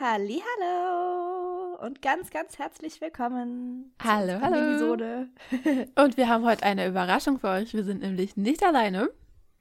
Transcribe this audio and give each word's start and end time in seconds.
Hallo 0.00 1.74
und 1.84 2.02
ganz, 2.02 2.30
ganz 2.30 2.56
herzlich 2.56 3.00
willkommen. 3.00 3.92
Hallo, 4.00 4.40
hallo. 4.40 4.56
Episode. 4.56 5.28
und 5.96 6.16
wir 6.16 6.28
haben 6.28 6.44
heute 6.44 6.62
eine 6.62 6.86
Überraschung 6.86 7.40
für 7.40 7.48
euch. 7.48 7.74
Wir 7.74 7.82
sind 7.82 8.02
nämlich 8.02 8.36
nicht 8.36 8.62
alleine. 8.62 9.10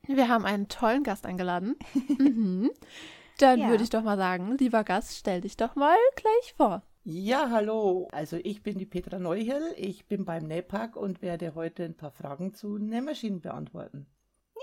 Wir 0.05 0.27
haben 0.27 0.45
einen 0.45 0.67
tollen 0.67 1.03
Gast 1.03 1.25
eingeladen. 1.25 1.75
mhm. 2.19 2.69
Dann 3.39 3.61
ja. 3.61 3.69
würde 3.69 3.83
ich 3.83 3.89
doch 3.89 4.03
mal 4.03 4.17
sagen, 4.17 4.57
lieber 4.59 4.83
Gast, 4.83 5.17
stell 5.17 5.41
dich 5.41 5.57
doch 5.57 5.75
mal 5.75 5.97
gleich 6.15 6.53
vor. 6.55 6.83
Ja, 7.03 7.49
hallo. 7.49 8.07
Also 8.11 8.37
ich 8.43 8.61
bin 8.61 8.77
die 8.77 8.85
Petra 8.85 9.17
Neuhill. 9.17 9.73
Ich 9.75 10.05
bin 10.05 10.23
beim 10.23 10.43
NEPAC 10.43 10.97
und 10.97 11.23
werde 11.23 11.55
heute 11.55 11.83
ein 11.83 11.97
paar 11.97 12.11
Fragen 12.11 12.53
zu 12.53 12.77
Nähmaschinen 12.77 13.41
beantworten. 13.41 14.05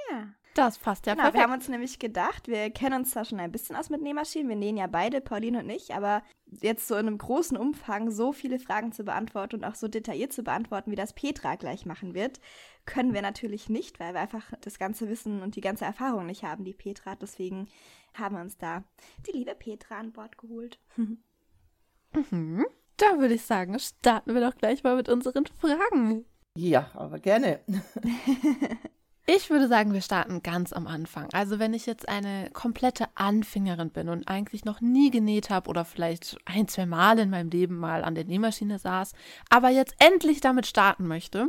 Ja. 0.08 0.28
Das 0.54 0.78
passt 0.78 1.06
ja 1.06 1.14
genau, 1.14 1.24
perfekt. 1.24 1.38
Wir 1.38 1.42
haben 1.42 1.52
uns 1.52 1.68
nämlich 1.68 1.98
gedacht, 1.98 2.46
wir 2.46 2.70
kennen 2.70 3.00
uns 3.00 3.10
da 3.12 3.24
schon 3.24 3.40
ein 3.40 3.50
bisschen 3.50 3.74
aus 3.74 3.90
mit 3.90 4.02
Nähmaschinen. 4.02 4.48
Wir 4.48 4.56
nähen 4.56 4.76
ja 4.76 4.86
beide, 4.86 5.20
Pauline 5.20 5.58
und 5.58 5.68
ich, 5.68 5.94
aber 5.94 6.22
jetzt 6.46 6.86
so 6.86 6.94
in 6.94 7.08
einem 7.08 7.18
großen 7.18 7.56
Umfang 7.56 8.12
so 8.12 8.32
viele 8.32 8.60
Fragen 8.60 8.92
zu 8.92 9.02
beantworten 9.02 9.56
und 9.56 9.64
auch 9.64 9.74
so 9.74 9.88
detailliert 9.88 10.32
zu 10.32 10.44
beantworten, 10.44 10.92
wie 10.92 10.96
das 10.96 11.12
Petra 11.12 11.56
gleich 11.56 11.86
machen 11.86 12.14
wird, 12.14 12.40
können 12.86 13.14
wir 13.14 13.22
natürlich 13.22 13.68
nicht, 13.68 13.98
weil 13.98 14.14
wir 14.14 14.20
einfach 14.20 14.52
das 14.60 14.78
ganze 14.78 15.08
Wissen 15.08 15.42
und 15.42 15.56
die 15.56 15.60
ganze 15.60 15.84
Erfahrung 15.84 16.26
nicht 16.26 16.44
haben, 16.44 16.64
die 16.64 16.72
Petra 16.72 17.12
hat. 17.12 17.22
Deswegen 17.22 17.68
haben 18.14 18.36
wir 18.36 18.42
uns 18.42 18.56
da 18.56 18.84
die 19.26 19.32
liebe 19.32 19.54
Petra 19.56 19.98
an 19.98 20.12
Bord 20.12 20.38
geholt. 20.38 20.78
mhm. 20.96 22.66
Da 22.96 23.18
würde 23.18 23.34
ich 23.34 23.42
sagen, 23.42 23.76
starten 23.80 24.34
wir 24.34 24.40
doch 24.40 24.56
gleich 24.56 24.84
mal 24.84 24.94
mit 24.94 25.08
unseren 25.08 25.46
Fragen. 25.46 26.24
Ja, 26.56 26.92
aber 26.94 27.18
gerne. 27.18 27.60
Ich 29.26 29.48
würde 29.48 29.68
sagen, 29.68 29.94
wir 29.94 30.02
starten 30.02 30.42
ganz 30.42 30.74
am 30.74 30.86
Anfang. 30.86 31.28
Also 31.32 31.58
wenn 31.58 31.72
ich 31.72 31.86
jetzt 31.86 32.10
eine 32.10 32.50
komplette 32.52 33.06
Anfängerin 33.14 33.88
bin 33.88 34.10
und 34.10 34.28
eigentlich 34.28 34.66
noch 34.66 34.82
nie 34.82 35.10
genäht 35.10 35.48
habe 35.48 35.70
oder 35.70 35.86
vielleicht 35.86 36.36
ein, 36.44 36.68
zwei 36.68 36.84
Mal 36.84 37.18
in 37.18 37.30
meinem 37.30 37.48
Leben 37.48 37.76
mal 37.78 38.04
an 38.04 38.14
der 38.14 38.26
Nähmaschine 38.26 38.78
saß, 38.78 39.12
aber 39.48 39.70
jetzt 39.70 39.94
endlich 39.98 40.42
damit 40.42 40.66
starten 40.66 41.06
möchte, 41.06 41.48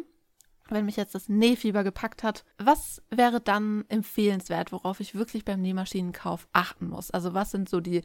wenn 0.70 0.86
mich 0.86 0.96
jetzt 0.96 1.16
das 1.16 1.28
Nähfieber 1.28 1.84
gepackt 1.84 2.24
hat, 2.24 2.46
was 2.58 3.04
wäre 3.10 3.42
dann 3.42 3.84
empfehlenswert, 3.90 4.72
worauf 4.72 5.02
ich 5.02 5.14
wirklich 5.14 5.44
beim 5.44 5.62
Nähmaschinenkauf 5.62 6.48
achten 6.54 6.88
muss? 6.88 7.12
Also 7.12 7.34
was 7.34 7.52
sind 7.52 7.68
so 7.68 7.82
die 7.82 8.04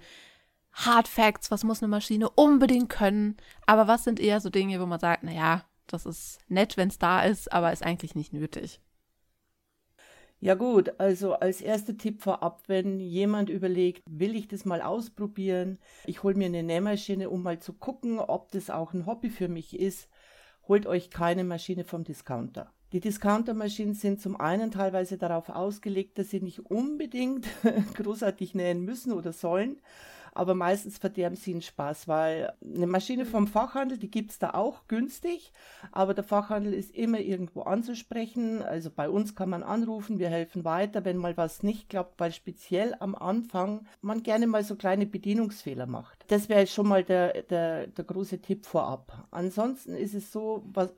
Hard 0.73 1.07
Facts, 1.07 1.53
was 1.53 1.63
muss 1.63 1.81
eine 1.81 1.89
Maschine 1.89 2.29
unbedingt 2.29 2.89
können, 2.89 3.37
aber 3.67 3.87
was 3.87 4.03
sind 4.03 4.19
eher 4.19 4.41
so 4.41 4.51
Dinge, 4.51 4.81
wo 4.81 4.87
man 4.87 4.99
sagt, 4.99 5.23
naja, 5.23 5.65
das 5.87 6.07
ist 6.07 6.41
nett, 6.49 6.77
wenn 6.77 6.89
es 6.89 6.99
da 6.99 7.23
ist, 7.23 7.53
aber 7.53 7.73
ist 7.73 7.85
eigentlich 7.85 8.17
nicht 8.17 8.33
nötig. 8.33 8.81
Ja 10.43 10.55
gut, 10.55 10.99
also 10.99 11.35
als 11.35 11.61
erster 11.61 11.99
Tipp 11.99 12.23
vorab, 12.23 12.63
wenn 12.67 12.99
jemand 12.99 13.51
überlegt, 13.51 14.03
will 14.07 14.35
ich 14.35 14.49
das 14.49 14.65
mal 14.65 14.81
ausprobieren, 14.81 15.79
ich 16.07 16.23
hole 16.23 16.35
mir 16.35 16.47
eine 16.47 16.63
Nähmaschine, 16.63 17.29
um 17.29 17.43
mal 17.43 17.59
zu 17.59 17.75
gucken, 17.75 18.19
ob 18.19 18.51
das 18.51 18.71
auch 18.71 18.95
ein 18.95 19.05
Hobby 19.05 19.29
für 19.29 19.49
mich 19.49 19.79
ist, 19.79 20.09
holt 20.67 20.87
euch 20.87 21.11
keine 21.11 21.45
Maschine 21.45 21.85
vom 21.85 22.05
Discounter. 22.05 22.73
Die 22.93 23.01
Discountermaschinen 23.01 23.93
sind 23.93 24.23
zum 24.23 24.41
einen 24.41 24.71
teilweise 24.71 25.19
darauf 25.19 25.51
ausgelegt, 25.51 26.19
dass 26.19 26.31
sie 26.31 26.41
nicht 26.41 26.61
unbedingt 26.61 27.47
großartig 27.95 28.55
nähen 28.55 28.81
müssen 28.81 29.13
oder 29.13 29.35
sollen, 29.35 29.79
aber 30.33 30.55
meistens 30.55 30.99
verderben 30.99 31.37
sie 31.37 31.53
den 31.53 31.63
Spaß, 31.63 32.09
weil 32.09 32.53
eine 32.63 32.87
Maschine 32.87 33.27
vom 33.27 33.47
Fachhandel, 33.47 33.99
die 33.99 34.11
gibt 34.11 34.31
es 34.31 34.39
da 34.39 34.51
auch 34.51 34.87
günstig, 34.89 35.53
aber 35.93 36.15
der 36.15 36.25
Fachhandel 36.25 36.75
ist 36.75 36.95
immer 36.95 37.21
irgendwo 37.21 37.63
anzusprechen. 37.63 38.63
Also 38.63 38.91
bei 38.91 39.09
uns 39.09 39.35
kann 39.35 39.51
man 39.51 39.63
anrufen, 39.63 40.19
wir 40.19 40.29
helfen 40.29 40.65
weiter, 40.65 41.05
wenn 41.05 41.17
mal 41.17 41.37
was 41.37 41.63
nicht 41.63 41.89
klappt, 41.89 42.21
weil 42.21 42.33
speziell 42.33 42.95
am 43.01 43.15
Anfang 43.15 43.87
man 44.03 44.23
gerne 44.23 44.47
mal 44.47 44.65
so 44.65 44.77
kleine 44.77 45.07
Bedienungsfehler 45.07 45.87
macht. 45.87 46.25
Das 46.29 46.49
wäre 46.49 46.67
schon 46.67 46.89
mal 46.89 47.05
der, 47.05 47.43
der, 47.43 47.87
der 47.89 48.05
große 48.05 48.41
Tipp 48.41 48.67
vorab. 48.67 49.27
Ansonsten 49.31 49.95
ist 49.95 50.15
es 50.15 50.33
so, 50.33 50.63
was, 50.73 50.93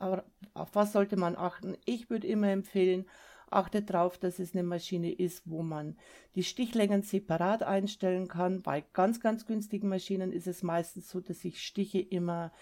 auf 0.55 0.69
was 0.75 0.93
sollte 0.93 1.17
man 1.17 1.37
achten? 1.37 1.77
Ich 1.85 2.11
würde 2.11 2.27
immer 2.27 2.49
empfehlen, 2.49 3.07
Achtet 3.53 3.91
darauf, 3.91 4.19
dass 4.19 4.39
es 4.39 4.55
eine 4.55 4.63
Maschine 4.63 5.13
ist, 5.13 5.43
wo 5.49 5.63
man 5.63 5.97
die 6.35 6.43
Stichlängen 6.43 7.03
separat 7.03 7.63
einstellen 7.63 8.29
kann. 8.29 8.63
Bei 8.63 8.85
ganz, 8.93 9.21
ganz 9.21 9.47
günstigen 9.47 9.89
Maschinen 9.89 10.33
ist 10.33 10.47
es 10.47 10.63
meistens 10.63 11.11
so, 11.11 11.21
dass 11.21 11.45
ich 11.45 11.63
Stiche 11.63 12.01
immer 12.01 12.53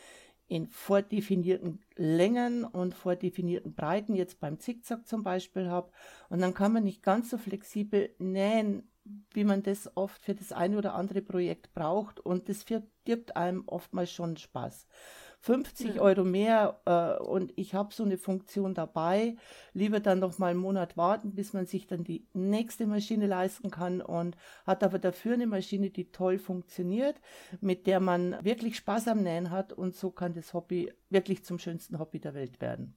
in 0.51 0.67
vordefinierten 0.67 1.79
Längen 1.95 2.65
und 2.65 2.95
vordefinierten 2.95 3.73
Breiten, 3.73 4.17
jetzt 4.17 4.41
beim 4.41 4.59
Zickzack 4.59 5.07
zum 5.07 5.23
Beispiel 5.23 5.69
habe. 5.69 5.93
Und 6.29 6.41
dann 6.41 6.55
kann 6.55 6.73
man 6.73 6.83
nicht 6.83 7.05
ganz 7.05 7.31
so 7.31 7.39
flexibel 7.39 8.11
nähen, 8.19 8.83
wie 9.33 9.45
man 9.45 9.63
das 9.63 9.97
oft 9.97 10.21
für 10.21 10.35
das 10.35 10.51
eine 10.51 10.77
oder 10.77 10.95
andere 10.95 11.23
Projekt 11.23 11.73
braucht. 11.73 12.19
Und 12.19 12.49
das 12.49 12.65
verdirbt 12.65 13.37
einem 13.37 13.63
oftmals 13.67 14.11
schon 14.11 14.37
Spaß. 14.37 14.89
50 15.41 15.97
ja. 15.97 16.03
Euro 16.03 16.25
mehr 16.25 16.81
äh, 16.85 17.23
und 17.23 17.53
ich 17.57 17.75
habe 17.75 17.95
so 17.95 18.05
eine 18.05 18.19
Funktion 18.19 18.75
dabei. 18.75 19.37
Lieber 19.73 20.01
dann 20.01 20.19
noch 20.19 20.39
mal 20.39 20.51
einen 20.51 20.61
Monat 20.61 20.97
warten, 20.97 21.35
bis 21.35 21.53
man 21.53 21.67
sich 21.67 21.87
dann 21.87 22.05
die 22.05 22.27
nächste 22.35 22.87
Maschine 22.87 23.27
leisten 23.27 23.71
kann 23.71 24.03
und 24.03 24.37
hat 24.67 24.85
aber 24.85 24.99
dafür 24.99 25.35
eine 25.35 25.47
Maschine, 25.47 25.91
die 25.91 26.13
toll 26.13 26.39
funktioniert, 26.39 27.21
mit 27.61 27.87
der 27.87 28.01
man 28.01 28.37
wirklich 28.45 28.77
Spaß 28.77 29.09
am 29.09 29.23
Nähen 29.23 29.51
hat 29.51 29.73
und 29.73 29.95
so 29.95 30.11
kann 30.11 30.35
das 30.35 30.53
Hobby 30.53 30.93
wirklich 31.09 31.45
zum 31.45 31.59
schönsten 31.59 31.99
Hobby 31.99 32.21
der 32.21 32.35
Welt 32.35 32.61
werden. 32.61 32.95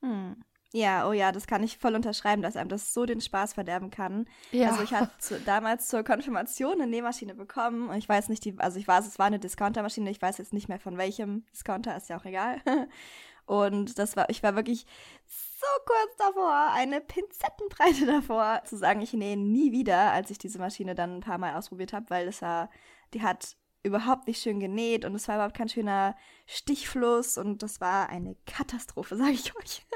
Hm. 0.00 0.36
Ja, 0.76 1.08
oh 1.08 1.12
ja, 1.12 1.30
das 1.30 1.46
kann 1.46 1.62
ich 1.62 1.78
voll 1.78 1.94
unterschreiben, 1.94 2.42
dass 2.42 2.56
einem 2.56 2.68
das 2.68 2.92
so 2.92 3.06
den 3.06 3.20
Spaß 3.20 3.52
verderben 3.52 3.92
kann. 3.92 4.26
Ja. 4.50 4.70
Also 4.70 4.82
ich 4.82 4.92
hatte 4.92 5.08
zu, 5.18 5.38
damals 5.46 5.86
zur 5.86 6.02
Konfirmation 6.02 6.72
eine 6.72 6.88
Nähmaschine 6.88 7.36
bekommen 7.36 7.90
und 7.90 7.96
ich 7.96 8.08
weiß 8.08 8.28
nicht, 8.28 8.44
die, 8.44 8.58
also 8.58 8.80
ich 8.80 8.88
weiß, 8.88 9.06
es 9.06 9.20
war 9.20 9.26
eine 9.26 9.38
Discountermaschine, 9.38 10.10
ich 10.10 10.20
weiß 10.20 10.38
jetzt 10.38 10.52
nicht 10.52 10.68
mehr 10.68 10.80
von 10.80 10.98
welchem 10.98 11.44
Discounter, 11.52 11.96
ist 11.96 12.08
ja 12.08 12.18
auch 12.18 12.24
egal. 12.24 12.60
Und 13.46 13.98
das 13.98 14.16
war, 14.16 14.30
ich 14.30 14.42
war 14.42 14.56
wirklich 14.56 14.86
so 15.26 15.66
kurz 15.84 16.16
davor, 16.16 16.70
eine 16.72 17.02
Pinzettenbreite 17.02 18.06
davor, 18.20 18.62
zu 18.64 18.78
sagen, 18.78 19.02
ich 19.02 19.12
nähe 19.12 19.36
nie 19.36 19.70
wieder, 19.70 20.12
als 20.12 20.30
ich 20.30 20.38
diese 20.38 20.58
Maschine 20.58 20.94
dann 20.94 21.16
ein 21.16 21.20
paar 21.20 21.36
Mal 21.36 21.54
ausprobiert 21.54 21.92
habe, 21.92 22.08
weil 22.08 22.26
es 22.26 22.40
war, 22.40 22.70
die 23.12 23.22
hat 23.22 23.58
überhaupt 23.82 24.26
nicht 24.26 24.42
schön 24.42 24.60
genäht 24.60 25.04
und 25.04 25.14
es 25.14 25.28
war 25.28 25.34
überhaupt 25.34 25.56
kein 25.56 25.68
schöner 25.68 26.16
Stichfluss 26.46 27.36
und 27.36 27.62
das 27.62 27.82
war 27.82 28.08
eine 28.08 28.34
Katastrophe, 28.46 29.14
sage 29.14 29.32
ich 29.32 29.54
euch. 29.56 29.86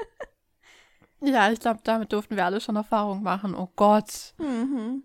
Ja, 1.21 1.51
ich 1.51 1.59
glaube, 1.59 1.79
damit 1.83 2.13
durften 2.13 2.35
wir 2.35 2.45
alle 2.45 2.61
schon 2.61 2.75
Erfahrung 2.75 3.23
machen. 3.23 3.55
Oh 3.55 3.69
Gott. 3.75 4.33
Mhm. 4.37 5.03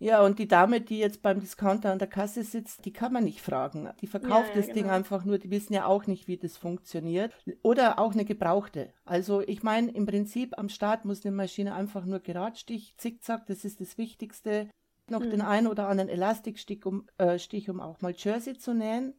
Ja, 0.00 0.24
und 0.24 0.38
die 0.38 0.46
Dame, 0.46 0.80
die 0.80 0.98
jetzt 0.98 1.22
beim 1.22 1.40
Discounter 1.40 1.90
an 1.90 1.98
der 1.98 2.06
Kasse 2.06 2.44
sitzt, 2.44 2.84
die 2.84 2.92
kann 2.92 3.12
man 3.12 3.24
nicht 3.24 3.40
fragen. 3.40 3.88
Die 4.00 4.06
verkauft 4.06 4.50
ja, 4.50 4.54
ja, 4.54 4.54
das 4.54 4.66
genau. 4.66 4.74
Ding 4.74 4.90
einfach 4.90 5.24
nur, 5.24 5.38
die 5.38 5.50
wissen 5.50 5.72
ja 5.72 5.86
auch 5.86 6.06
nicht, 6.06 6.28
wie 6.28 6.36
das 6.36 6.56
funktioniert. 6.56 7.32
Oder 7.62 7.98
auch 7.98 8.12
eine 8.12 8.24
gebrauchte. 8.24 8.92
Also 9.04 9.40
ich 9.40 9.64
meine, 9.64 9.90
im 9.90 10.06
Prinzip 10.06 10.56
am 10.56 10.68
Start 10.68 11.04
muss 11.04 11.24
eine 11.24 11.34
Maschine 11.34 11.74
einfach 11.74 12.04
nur 12.04 12.20
Geradstich, 12.20 12.94
Zickzack, 12.96 13.46
das 13.46 13.64
ist 13.64 13.80
das 13.80 13.98
Wichtigste. 13.98 14.68
Noch 15.08 15.20
mhm. 15.20 15.30
den 15.30 15.40
einen 15.40 15.66
oder 15.66 15.88
anderen 15.88 16.10
Elastikstich, 16.10 16.86
um, 16.86 17.08
äh, 17.18 17.40
Stich, 17.40 17.68
um 17.68 17.80
auch 17.80 18.00
mal 18.00 18.14
Jersey 18.16 18.56
zu 18.56 18.74
nähen. 18.74 19.14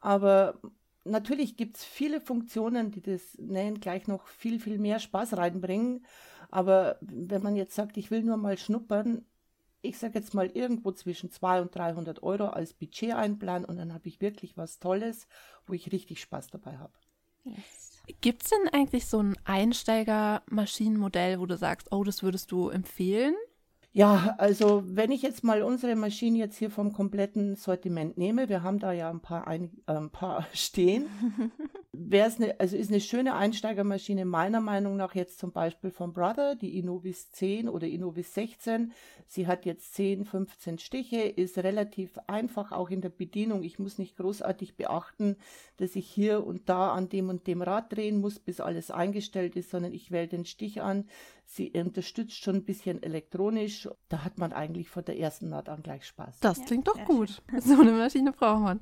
Aber 0.00 0.60
natürlich 1.04 1.56
gibt 1.56 1.76
es 1.76 1.84
viele 1.84 2.20
Funktionen, 2.20 2.90
die 2.90 3.02
das 3.02 3.36
Nähen 3.38 3.80
gleich 3.80 4.06
noch 4.06 4.26
viel, 4.26 4.58
viel 4.58 4.78
mehr 4.78 4.98
Spaß 4.98 5.36
reinbringen. 5.36 6.04
Aber 6.50 6.98
wenn 7.00 7.42
man 7.42 7.56
jetzt 7.56 7.74
sagt, 7.74 7.96
ich 7.96 8.10
will 8.10 8.22
nur 8.22 8.36
mal 8.36 8.58
schnuppern, 8.58 9.24
ich 9.82 9.98
sage 9.98 10.18
jetzt 10.18 10.34
mal 10.34 10.46
irgendwo 10.46 10.92
zwischen 10.92 11.30
200 11.30 11.66
und 11.66 11.74
300 11.74 12.22
Euro 12.22 12.46
als 12.46 12.72
Budget 12.72 13.12
einplanen 13.12 13.66
und 13.66 13.76
dann 13.76 13.92
habe 13.92 14.08
ich 14.08 14.20
wirklich 14.20 14.56
was 14.56 14.78
Tolles, 14.78 15.26
wo 15.66 15.74
ich 15.74 15.92
richtig 15.92 16.20
Spaß 16.20 16.48
dabei 16.48 16.78
habe. 16.78 16.94
Yes. 17.44 18.02
Gibt 18.20 18.42
es 18.42 18.50
denn 18.50 18.68
eigentlich 18.72 19.06
so 19.06 19.22
ein 19.22 19.36
Einsteiger-Maschinenmodell, 19.44 21.38
wo 21.38 21.46
du 21.46 21.56
sagst, 21.56 21.92
oh, 21.92 22.04
das 22.04 22.22
würdest 22.22 22.52
du 22.52 22.68
empfehlen? 22.68 23.34
Ja, 23.96 24.34
also 24.38 24.82
wenn 24.86 25.12
ich 25.12 25.22
jetzt 25.22 25.44
mal 25.44 25.62
unsere 25.62 25.94
Maschinen 25.94 26.34
jetzt 26.34 26.56
hier 26.56 26.68
vom 26.68 26.92
kompletten 26.92 27.54
Sortiment 27.54 28.18
nehme, 28.18 28.48
wir 28.48 28.64
haben 28.64 28.80
da 28.80 28.90
ja 28.90 29.08
ein 29.08 29.20
paar, 29.20 29.46
ein, 29.46 29.70
äh, 29.86 29.92
ein 29.92 30.10
paar 30.10 30.48
stehen, 30.52 31.06
wäre 31.92 32.26
es 32.26 32.40
eine, 32.40 32.58
also 32.58 32.76
ist 32.76 32.90
eine 32.90 33.00
schöne 33.00 33.36
Einsteigermaschine 33.36 34.24
meiner 34.24 34.60
Meinung 34.60 34.96
nach 34.96 35.14
jetzt 35.14 35.38
zum 35.38 35.52
Beispiel 35.52 35.92
von 35.92 36.12
Brother, 36.12 36.56
die 36.56 36.76
Innovis 36.76 37.30
10 37.30 37.68
oder 37.68 37.86
Innovis 37.86 38.34
16. 38.34 38.92
Sie 39.28 39.46
hat 39.46 39.64
jetzt 39.64 39.94
10, 39.94 40.24
15 40.24 40.78
Stiche, 40.80 41.20
ist 41.20 41.56
relativ 41.58 42.18
einfach 42.26 42.72
auch 42.72 42.90
in 42.90 43.00
der 43.00 43.10
Bedienung. 43.10 43.62
Ich 43.62 43.78
muss 43.78 43.98
nicht 43.98 44.16
großartig 44.16 44.74
beachten, 44.74 45.36
dass 45.76 45.94
ich 45.94 46.08
hier 46.08 46.44
und 46.44 46.68
da 46.68 46.92
an 46.92 47.08
dem 47.08 47.28
und 47.28 47.46
dem 47.46 47.62
Rad 47.62 47.92
drehen 47.92 48.20
muss, 48.20 48.40
bis 48.40 48.58
alles 48.60 48.90
eingestellt 48.90 49.54
ist, 49.54 49.70
sondern 49.70 49.92
ich 49.92 50.10
wähle 50.10 50.26
den 50.26 50.46
Stich 50.46 50.82
an. 50.82 51.04
Sie 51.44 51.70
unterstützt 51.70 52.42
schon 52.42 52.56
ein 52.56 52.64
bisschen 52.64 53.02
elektronisch. 53.02 53.88
Da 54.08 54.24
hat 54.24 54.38
man 54.38 54.52
eigentlich 54.52 54.88
von 54.88 55.04
der 55.04 55.18
ersten 55.18 55.50
Naht 55.50 55.68
an 55.68 55.82
gleich 55.82 56.06
Spaß. 56.06 56.40
Das 56.40 56.64
klingt 56.64 56.88
doch 56.88 57.04
gut. 57.04 57.42
Schön. 57.50 57.60
So 57.60 57.80
eine 57.80 57.92
Maschine 57.92 58.32
braucht 58.32 58.60
man. 58.60 58.80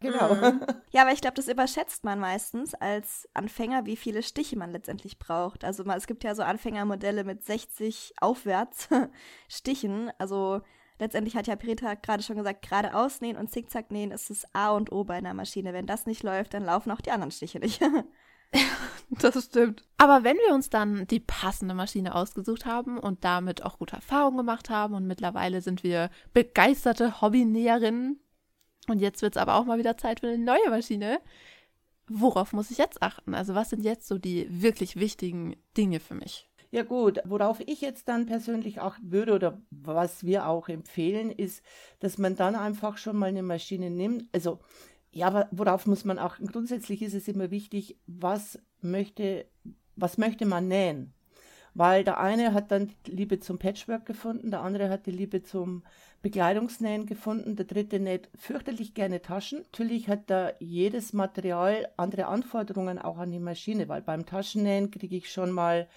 Genau. 0.00 0.34
Mhm. 0.34 0.64
Ja, 0.90 1.02
aber 1.02 1.12
ich 1.12 1.20
glaube, 1.20 1.34
das 1.34 1.48
überschätzt 1.48 2.04
man 2.04 2.20
meistens 2.20 2.74
als 2.74 3.28
Anfänger, 3.34 3.84
wie 3.84 3.96
viele 3.96 4.22
Stiche 4.22 4.56
man 4.56 4.70
letztendlich 4.70 5.18
braucht. 5.18 5.64
Also 5.64 5.82
es 5.84 6.06
gibt 6.06 6.24
ja 6.24 6.34
so 6.34 6.42
Anfängermodelle 6.42 7.24
mit 7.24 7.44
60 7.44 8.14
aufwärts 8.20 8.88
Stichen. 9.48 10.10
Also 10.18 10.60
letztendlich 10.98 11.36
hat 11.36 11.48
ja 11.48 11.56
Petra 11.56 11.94
gerade 11.94 12.22
schon 12.22 12.36
gesagt, 12.36 12.62
geradeaus 12.62 13.20
nähen 13.20 13.36
und 13.36 13.50
zickzack 13.50 13.90
nähen 13.90 14.12
ist 14.12 14.30
das 14.30 14.44
A 14.54 14.70
und 14.70 14.92
O 14.92 15.04
bei 15.04 15.14
einer 15.14 15.34
Maschine. 15.34 15.72
Wenn 15.72 15.86
das 15.86 16.06
nicht 16.06 16.22
läuft, 16.22 16.54
dann 16.54 16.64
laufen 16.64 16.92
auch 16.92 17.00
die 17.00 17.10
anderen 17.10 17.32
Stiche 17.32 17.58
nicht. 17.58 17.80
das 19.10 19.44
stimmt. 19.44 19.84
Aber 19.96 20.24
wenn 20.24 20.36
wir 20.36 20.54
uns 20.54 20.70
dann 20.70 21.06
die 21.06 21.20
passende 21.20 21.74
Maschine 21.74 22.14
ausgesucht 22.14 22.66
haben 22.66 22.98
und 22.98 23.24
damit 23.24 23.62
auch 23.64 23.78
gute 23.78 23.96
Erfahrungen 23.96 24.38
gemacht 24.38 24.70
haben 24.70 24.94
und 24.94 25.06
mittlerweile 25.06 25.60
sind 25.60 25.82
wir 25.82 26.10
begeisterte 26.32 27.20
Hobbynäherinnen 27.20 28.20
und 28.88 29.00
jetzt 29.00 29.22
wird 29.22 29.36
es 29.36 29.42
aber 29.42 29.56
auch 29.56 29.64
mal 29.64 29.78
wieder 29.78 29.96
Zeit 29.96 30.20
für 30.20 30.28
eine 30.28 30.38
neue 30.38 30.70
Maschine, 30.70 31.20
worauf 32.08 32.52
muss 32.52 32.70
ich 32.70 32.78
jetzt 32.78 33.02
achten? 33.02 33.34
Also 33.34 33.54
was 33.54 33.70
sind 33.70 33.84
jetzt 33.84 34.08
so 34.08 34.18
die 34.18 34.46
wirklich 34.50 34.96
wichtigen 34.96 35.56
Dinge 35.76 36.00
für 36.00 36.14
mich? 36.14 36.48
Ja 36.70 36.82
gut, 36.82 37.20
worauf 37.24 37.60
ich 37.60 37.80
jetzt 37.80 38.08
dann 38.08 38.26
persönlich 38.26 38.80
achten 38.80 39.10
würde 39.10 39.34
oder 39.34 39.62
was 39.70 40.24
wir 40.24 40.46
auch 40.46 40.68
empfehlen, 40.68 41.30
ist, 41.30 41.62
dass 42.00 42.18
man 42.18 42.36
dann 42.36 42.54
einfach 42.54 42.98
schon 42.98 43.16
mal 43.16 43.30
eine 43.30 43.42
Maschine 43.42 43.90
nimmt. 43.90 44.26
Also 44.34 44.58
ja, 45.10 45.48
worauf 45.50 45.86
muss 45.86 46.04
man 46.04 46.18
achten? 46.18 46.46
Grundsätzlich 46.46 47.02
ist 47.02 47.14
es 47.14 47.28
immer 47.28 47.50
wichtig, 47.50 47.96
was 48.06 48.58
möchte, 48.80 49.46
was 49.96 50.18
möchte 50.18 50.46
man 50.46 50.68
nähen? 50.68 51.14
Weil 51.74 52.02
der 52.02 52.18
eine 52.18 52.54
hat 52.54 52.72
dann 52.72 52.90
die 53.06 53.12
Liebe 53.12 53.38
zum 53.38 53.58
Patchwork 53.58 54.04
gefunden, 54.06 54.50
der 54.50 54.62
andere 54.62 54.88
hat 54.88 55.06
die 55.06 55.12
Liebe 55.12 55.42
zum 55.42 55.84
Bekleidungsnähen 56.22 57.06
gefunden, 57.06 57.54
der 57.54 57.66
dritte 57.66 58.00
näht 58.00 58.28
fürchterlich 58.34 58.94
gerne 58.94 59.22
Taschen. 59.22 59.60
Natürlich 59.60 60.08
hat 60.08 60.28
da 60.28 60.52
jedes 60.58 61.12
Material 61.12 61.88
andere 61.96 62.26
Anforderungen 62.26 62.98
auch 62.98 63.18
an 63.18 63.30
die 63.30 63.38
Maschine, 63.38 63.88
weil 63.88 64.02
beim 64.02 64.26
Taschennähen 64.26 64.90
kriege 64.90 65.16
ich 65.16 65.30
schon 65.30 65.52
mal 65.52 65.88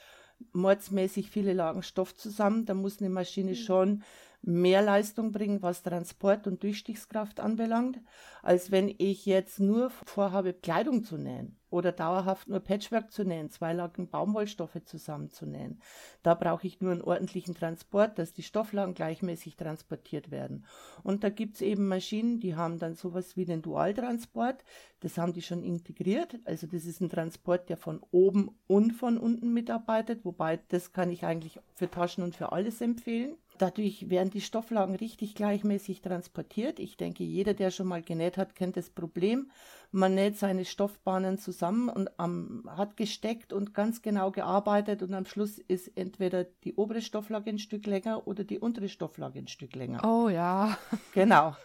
mordsmäßig 0.54 1.30
viele 1.30 1.54
Lagen 1.54 1.84
Stoff 1.84 2.16
zusammen. 2.16 2.66
Da 2.66 2.74
muss 2.74 3.00
eine 3.00 3.10
Maschine 3.10 3.52
mhm. 3.52 3.56
schon 3.56 4.04
mehr 4.42 4.82
Leistung 4.82 5.32
bringen, 5.32 5.62
was 5.62 5.84
Transport 5.84 6.48
und 6.48 6.64
Durchstichskraft 6.64 7.40
anbelangt, 7.40 8.00
als 8.42 8.72
wenn 8.72 8.94
ich 8.98 9.26
jetzt 9.26 9.60
nur 9.60 9.90
vorhabe, 9.90 10.54
Kleidung 10.54 11.04
zu 11.04 11.18
nähen 11.18 11.58
oder 11.70 11.92
dauerhaft 11.92 12.50
nur 12.50 12.60
Patchwork 12.60 13.12
zu 13.12 13.24
nähen, 13.24 13.50
zwei 13.50 13.72
Lagen 13.74 14.10
Baumwollstoffe 14.10 14.84
zusammenzunähen. 14.84 15.80
Da 16.22 16.34
brauche 16.34 16.68
ich 16.68 16.82
nur 16.82 16.92
einen 16.92 17.02
ordentlichen 17.02 17.56
Transport, 17.56 18.20
dass 18.20 18.34
die 18.34 18.44
Stofflagen 18.44 18.94
gleichmäßig 18.94 19.56
transportiert 19.56 20.32
werden. 20.32 20.66
Und 21.04 21.24
da 21.24 21.30
gibt 21.30 21.56
es 21.56 21.62
eben 21.62 21.88
Maschinen, 21.88 22.40
die 22.40 22.56
haben 22.56 22.78
dann 22.78 22.96
sowas 22.96 23.38
wie 23.38 23.46
den 23.46 23.62
Dualtransport. 23.62 24.64
Das 25.00 25.18
haben 25.18 25.34
die 25.34 25.42
schon 25.42 25.64
integriert. 25.64 26.40
Also 26.46 26.68
das 26.68 26.86
ist 26.86 27.00
ein 27.00 27.10
Transport, 27.10 27.70
der 27.70 27.78
von 27.78 28.02
oben 28.12 28.50
und 28.68 28.92
von 28.92 29.18
unten 29.18 29.54
mitarbeitet, 29.54 30.26
wobei 30.26 30.60
das 30.68 30.92
kann 30.92 31.10
ich 31.10 31.24
eigentlich 31.24 31.60
für 31.74 31.90
Taschen 31.90 32.24
und 32.24 32.36
für 32.36 32.52
alles 32.52 32.82
empfehlen. 32.82 33.38
Dadurch 33.62 34.10
werden 34.10 34.32
die 34.32 34.42
Stofflagen 34.42 34.96
richtig 34.96 35.36
gleichmäßig 35.36 36.02
transportiert. 36.02 36.80
Ich 36.80 36.98
denke, 36.98 37.24
jeder, 37.24 37.54
der 37.54 37.70
schon 37.70 37.86
mal 37.86 38.02
genäht 38.02 38.36
hat, 38.36 38.56
kennt 38.56 38.76
das 38.76 38.90
Problem. 38.90 39.52
Man 39.92 40.16
näht 40.16 40.36
seine 40.36 40.66
Stoffbahnen 40.66 41.38
zusammen 41.38 41.88
und 41.88 42.10
ähm, 42.18 42.64
hat 42.66 42.98
gesteckt 42.98 43.54
und 43.54 43.76
ganz 43.76 44.02
genau 44.02 44.32
gearbeitet 44.32 45.04
und 45.04 45.14
am 45.14 45.26
Schluss 45.26 45.60
ist 45.60 45.92
entweder 45.96 46.46
die 46.64 46.74
obere 46.74 47.04
Stofflage 47.04 47.52
ein 47.52 47.60
Stück 47.60 47.86
länger 47.86 48.26
oder 48.26 48.44
die 48.44 48.58
untere 48.58 48.90
Stofflage 48.90 49.38
ein 49.38 49.48
Stück 49.48 49.76
länger. 49.76 50.02
Oh 50.04 50.28
ja. 50.28 50.76
Genau. 51.14 51.56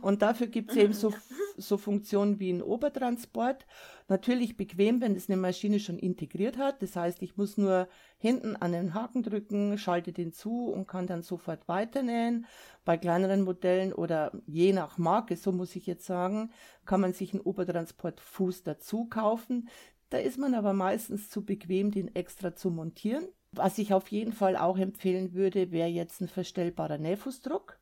Und 0.00 0.22
dafür 0.22 0.46
gibt 0.46 0.70
es 0.70 0.76
eben 0.76 0.94
so, 0.94 1.12
so 1.56 1.76
Funktionen 1.76 2.40
wie 2.40 2.50
ein 2.50 2.62
Obertransport. 2.62 3.66
Natürlich 4.10 4.56
bequem, 4.56 5.02
wenn 5.02 5.14
es 5.14 5.28
eine 5.28 5.36
Maschine 5.36 5.78
schon 5.80 5.98
integriert 5.98 6.56
hat. 6.56 6.80
Das 6.80 6.96
heißt, 6.96 7.22
ich 7.22 7.36
muss 7.36 7.58
nur 7.58 7.88
hinten 8.16 8.56
an 8.56 8.72
den 8.72 8.94
Haken 8.94 9.22
drücken, 9.22 9.76
schalte 9.76 10.12
den 10.12 10.32
zu 10.32 10.68
und 10.68 10.88
kann 10.88 11.06
dann 11.06 11.22
sofort 11.22 11.68
weiternähen. 11.68 12.46
Bei 12.86 12.96
kleineren 12.96 13.42
Modellen 13.42 13.92
oder 13.92 14.32
je 14.46 14.72
nach 14.72 14.96
Marke, 14.96 15.36
so 15.36 15.52
muss 15.52 15.76
ich 15.76 15.86
jetzt 15.86 16.06
sagen, 16.06 16.50
kann 16.86 17.02
man 17.02 17.12
sich 17.12 17.34
einen 17.34 17.42
Obertransportfuß 17.42 18.62
dazu 18.62 19.04
kaufen. 19.04 19.68
Da 20.08 20.16
ist 20.16 20.38
man 20.38 20.54
aber 20.54 20.72
meistens 20.72 21.28
zu 21.28 21.44
bequem, 21.44 21.90
den 21.90 22.14
extra 22.14 22.54
zu 22.54 22.70
montieren. 22.70 23.28
Was 23.52 23.76
ich 23.76 23.92
auf 23.92 24.08
jeden 24.08 24.32
Fall 24.32 24.56
auch 24.56 24.78
empfehlen 24.78 25.34
würde, 25.34 25.70
wäre 25.70 25.88
jetzt 25.88 26.22
ein 26.22 26.28
verstellbarer 26.28 26.98
Nähfußdruck. 26.98 27.77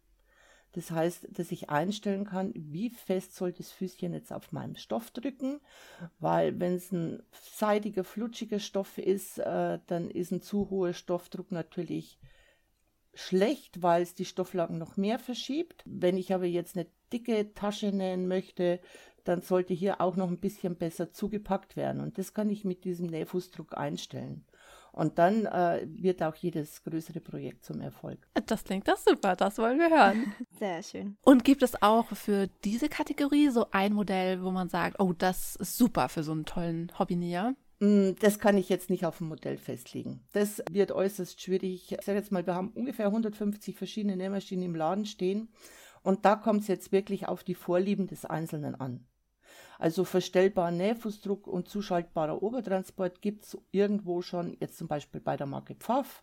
Das 0.76 0.90
heißt, 0.90 1.28
dass 1.30 1.52
ich 1.52 1.70
einstellen 1.70 2.26
kann, 2.26 2.52
wie 2.54 2.90
fest 2.90 3.34
soll 3.34 3.50
das 3.52 3.72
Füßchen 3.72 4.12
jetzt 4.12 4.30
auf 4.30 4.52
meinem 4.52 4.76
Stoff 4.76 5.10
drücken, 5.10 5.58
weil 6.18 6.60
wenn 6.60 6.74
es 6.74 6.92
ein 6.92 7.22
seidiger, 7.32 8.04
flutschiger 8.04 8.58
Stoff 8.58 8.98
ist, 8.98 9.38
äh, 9.38 9.78
dann 9.86 10.10
ist 10.10 10.32
ein 10.32 10.42
zu 10.42 10.68
hoher 10.68 10.92
Stoffdruck 10.92 11.50
natürlich 11.50 12.18
schlecht, 13.14 13.82
weil 13.82 14.02
es 14.02 14.14
die 14.14 14.26
Stofflagen 14.26 14.76
noch 14.76 14.98
mehr 14.98 15.18
verschiebt. 15.18 15.82
Wenn 15.86 16.18
ich 16.18 16.34
aber 16.34 16.44
jetzt 16.44 16.76
eine 16.76 16.86
dicke 17.10 17.54
Tasche 17.54 17.90
nähen 17.90 18.28
möchte, 18.28 18.78
dann 19.24 19.40
sollte 19.40 19.72
hier 19.72 20.02
auch 20.02 20.16
noch 20.16 20.28
ein 20.28 20.40
bisschen 20.40 20.76
besser 20.76 21.10
zugepackt 21.10 21.76
werden. 21.76 22.02
Und 22.02 22.18
das 22.18 22.34
kann 22.34 22.50
ich 22.50 22.66
mit 22.66 22.84
diesem 22.84 23.06
Nähfußdruck 23.06 23.78
einstellen. 23.78 24.44
Und 24.96 25.18
dann 25.18 25.44
äh, 25.44 25.86
wird 25.86 26.22
auch 26.22 26.34
jedes 26.36 26.82
größere 26.82 27.20
Projekt 27.20 27.66
zum 27.66 27.82
Erfolg. 27.82 28.18
Das 28.46 28.64
klingt 28.64 28.88
doch 28.88 28.96
super, 28.96 29.36
das 29.36 29.58
wollen 29.58 29.78
wir 29.78 29.90
hören. 29.90 30.32
Sehr 30.58 30.82
schön. 30.82 31.18
Und 31.22 31.44
gibt 31.44 31.62
es 31.62 31.82
auch 31.82 32.06
für 32.16 32.48
diese 32.64 32.88
Kategorie 32.88 33.50
so 33.50 33.66
ein 33.72 33.92
Modell, 33.92 34.42
wo 34.42 34.50
man 34.50 34.70
sagt, 34.70 34.98
oh, 34.98 35.12
das 35.12 35.54
ist 35.56 35.76
super 35.76 36.08
für 36.08 36.22
so 36.22 36.32
einen 36.32 36.46
tollen 36.46 36.90
Hobbynäher? 36.98 37.54
Mm, 37.78 38.12
das 38.20 38.38
kann 38.38 38.56
ich 38.56 38.70
jetzt 38.70 38.88
nicht 38.88 39.04
auf 39.04 39.20
ein 39.20 39.28
Modell 39.28 39.58
festlegen. 39.58 40.24
Das 40.32 40.62
wird 40.70 40.92
äußerst 40.92 41.42
schwierig. 41.42 41.92
Ich 41.92 42.02
sage 42.02 42.16
jetzt 42.16 42.32
mal, 42.32 42.46
wir 42.46 42.54
haben 42.54 42.70
ungefähr 42.70 43.08
150 43.08 43.76
verschiedene 43.76 44.16
Nähmaschinen 44.16 44.64
im 44.64 44.74
Laden 44.74 45.04
stehen. 45.04 45.50
Und 46.02 46.24
da 46.24 46.36
kommt 46.36 46.62
es 46.62 46.68
jetzt 46.68 46.90
wirklich 46.90 47.28
auf 47.28 47.44
die 47.44 47.54
Vorlieben 47.54 48.06
des 48.06 48.24
Einzelnen 48.24 48.74
an. 48.74 49.04
Also 49.78 50.04
verstellbaren 50.04 50.76
Nähfußdruck 50.76 51.46
und 51.46 51.68
zuschaltbarer 51.68 52.42
Obertransport 52.42 53.20
gibt 53.20 53.44
es 53.44 53.58
irgendwo 53.72 54.22
schon, 54.22 54.56
jetzt 54.60 54.78
zum 54.78 54.88
Beispiel 54.88 55.20
bei 55.20 55.36
der 55.36 55.46
Marke 55.46 55.74
Pfaff, 55.74 56.22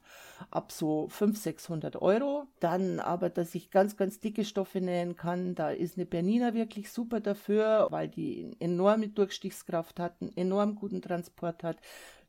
ab 0.49 0.71
so 0.71 1.07
500, 1.09 1.43
600 1.43 2.01
Euro. 2.01 2.47
Dann 2.59 2.99
aber, 2.99 3.29
dass 3.29 3.55
ich 3.55 3.71
ganz, 3.71 3.95
ganz 3.97 4.19
dicke 4.19 4.45
Stoffe 4.45 4.81
nähen 4.81 5.15
kann, 5.15 5.55
da 5.55 5.69
ist 5.69 5.97
eine 5.97 6.05
Bernina 6.05 6.53
wirklich 6.53 6.91
super 6.91 7.19
dafür, 7.19 7.87
weil 7.91 8.07
die 8.07 8.55
enorme 8.59 9.09
Durchstichskraft 9.09 9.99
hat, 9.99 10.21
einen 10.21 10.35
enorm 10.35 10.75
guten 10.75 11.01
Transport 11.01 11.63
hat 11.63 11.77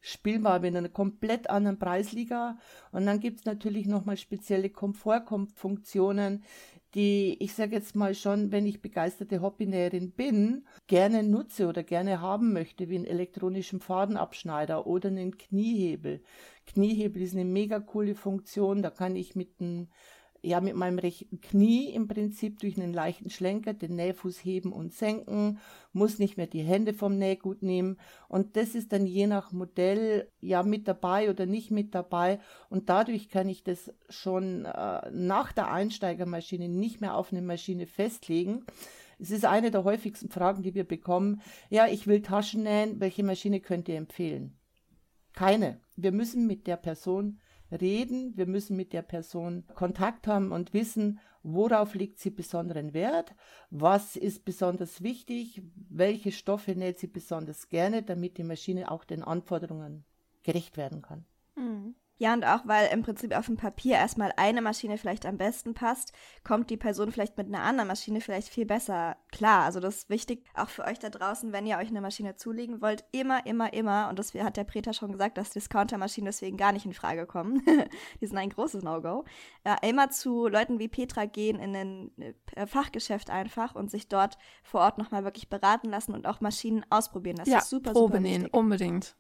spielbar 0.05 0.62
in 0.62 0.77
einer 0.77 0.91
komplett 0.91 1.49
anderen 1.49 1.79
Preisliga. 1.79 2.59
Und 2.93 3.06
dann 3.06 3.20
gibt 3.20 3.41
es 3.41 3.46
natürlich 3.46 3.87
nochmal 3.87 4.19
spezielle 4.19 4.69
Komfortfunktionen, 4.69 6.44
die 6.94 7.43
ich 7.43 7.55
sage 7.55 7.75
jetzt 7.75 7.96
mal 7.96 8.15
schon, 8.15 8.53
wenn 8.53 8.67
ich 8.67 8.82
begeisterte 8.82 9.41
Hobbynäherin 9.41 10.13
bin, 10.13 10.67
gerne 10.87 11.23
nutze 11.23 11.67
oder 11.67 11.82
gerne 11.82 12.20
haben 12.20 12.53
möchte, 12.53 12.91
wie 12.91 12.96
einen 12.96 13.06
elektronischen 13.06 13.81
Fadenabschneider 13.81 14.87
oder 14.87 15.08
einen 15.08 15.39
Kniehebel. 15.39 16.23
Kniehebel 16.67 17.23
ist 17.23 17.34
eine 17.34 17.46
mega 17.46 17.81
coole 17.81 18.15
Funktion, 18.15 18.82
da 18.82 18.91
kann 18.91 19.17
ich 19.17 19.34
mit 19.34 19.58
einem 19.58 19.89
ja 20.44 20.60
mit 20.60 20.77
meinem 20.77 20.98
rechten 20.98 21.41
Knie 21.41 21.91
im 21.91 22.06
Prinzip 22.06 22.58
durch 22.60 22.77
einen 22.79 22.93
leichten 22.93 23.31
Schlenker 23.31 23.74
den 23.74 23.96
Nähfuß 23.96 24.44
heben 24.44 24.72
und 24.72 24.93
senken, 24.93 25.58
muss 25.93 26.19
nicht 26.19 26.36
mehr 26.36 26.46
die 26.46 26.63
Hände 26.63 26.93
vom 26.93 27.17
Nähgut 27.17 27.63
nehmen 27.63 27.96
und 28.29 28.56
das 28.56 28.74
ist 28.74 28.93
dann 28.93 29.06
je 29.06 29.27
nach 29.27 29.53
Modell 29.53 30.29
ja 30.41 30.63
mit 30.63 30.86
dabei 30.86 31.31
oder 31.31 31.46
nicht 31.46 31.70
mit 31.70 31.94
dabei 31.94 32.41
und 32.69 32.89
dadurch 32.89 33.29
kann 33.29 33.48
ich 33.48 33.65
das 33.65 33.93
schon 34.08 34.65
äh, 34.65 35.10
nach 35.10 35.53
der 35.53 35.70
Einsteigermaschine 35.70 36.69
nicht 36.69 37.01
mehr 37.01 37.17
auf 37.17 37.32
eine 37.32 37.43
Maschine 37.43 37.86
festlegen. 37.86 38.65
Es 39.19 39.31
ist 39.31 39.44
eine 39.44 39.70
der 39.70 39.84
häufigsten 39.84 40.29
Fragen, 40.29 40.63
die 40.63 40.74
wir 40.74 40.84
bekommen. 40.84 41.41
Ja, 41.70 41.86
ich 41.86 42.06
will 42.06 42.20
Taschen 42.20 42.65
nähen, 42.65 43.01
welche 43.01 43.22
Maschine 43.22 43.60
könnt 43.60 43.89
ihr 43.89 43.96
empfehlen? 43.96 44.58
Keine. 45.32 45.81
Wir 45.96 46.13
müssen 46.13 46.46
mit 46.46 46.67
der 46.67 46.77
Person 46.77 47.41
reden, 47.71 48.37
wir 48.37 48.47
müssen 48.47 48.77
mit 48.77 48.93
der 48.93 49.03
Person 49.03 49.65
Kontakt 49.75 50.27
haben 50.27 50.53
und 50.53 50.73
wissen, 50.73 51.21
worauf 51.43 51.94
liegt 51.94 52.19
sie 52.19 52.31
besonderen 52.31 52.94
Wert, 52.94 53.35
was 53.71 54.17
ist 54.17 54.44
besonders 54.44 55.03
wichtig, 55.03 55.63
welche 55.75 56.33
Stoffe 56.33 56.73
näht 56.73 56.99
sie 56.99 57.06
besonders 57.06 57.69
gerne, 57.69 58.03
damit 58.03 58.39
die 58.39 58.44
Maschine 58.44 58.91
auch 58.91 59.05
den 59.05 59.23
Anforderungen 59.23 60.05
gerecht 60.43 60.77
werden 60.77 61.03
kann. 61.03 61.25
Mhm. 61.56 61.94
Ja, 62.17 62.33
und 62.33 62.44
auch 62.44 62.61
weil 62.65 62.93
im 62.93 63.03
Prinzip 63.03 63.37
auf 63.37 63.47
dem 63.47 63.56
Papier 63.56 63.97
erstmal 63.97 64.33
eine 64.37 64.63
Maschine 64.63 64.99
vielleicht 64.99 65.27
am 65.27 65.37
besten 65.37 65.75
passt, 65.75 66.13
kommt 66.44 66.71
die 66.71 66.77
Person 66.77 67.11
vielleicht 67.11 67.37
mit 67.37 67.49
einer 67.49 67.63
anderen 67.63 67.89
Maschine 67.89 68.21
vielleicht 68.21 68.49
viel 68.49 68.67
besser 68.67 69.17
klar. 69.33 69.65
Also 69.65 69.81
das 69.81 69.97
ist 69.97 70.11
wichtig, 70.11 70.44
auch 70.55 70.69
für 70.69 70.85
euch 70.85 71.01
da 71.01 71.11
draußen, 71.11 71.53
wenn 71.53 71.67
ihr 71.67 71.77
euch 71.77 71.89
eine 71.89 72.01
Maschine 72.01 72.37
zulegen 72.37 72.81
wollt, 72.81 73.05
immer, 73.11 73.44
immer, 73.47 73.73
immer, 73.73 74.09
und 74.09 74.19
das 74.21 74.33
hat 74.33 74.56
der 74.56 74.63
Preta 74.63 74.93
schon 74.93 75.11
gesagt, 75.11 75.39
dass 75.39 75.51
Discounter-Maschinen 75.51 76.27
deswegen 76.27 76.56
gar 76.56 76.71
nicht 76.71 76.87
in 76.87 76.94
Frage 76.94 77.27
kommen. 77.27 77.63
die 78.21 78.27
sind 78.27 78.39
ein 78.39 78.51
großes 78.51 78.85
No-Go. 78.85 79.25
Ja, 79.67 79.77
immer 79.83 80.11
zu 80.11 80.47
Leuten 80.47 80.79
wie 80.79 80.89
Petra 80.89 81.25
gehen 81.25 81.59
in 81.59 81.75
ein 81.75 82.11
äh, 82.55 82.67
Fachgeschäft 82.69 83.29
einfach 83.29 83.75
und 83.75 83.91
sich 83.91 84.09
dort 84.09 84.39
vor 84.63 84.83
Ort 84.83 84.99
nochmal 84.99 85.25
wirklich 85.25 85.49
beraten 85.49 85.89
lassen 85.89 86.15
und 86.15 86.29
auch 86.29 86.41
Maschinen 86.41 86.87
ausprobieren. 86.91 87.37
Das 87.37 87.49
ja, 87.49 87.59
ist 87.59 87.71
super, 87.71 87.93
Probe 87.93 88.19
super 88.19 88.21
nähen, 88.21 88.47
unbedingt. 88.47 89.17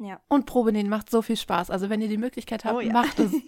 Ja. 0.00 0.20
Und 0.28 0.46
Probenähen 0.46 0.88
macht 0.88 1.10
so 1.10 1.22
viel 1.22 1.36
Spaß. 1.36 1.70
Also 1.70 1.90
wenn 1.90 2.00
ihr 2.00 2.08
die 2.08 2.16
Möglichkeit 2.16 2.64
habt, 2.64 2.76
oh, 2.76 2.80
ja. 2.80 2.92
macht 2.92 3.18
es. 3.18 3.32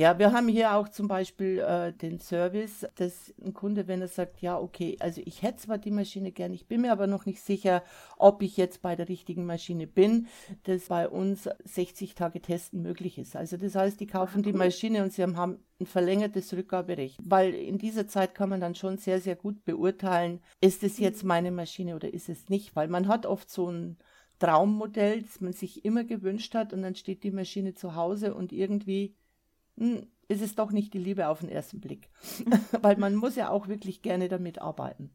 Ja, 0.00 0.18
wir 0.18 0.32
haben 0.32 0.48
hier 0.48 0.76
auch 0.76 0.88
zum 0.88 1.08
Beispiel 1.08 1.58
äh, 1.58 1.92
den 1.92 2.20
Service, 2.20 2.86
dass 2.94 3.34
ein 3.44 3.52
Kunde, 3.52 3.88
wenn 3.88 4.00
er 4.00 4.08
sagt, 4.08 4.40
ja, 4.40 4.58
okay, 4.58 4.96
also 5.00 5.20
ich 5.24 5.42
hätte 5.42 5.58
zwar 5.58 5.78
die 5.78 5.90
Maschine 5.90 6.30
gern, 6.32 6.54
ich 6.54 6.68
bin 6.68 6.80
mir 6.80 6.92
aber 6.92 7.06
noch 7.06 7.26
nicht 7.26 7.42
sicher, 7.42 7.82
ob 8.16 8.40
ich 8.42 8.56
jetzt 8.56 8.82
bei 8.82 8.94
der 8.96 9.08
richtigen 9.08 9.44
Maschine 9.44 9.86
bin, 9.86 10.28
dass 10.62 10.86
bei 10.86 11.08
uns 11.08 11.48
60 11.64 12.14
Tage 12.14 12.40
Testen 12.40 12.82
möglich 12.82 13.18
ist. 13.18 13.34
Also 13.34 13.56
das 13.56 13.74
heißt, 13.74 13.98
die 13.98 14.06
kaufen 14.06 14.42
die 14.42 14.52
Maschine 14.54 15.02
und 15.02 15.12
sie 15.12 15.22
haben 15.22 15.58
ein 15.80 15.86
verlängertes 15.86 16.54
Rückgaberecht, 16.54 17.18
weil 17.22 17.52
in 17.52 17.76
dieser 17.76 18.06
Zeit 18.06 18.34
kann 18.34 18.48
man 18.48 18.60
dann 18.60 18.76
schon 18.76 18.96
sehr, 18.96 19.20
sehr 19.20 19.36
gut 19.36 19.64
beurteilen, 19.64 20.40
ist 20.60 20.84
es 20.84 20.98
jetzt 20.98 21.24
meine 21.24 21.50
Maschine 21.50 21.96
oder 21.96 22.14
ist 22.14 22.28
es 22.28 22.48
nicht, 22.48 22.76
weil 22.76 22.88
man 22.88 23.08
hat 23.08 23.26
oft 23.26 23.50
so 23.50 23.70
ein 23.70 23.98
Traummodell, 24.40 25.22
das 25.22 25.40
man 25.40 25.52
sich 25.52 25.84
immer 25.84 26.02
gewünscht 26.02 26.54
hat 26.54 26.72
und 26.72 26.82
dann 26.82 26.96
steht 26.96 27.22
die 27.22 27.30
Maschine 27.30 27.74
zu 27.74 27.94
Hause 27.94 28.34
und 28.34 28.52
irgendwie 28.52 29.14
hm, 29.76 30.06
ist 30.26 30.42
es 30.42 30.56
doch 30.56 30.72
nicht 30.72 30.92
die 30.94 30.98
Liebe 30.98 31.28
auf 31.28 31.40
den 31.40 31.48
ersten 31.48 31.80
Blick. 31.80 32.08
Weil 32.82 32.96
man 32.96 33.14
muss 33.14 33.36
ja 33.36 33.50
auch 33.50 33.68
wirklich 33.68 34.02
gerne 34.02 34.28
damit 34.28 34.60
arbeiten. 34.60 35.10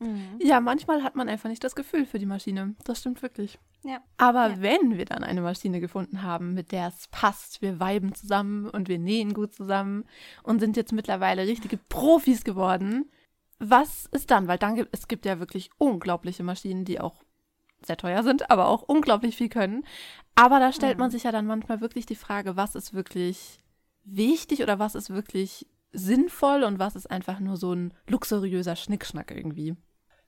Mhm. 0.00 0.38
Ja, 0.40 0.60
manchmal 0.60 1.02
hat 1.02 1.16
man 1.16 1.28
einfach 1.28 1.48
nicht 1.48 1.64
das 1.64 1.74
Gefühl 1.74 2.04
für 2.04 2.18
die 2.18 2.26
Maschine. 2.26 2.74
Das 2.84 3.00
stimmt 3.00 3.22
wirklich. 3.22 3.58
Ja. 3.82 3.98
Aber 4.16 4.48
ja. 4.48 4.60
wenn 4.60 4.96
wir 4.96 5.04
dann 5.04 5.24
eine 5.24 5.40
Maschine 5.40 5.80
gefunden 5.80 6.22
haben, 6.22 6.54
mit 6.54 6.72
der 6.72 6.88
es 6.88 7.08
passt, 7.08 7.62
wir 7.62 7.80
weiben 7.80 8.14
zusammen 8.14 8.68
und 8.68 8.88
wir 8.88 8.98
nähen 8.98 9.34
gut 9.34 9.54
zusammen 9.54 10.04
und 10.42 10.60
sind 10.60 10.76
jetzt 10.76 10.92
mittlerweile 10.92 11.46
richtige 11.46 11.76
Profis 11.76 12.44
geworden, 12.44 13.10
was 13.58 14.06
ist 14.06 14.30
dann? 14.30 14.48
Weil 14.48 14.58
dann 14.58 14.74
gibt 14.74 14.90
es 14.92 15.06
gibt 15.08 15.26
ja 15.26 15.38
wirklich 15.38 15.70
unglaubliche 15.78 16.42
Maschinen, 16.42 16.84
die 16.84 17.00
auch 17.00 17.23
sehr 17.86 17.96
teuer 17.96 18.22
sind, 18.22 18.50
aber 18.50 18.68
auch 18.68 18.82
unglaublich 18.82 19.36
viel 19.36 19.48
können. 19.48 19.84
Aber 20.34 20.58
da 20.58 20.72
stellt 20.72 20.96
mhm. 20.96 21.00
man 21.00 21.10
sich 21.10 21.24
ja 21.24 21.32
dann 21.32 21.46
manchmal 21.46 21.80
wirklich 21.80 22.06
die 22.06 22.16
Frage, 22.16 22.56
was 22.56 22.74
ist 22.74 22.94
wirklich 22.94 23.60
wichtig 24.04 24.62
oder 24.62 24.78
was 24.78 24.94
ist 24.94 25.10
wirklich 25.10 25.66
sinnvoll 25.92 26.64
und 26.64 26.78
was 26.78 26.96
ist 26.96 27.10
einfach 27.10 27.40
nur 27.40 27.56
so 27.56 27.72
ein 27.72 27.94
luxuriöser 28.08 28.76
Schnickschnack 28.76 29.30
irgendwie? 29.30 29.76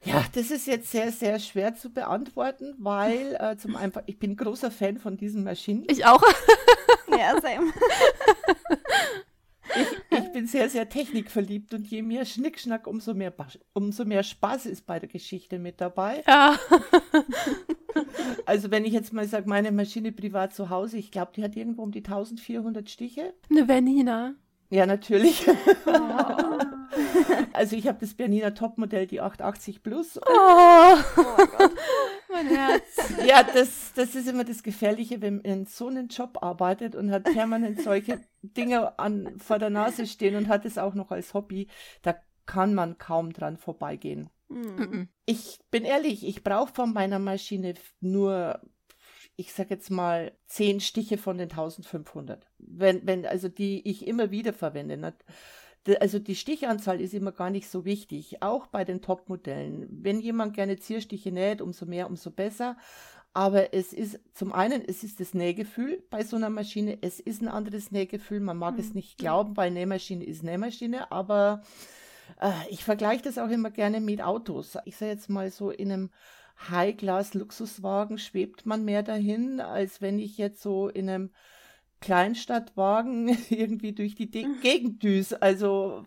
Ja, 0.04 0.24
das 0.34 0.50
ist 0.50 0.66
jetzt 0.66 0.90
sehr, 0.90 1.10
sehr 1.10 1.38
schwer 1.40 1.74
zu 1.74 1.92
beantworten, 1.92 2.74
weil 2.78 3.36
äh, 3.40 3.56
zum 3.56 3.76
einfach, 3.76 4.02
ich 4.06 4.18
bin 4.18 4.36
großer 4.36 4.70
Fan 4.70 4.98
von 4.98 5.16
diesen 5.16 5.42
Maschinen. 5.42 5.84
Ich 5.88 6.04
auch. 6.04 6.22
ja, 7.08 7.40
same. 7.40 7.72
Ich, 9.74 10.18
ich, 10.18 10.32
bin 10.32 10.46
sehr, 10.46 10.68
sehr 10.68 10.88
technikverliebt 10.88 11.74
und 11.74 11.86
je 11.86 12.02
mehr 12.02 12.24
Schnickschnack, 12.24 12.86
umso 12.86 13.14
mehr, 13.14 13.32
umso 13.72 14.04
mehr 14.04 14.22
Spaß 14.22 14.66
ist 14.66 14.86
bei 14.86 14.98
der 14.98 15.08
Geschichte 15.08 15.58
mit 15.58 15.80
dabei. 15.80 16.22
Ja. 16.26 16.58
Also 18.44 18.70
wenn 18.70 18.84
ich 18.84 18.92
jetzt 18.92 19.12
mal 19.12 19.26
sage, 19.26 19.48
meine 19.48 19.72
Maschine 19.72 20.12
privat 20.12 20.54
zu 20.54 20.68
Hause, 20.68 20.98
ich 20.98 21.10
glaube, 21.10 21.32
die 21.34 21.42
hat 21.42 21.56
irgendwo 21.56 21.82
um 21.82 21.92
die 21.92 22.04
1400 22.04 22.88
Stiche. 22.88 23.34
Eine 23.50 23.64
Bernina. 23.64 24.34
Ja, 24.68 24.84
natürlich. 24.84 25.46
Oh. 25.86 25.92
also 27.52 27.76
ich 27.76 27.86
habe 27.86 27.98
das 28.00 28.14
Bernina 28.14 28.50
Topmodell, 28.50 29.06
die 29.06 29.20
880 29.20 29.82
Plus. 29.82 30.18
Oh, 30.18 30.96
oh 31.16 31.46
Gott. 31.58 31.72
Mein 32.36 32.48
Herz. 32.48 33.14
Ja, 33.26 33.42
das, 33.42 33.94
das 33.94 34.14
ist 34.14 34.28
immer 34.28 34.44
das 34.44 34.62
Gefährliche, 34.62 35.22
wenn 35.22 35.36
man 35.36 35.44
in 35.44 35.64
so 35.64 35.88
einem 35.88 36.08
Job 36.08 36.42
arbeitet 36.42 36.94
und 36.94 37.10
hat 37.10 37.24
permanent 37.24 37.80
solche 37.80 38.20
Dinge 38.42 38.98
an, 38.98 39.38
vor 39.38 39.58
der 39.58 39.70
Nase 39.70 40.06
stehen 40.06 40.36
und 40.36 40.48
hat 40.48 40.66
es 40.66 40.76
auch 40.76 40.94
noch 40.94 41.10
als 41.10 41.32
Hobby. 41.32 41.68
Da 42.02 42.14
kann 42.44 42.74
man 42.74 42.98
kaum 42.98 43.32
dran 43.32 43.56
vorbeigehen. 43.56 44.28
Mhm. 44.48 45.08
Ich 45.24 45.58
bin 45.70 45.84
ehrlich, 45.84 46.26
ich 46.26 46.44
brauche 46.44 46.74
von 46.74 46.92
meiner 46.92 47.18
Maschine 47.18 47.72
nur, 48.00 48.60
ich 49.36 49.54
sag 49.54 49.70
jetzt 49.70 49.90
mal, 49.90 50.32
zehn 50.46 50.80
Stiche 50.80 51.16
von 51.16 51.38
den 51.38 51.50
1500. 51.50 52.46
Wenn, 52.58 53.06
wenn, 53.06 53.24
also 53.24 53.48
die 53.48 53.88
ich 53.88 54.06
immer 54.06 54.30
wieder 54.30 54.52
verwende. 54.52 55.14
Also 56.00 56.18
die 56.18 56.36
Stichanzahl 56.36 57.00
ist 57.00 57.14
immer 57.14 57.32
gar 57.32 57.50
nicht 57.50 57.68
so 57.68 57.84
wichtig, 57.84 58.42
auch 58.42 58.66
bei 58.66 58.84
den 58.84 59.02
Top-Modellen. 59.02 59.86
Wenn 59.90 60.20
jemand 60.20 60.54
gerne 60.54 60.78
Zierstiche 60.78 61.30
näht, 61.32 61.60
umso 61.60 61.86
mehr, 61.86 62.08
umso 62.08 62.30
besser. 62.30 62.76
Aber 63.32 63.74
es 63.74 63.92
ist 63.92 64.18
zum 64.32 64.52
einen, 64.52 64.82
es 64.86 65.04
ist 65.04 65.20
das 65.20 65.34
Nähgefühl 65.34 66.02
bei 66.08 66.24
so 66.24 66.36
einer 66.36 66.48
Maschine. 66.48 66.98
Es 67.02 67.20
ist 67.20 67.42
ein 67.42 67.48
anderes 67.48 67.90
Nähgefühl. 67.90 68.40
Man 68.40 68.56
mag 68.56 68.74
mhm. 68.74 68.80
es 68.80 68.94
nicht 68.94 69.18
glauben, 69.18 69.56
weil 69.56 69.70
Nähmaschine 69.70 70.24
ist 70.24 70.42
Nähmaschine, 70.42 71.12
aber 71.12 71.62
äh, 72.40 72.50
ich 72.70 72.82
vergleiche 72.82 73.22
das 73.22 73.38
auch 73.38 73.50
immer 73.50 73.70
gerne 73.70 74.00
mit 74.00 74.22
Autos. 74.22 74.78
Ich 74.86 74.96
sage 74.96 75.12
jetzt 75.12 75.28
mal 75.28 75.50
so, 75.50 75.70
in 75.70 75.92
einem 75.92 76.10
High-Class-Luxuswagen 76.70 78.18
schwebt 78.18 78.64
man 78.64 78.84
mehr 78.84 79.02
dahin, 79.02 79.60
als 79.60 80.00
wenn 80.00 80.18
ich 80.18 80.38
jetzt 80.38 80.62
so 80.62 80.88
in 80.88 81.08
einem 81.10 81.30
Kleinstadtwagen 82.00 83.28
irgendwie 83.50 83.92
durch 83.92 84.14
die 84.14 84.30
De. 84.30 84.46
Gegend 84.62 85.02
düse. 85.02 85.40
Also 85.40 86.04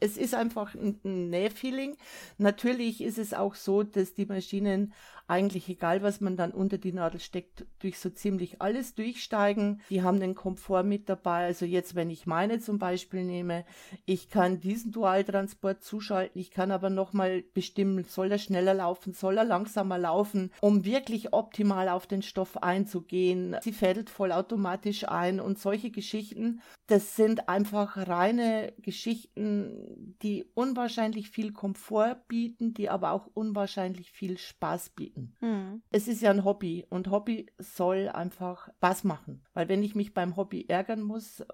es 0.00 0.16
ist 0.16 0.34
einfach 0.34 0.74
ein, 0.74 1.00
ein 1.04 1.30
Nähfeeling. 1.30 1.96
Natürlich 2.38 3.02
ist 3.02 3.18
es 3.18 3.34
auch 3.34 3.54
so, 3.54 3.82
dass 3.82 4.14
die 4.14 4.26
Maschinen 4.26 4.92
eigentlich 5.26 5.68
egal, 5.68 6.02
was 6.02 6.20
man 6.20 6.36
dann 6.36 6.50
unter 6.50 6.76
die 6.76 6.92
Nadel 6.92 7.18
steckt, 7.18 7.64
durch 7.78 7.98
so 7.98 8.10
ziemlich 8.10 8.60
alles 8.60 8.94
durchsteigen. 8.94 9.80
Die 9.88 10.02
haben 10.02 10.20
den 10.20 10.34
Komfort 10.34 10.84
mit 10.84 11.08
dabei. 11.08 11.44
Also 11.44 11.64
jetzt, 11.64 11.94
wenn 11.94 12.10
ich 12.10 12.26
meine 12.26 12.60
zum 12.60 12.78
Beispiel 12.78 13.24
nehme, 13.24 13.64
ich 14.04 14.28
kann 14.28 14.60
diesen 14.60 14.92
Dualtransport 14.92 15.82
zuschalten, 15.82 16.38
ich 16.38 16.50
kann 16.50 16.70
aber 16.70 16.90
nochmal 16.90 17.42
bestimmen, 17.54 18.04
soll 18.04 18.32
er 18.32 18.38
schneller 18.38 18.74
laufen, 18.74 19.14
soll 19.14 19.38
er 19.38 19.44
langsamer 19.44 19.98
laufen, 19.98 20.50
um 20.60 20.84
wirklich 20.84 21.32
optimal 21.32 21.88
auf 21.88 22.06
den 22.06 22.22
Stoff 22.22 22.62
einzugehen. 22.62 23.56
Sie 23.62 23.72
fädelt 23.72 24.10
vollautomatisch 24.10 25.08
ein 25.08 25.40
und 25.40 25.58
solche 25.58 25.90
Geschichten, 25.90 26.60
das 26.86 27.16
sind 27.16 27.48
einfach 27.48 27.96
reine 27.96 28.74
Geschichten, 28.82 30.16
die 30.22 30.44
unwahrscheinlich 30.52 31.30
viel 31.30 31.52
Komfort 31.52 32.16
bieten, 32.28 32.74
die 32.74 32.90
aber 32.90 33.12
auch 33.12 33.26
unwahrscheinlich 33.32 34.10
viel 34.10 34.36
Spaß 34.36 34.90
bieten 34.90 35.13
bieten. 35.14 35.36
Mhm. 35.40 35.82
Es 35.90 36.08
ist 36.08 36.20
ja 36.20 36.30
ein 36.30 36.44
Hobby 36.44 36.86
und 36.90 37.10
Hobby 37.10 37.50
soll 37.58 38.08
einfach 38.08 38.68
Spaß 38.76 39.04
machen. 39.04 39.44
Weil 39.54 39.68
wenn 39.68 39.82
ich 39.82 39.94
mich 39.94 40.14
beim 40.14 40.36
Hobby 40.36 40.66
ärgern 40.68 41.02
muss, 41.02 41.44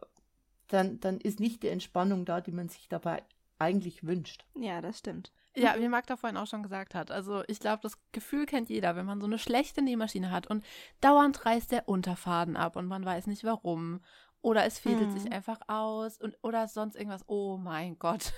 dann, 0.69 1.01
dann 1.01 1.19
ist 1.19 1.41
nicht 1.41 1.63
die 1.63 1.69
Entspannung 1.69 2.25
da, 2.25 2.41
die 2.41 2.53
man 2.53 2.69
sich 2.69 2.89
dabei 2.89 3.23
eigentlich 3.59 4.07
wünscht. 4.07 4.47
Ja, 4.55 4.81
das 4.81 4.99
stimmt. 4.99 5.33
Ja, 5.57 5.75
wie 5.79 5.89
Magda 5.89 6.17
vorhin 6.17 6.37
auch 6.37 6.47
schon 6.47 6.63
gesagt 6.63 6.95
hat. 6.95 7.11
Also 7.11 7.43
ich 7.49 7.59
glaube, 7.59 7.83
das 7.83 7.99
Gefühl 8.13 8.47
kennt 8.47 8.69
jeder, 8.71 8.95
wenn 8.95 9.07
man 9.07 9.21
so 9.21 9.27
eine 9.27 9.39
schlechte 9.39 9.83
Nähmaschine 9.83 10.31
hat 10.31 10.47
und 10.47 10.65
dauernd 11.01 11.45
reißt 11.45 11.73
der 11.73 11.89
Unterfaden 11.89 12.57
ab 12.57 12.77
und 12.77 12.87
man 12.87 13.05
weiß 13.05 13.27
nicht 13.27 13.45
warum. 13.45 14.01
Oder 14.43 14.65
es 14.65 14.79
fädelt 14.79 15.11
mhm. 15.11 15.19
sich 15.19 15.33
einfach 15.33 15.61
aus 15.67 16.19
und 16.19 16.39
oder 16.43 16.67
sonst 16.69 16.95
irgendwas. 16.95 17.25
Oh 17.27 17.59
mein 17.59 17.99
Gott. 17.99 18.33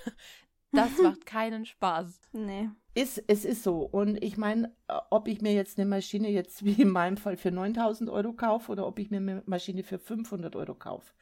Das 0.73 0.97
macht 1.01 1.25
keinen 1.25 1.65
Spaß. 1.65 2.19
Nee. 2.33 2.69
Ist, 2.95 3.23
es 3.27 3.45
ist 3.45 3.63
so. 3.63 3.77
Und 3.79 4.23
ich 4.23 4.37
meine, 4.37 4.67
äh, 4.87 4.93
ob 5.09 5.27
ich 5.27 5.41
mir 5.41 5.53
jetzt 5.53 5.79
eine 5.79 5.87
Maschine 5.87 6.29
jetzt 6.29 6.65
wie 6.65 6.81
in 6.81 6.89
meinem 6.89 7.17
Fall 7.17 7.37
für 7.37 7.51
9000 7.51 8.09
Euro 8.09 8.33
kaufe 8.33 8.71
oder 8.71 8.85
ob 8.85 8.99
ich 8.99 9.09
mir 9.09 9.17
eine 9.17 9.43
Maschine 9.45 9.83
für 9.83 9.97
500 9.97 10.55
Euro 10.55 10.75
kaufe. 10.75 11.13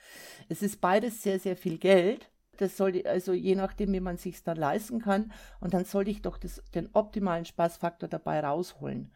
Es 0.49 0.61
ist 0.61 0.81
beides 0.81 1.21
sehr, 1.21 1.39
sehr 1.39 1.55
viel 1.55 1.77
Geld. 1.77 2.29
Das 2.57 2.77
sollte, 2.77 3.09
also 3.09 3.33
je 3.33 3.55
nachdem, 3.55 3.93
wie 3.93 3.99
man 3.99 4.17
sich 4.17 4.43
dann 4.43 4.57
leisten 4.57 4.99
kann. 4.99 5.31
Und 5.61 5.73
dann 5.73 5.85
sollte 5.85 6.11
ich 6.11 6.21
doch 6.21 6.37
das, 6.37 6.61
den 6.75 6.89
optimalen 6.93 7.45
Spaßfaktor 7.45 8.09
dabei 8.09 8.41
rausholen. 8.41 9.11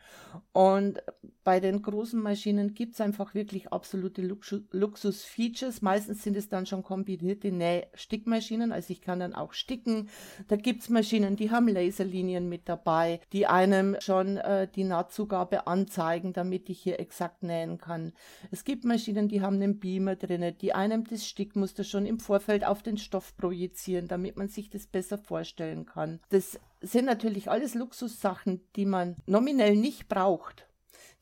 Und 0.52 1.04
bei 1.44 1.60
den 1.60 1.82
großen 1.82 2.20
Maschinen 2.20 2.74
gibt 2.74 2.94
es 2.94 3.02
einfach 3.02 3.36
wirklich 3.36 3.72
absolute 3.72 4.22
Luxus-Features. 4.22 5.82
Meistens 5.82 6.24
sind 6.24 6.36
es 6.38 6.50
dann 6.50 6.66
schon 6.66 6.82
kombinierte 6.82 7.52
Näh-Stickmaschinen. 7.52 8.72
Also 8.72 8.92
ich 8.92 9.02
kann 9.02 9.20
dann 9.20 9.36
auch 9.36 9.54
sticken. 9.54 10.10
Da 10.48 10.56
gibt 10.56 10.82
es 10.82 10.90
Maschinen, 10.90 11.36
die 11.36 11.52
haben 11.52 11.68
Laserlinien 11.68 12.50
mit 12.50 12.68
dabei, 12.68 13.20
die 13.32 13.46
einem 13.46 13.96
schon 14.00 14.38
äh, 14.38 14.68
die 14.68 14.86
Nahtzugabe 14.86 15.68
anzeigen, 15.68 16.34
damit 16.34 16.70
ich 16.70 16.80
hier 16.82 17.00
exakt 17.00 17.44
nähen 17.44 17.78
kann. 17.78 18.14
Es 18.50 18.64
gibt 18.64 18.86
Maschinen, 18.86 19.28
die 19.28 19.42
haben 19.42 19.56
einen 19.56 19.80
Beamer 19.80 20.16
drin, 20.16 20.56
die 20.60 20.74
einem 20.74 21.04
das 21.04 21.28
Stickmuster 21.28 21.84
schon 21.84 22.06
im 22.06 22.20
Vorfeld 22.20 22.66
auf 22.66 22.82
den 22.82 22.98
Stoff 22.98 23.25
projizieren, 23.34 24.08
damit 24.08 24.38
man 24.38 24.48
sich 24.48 24.70
das 24.70 24.88
besser 24.88 25.18
vorstellen 25.18 25.86
kann. 25.86 26.20
Das 26.30 26.60
sind 26.82 27.06
natürlich 27.06 27.50
alles 27.50 27.74
Luxussachen, 27.74 28.62
die 28.76 28.86
man 28.86 29.16
nominell 29.26 29.76
nicht 29.76 30.08
braucht, 30.08 30.68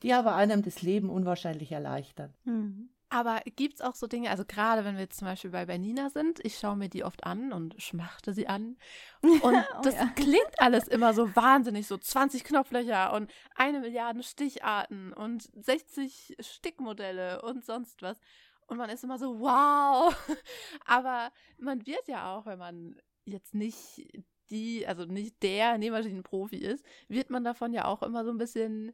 die 0.02 0.12
aber 0.12 0.34
einem 0.34 0.62
das 0.62 0.82
Leben 0.82 1.10
unwahrscheinlich 1.10 1.72
erleichtern. 1.72 2.34
Mhm. 2.44 2.90
Aber 3.14 3.42
gibt 3.54 3.74
es 3.74 3.80
auch 3.80 3.94
so 3.94 4.08
Dinge, 4.08 4.28
also 4.28 4.44
gerade 4.44 4.84
wenn 4.84 4.96
wir 4.96 5.02
jetzt 5.02 5.20
zum 5.20 5.28
Beispiel 5.28 5.50
bei 5.50 5.66
Bernina 5.66 6.10
sind, 6.10 6.44
ich 6.44 6.58
schaue 6.58 6.74
mir 6.74 6.88
die 6.88 7.04
oft 7.04 7.22
an 7.22 7.52
und 7.52 7.80
schmachte 7.80 8.34
sie 8.34 8.48
an. 8.48 8.76
Und 9.20 9.40
oh, 9.44 9.52
das 9.84 9.94
ja. 9.94 10.06
klingt 10.16 10.58
alles 10.58 10.88
immer 10.88 11.14
so 11.14 11.34
wahnsinnig, 11.36 11.86
so 11.86 11.96
20 11.96 12.42
Knopflöcher 12.42 13.12
und 13.12 13.30
eine 13.54 13.78
Milliarde 13.78 14.24
Sticharten 14.24 15.12
und 15.12 15.48
60 15.54 16.38
Stickmodelle 16.40 17.42
und 17.42 17.64
sonst 17.64 18.02
was. 18.02 18.18
Und 18.66 18.78
man 18.78 18.90
ist 18.90 19.04
immer 19.04 19.18
so, 19.18 19.40
wow. 19.40 20.14
Aber 20.86 21.32
man 21.58 21.86
wird 21.86 22.06
ja 22.08 22.34
auch, 22.34 22.46
wenn 22.46 22.58
man 22.58 22.96
jetzt 23.24 23.54
nicht 23.54 24.24
die, 24.50 24.86
also 24.86 25.04
nicht 25.04 25.42
der 25.42 25.78
Nähmaschinenprofi 25.78 26.56
ist, 26.56 26.84
wird 27.08 27.30
man 27.30 27.44
davon 27.44 27.72
ja 27.72 27.86
auch 27.86 28.02
immer 28.02 28.24
so 28.24 28.30
ein 28.30 28.38
bisschen, 28.38 28.92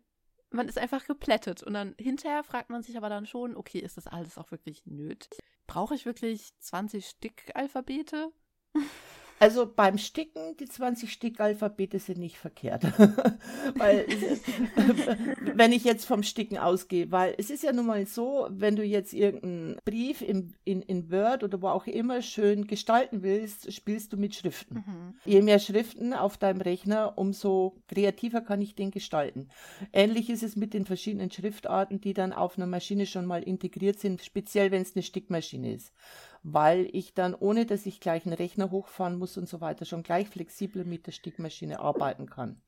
man 0.50 0.68
ist 0.68 0.78
einfach 0.78 1.06
geplättet. 1.06 1.62
Und 1.62 1.74
dann 1.74 1.94
hinterher 1.98 2.44
fragt 2.44 2.70
man 2.70 2.82
sich 2.82 2.96
aber 2.96 3.08
dann 3.08 3.26
schon, 3.26 3.56
okay, 3.56 3.78
ist 3.78 3.96
das 3.96 4.06
alles 4.06 4.38
auch 4.38 4.50
wirklich 4.50 4.86
nötig? 4.86 5.40
brauche 5.70 5.94
ich 5.94 6.04
wirklich 6.04 6.52
20 6.58 7.06
Stickalphabete? 7.06 8.32
Also 9.40 9.66
beim 9.66 9.97
Sticken, 9.97 10.54
die 10.59 10.66
20 10.66 11.11
Stickalphabete 11.11 11.99
sind 11.99 12.18
nicht 12.18 12.37
verkehrt. 12.37 12.85
weil, 13.75 14.06
wenn 15.54 15.73
ich 15.73 15.82
jetzt 15.82 16.04
vom 16.04 16.23
Sticken 16.23 16.59
ausgehe, 16.59 17.11
weil 17.11 17.35
es 17.38 17.49
ist 17.49 17.62
ja 17.62 17.73
nun 17.73 17.87
mal 17.87 18.04
so, 18.04 18.49
wenn 18.50 18.76
du 18.76 18.85
jetzt 18.85 19.14
irgendeinen 19.14 19.78
Brief 19.87 20.20
in, 20.20 20.52
in, 20.64 20.82
in 20.82 21.11
Word 21.11 21.42
oder 21.42 21.62
wo 21.62 21.68
auch 21.68 21.87
immer 21.87 22.20
schön 22.20 22.66
gestalten 22.66 23.23
willst, 23.23 23.73
spielst 23.73 24.12
du 24.12 24.18
mit 24.18 24.35
Schriften. 24.35 24.85
Mhm. 24.87 25.14
Je 25.25 25.40
mehr 25.40 25.59
Schriften 25.59 26.12
auf 26.12 26.37
deinem 26.37 26.61
Rechner, 26.61 27.16
umso 27.16 27.78
kreativer 27.88 28.42
kann 28.42 28.61
ich 28.61 28.75
den 28.75 28.90
gestalten. 28.90 29.49
Ähnlich 29.94 30.28
ist 30.28 30.42
es 30.42 30.54
mit 30.54 30.75
den 30.75 30.85
verschiedenen 30.85 31.30
Schriftarten, 31.30 31.99
die 31.99 32.12
dann 32.12 32.35
auf 32.35 32.59
einer 32.59 32.66
Maschine 32.66 33.06
schon 33.06 33.25
mal 33.25 33.42
integriert 33.42 34.00
sind, 34.00 34.23
speziell 34.23 34.70
wenn 34.70 34.82
es 34.82 34.94
eine 34.94 35.02
Stickmaschine 35.02 35.73
ist 35.73 35.94
weil 36.42 36.88
ich 36.92 37.14
dann, 37.14 37.35
ohne 37.35 37.66
dass 37.66 37.87
ich 37.87 38.00
gleich 38.00 38.25
einen 38.25 38.35
Rechner 38.35 38.70
hochfahren 38.70 39.18
muss 39.18 39.37
und 39.37 39.49
so 39.49 39.61
weiter, 39.61 39.85
schon 39.85 40.02
gleich 40.02 40.28
flexibel 40.28 40.85
mit 40.85 41.06
der 41.06 41.12
Stickmaschine 41.12 41.80
arbeiten 41.80 42.28
kann. 42.28 42.61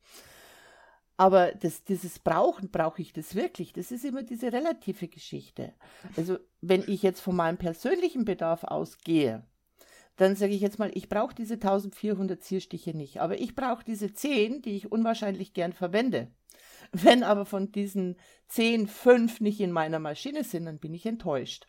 Aber 1.17 1.51
das, 1.51 1.83
dieses 1.83 2.19
Brauchen, 2.19 2.71
brauche 2.71 3.01
ich 3.01 3.13
das 3.13 3.35
wirklich? 3.35 3.73
Das 3.73 3.91
ist 3.91 4.03
immer 4.03 4.23
diese 4.23 4.51
relative 4.51 5.07
Geschichte. 5.07 5.73
Also 6.17 6.37
wenn 6.61 6.83
ich 6.87 7.03
jetzt 7.03 7.21
von 7.21 7.35
meinem 7.35 7.57
persönlichen 7.57 8.25
Bedarf 8.25 8.63
ausgehe, 8.63 9.45
dann 10.15 10.35
sage 10.35 10.53
ich 10.53 10.61
jetzt 10.61 10.79
mal, 10.79 10.91
ich 10.93 11.09
brauche 11.09 11.33
diese 11.33 11.55
1400 11.55 12.41
Zierstiche 12.43 12.95
nicht, 12.95 13.19
aber 13.21 13.39
ich 13.39 13.55
brauche 13.55 13.83
diese 13.83 14.13
10, 14.13 14.61
die 14.61 14.75
ich 14.75 14.91
unwahrscheinlich 14.91 15.53
gern 15.53 15.73
verwende. 15.73 16.31
Wenn 16.91 17.23
aber 17.23 17.45
von 17.45 17.71
diesen 17.71 18.17
10 18.49 18.87
fünf 18.87 19.39
nicht 19.39 19.59
in 19.59 19.71
meiner 19.71 19.99
Maschine 19.99 20.43
sind, 20.43 20.65
dann 20.65 20.79
bin 20.79 20.93
ich 20.93 21.05
enttäuscht. 21.05 21.67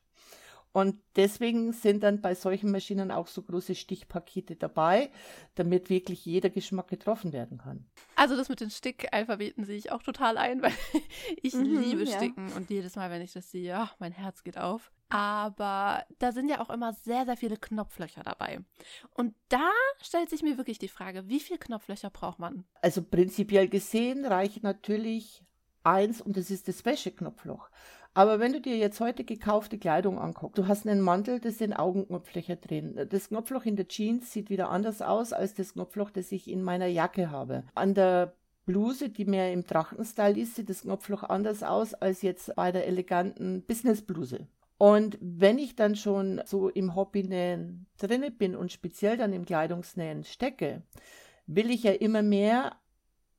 Und 0.75 1.01
deswegen 1.15 1.73
sind 1.73 2.03
dann 2.03 2.21
bei 2.21 2.35
solchen 2.35 2.73
Maschinen 2.73 3.13
auch 3.13 3.29
so 3.29 3.43
große 3.43 3.77
Stichpakete 3.77 4.57
dabei, 4.57 5.13
damit 5.55 5.89
wirklich 5.89 6.27
jeder 6.27 6.51
Geschmack 6.51 6.89
getroffen 6.89 7.33
werden 7.33 7.59
kann. 7.59 7.87
Also 8.17 8.35
das 8.35 8.49
mit 8.49 8.59
den 8.59 8.71
Stickalphabeten 8.71 9.65
sehe 9.65 9.79
ich 9.79 9.93
auch 9.93 10.03
total 10.03 10.37
ein, 10.37 10.63
weil 10.63 10.73
ich 11.41 11.55
mhm, 11.55 11.79
liebe 11.79 12.03
ja. 12.03 12.17
Sticken 12.17 12.53
und 12.55 12.71
jedes 12.71 12.97
Mal, 12.97 13.09
wenn 13.09 13.23
ich 13.23 13.33
das 13.33 13.53
sehe, 13.53 13.69
ja, 13.69 13.93
mein 14.01 14.11
Herz 14.11 14.43
geht 14.43 14.59
auf. 14.59 14.91
Aber 15.11 16.05
da 16.19 16.33
sind 16.33 16.49
ja 16.49 16.61
auch 16.61 16.71
immer 16.71 16.93
sehr, 16.93 17.25
sehr 17.25 17.37
viele 17.37 17.57
Knopflöcher 17.57 18.25
dabei. 18.25 18.59
Und 19.13 19.37
da 19.51 19.71
stellt 20.03 20.29
sich 20.29 20.43
mir 20.43 20.59
wirklich 20.59 20.81
die 20.81 20.89
Frage, 20.89 21.29
wie 21.29 21.39
viele 21.39 21.61
Knopflöcher 21.61 22.11
braucht 22.11 22.41
man? 22.41 22.65
Also 22.83 23.01
prinzipiell 23.01 23.69
gesehen 23.69 24.25
reicht 24.25 24.65
natürlich 24.65 25.45
eins 25.85 26.21
und 26.21 26.37
das 26.37 26.51
ist 26.51 26.67
das 26.67 26.85
Wäscheknopfloch. 26.85 27.71
Aber 28.17 28.39
wenn 28.39 28.53
du 28.53 28.61
dir 28.61 28.77
jetzt 28.77 29.01
heute 29.01 29.25
gekaufte 29.25 29.77
Kleidung 29.77 30.21
anguckst, 30.21 30.57
du 30.57 30.69
hast 30.69 30.87
einen 30.87 31.01
Mantel, 31.01 31.41
da 31.41 31.51
sind 31.51 31.73
Augenknopflöcher 31.73 32.55
drin. 32.57 33.09
Das 33.11 33.29
Knopfloch 33.29 33.65
in 33.65 33.75
der 33.75 33.89
Jeans 33.89 34.33
sieht 34.33 34.51
wieder 34.51 34.71
anders 34.71 35.03
aus 35.03 35.33
als 35.33 35.55
das 35.55 35.73
Knopfloch, 35.73 36.11
das 36.11 36.31
ich 36.31 36.49
in 36.49 36.63
meiner 36.63 36.87
Jacke 36.87 37.33
habe. 37.33 37.65
An 37.75 37.95
der 37.95 38.35
Bluse, 38.67 39.11
die 39.11 39.25
mehr 39.25 39.53
im 39.53 39.67
Trachtenstyle 39.67 40.41
ist, 40.41 40.55
sieht 40.55 40.71
das 40.71 40.83
Knopfloch 40.83 41.25
anders 41.25 41.65
aus 41.65 41.93
als 41.93 42.23
jetzt 42.23 42.55
bei 42.55 42.71
der 42.71 42.87
eleganten 42.87 43.63
Businessbluse. 43.63 44.47
Und 44.79 45.19
wenn 45.21 45.59
ich 45.59 45.75
dann 45.75 45.97
schon 45.97 46.41
so 46.45 46.69
im 46.69 46.95
Hobbynähen 46.95 47.87
drinne 47.99 48.31
bin 48.31 48.55
und 48.55 48.71
speziell 48.71 49.17
dann 49.17 49.33
im 49.33 49.45
Kleidungsnähen 49.45 50.23
stecke, 50.23 50.83
will 51.47 51.71
ich 51.71 51.83
ja 51.83 51.93
immer 51.93 52.23
mehr 52.23 52.77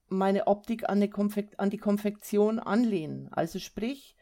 meine 0.07 0.47
Optik 0.47 0.87
an 0.89 1.01
die, 1.01 1.09
Konfekt 1.09 1.59
an 1.59 1.69
die 1.69 1.77
Konfektion 1.77 2.59
anlehnen. 2.59 3.29
Also 3.31 3.59
sprich, 3.59 4.14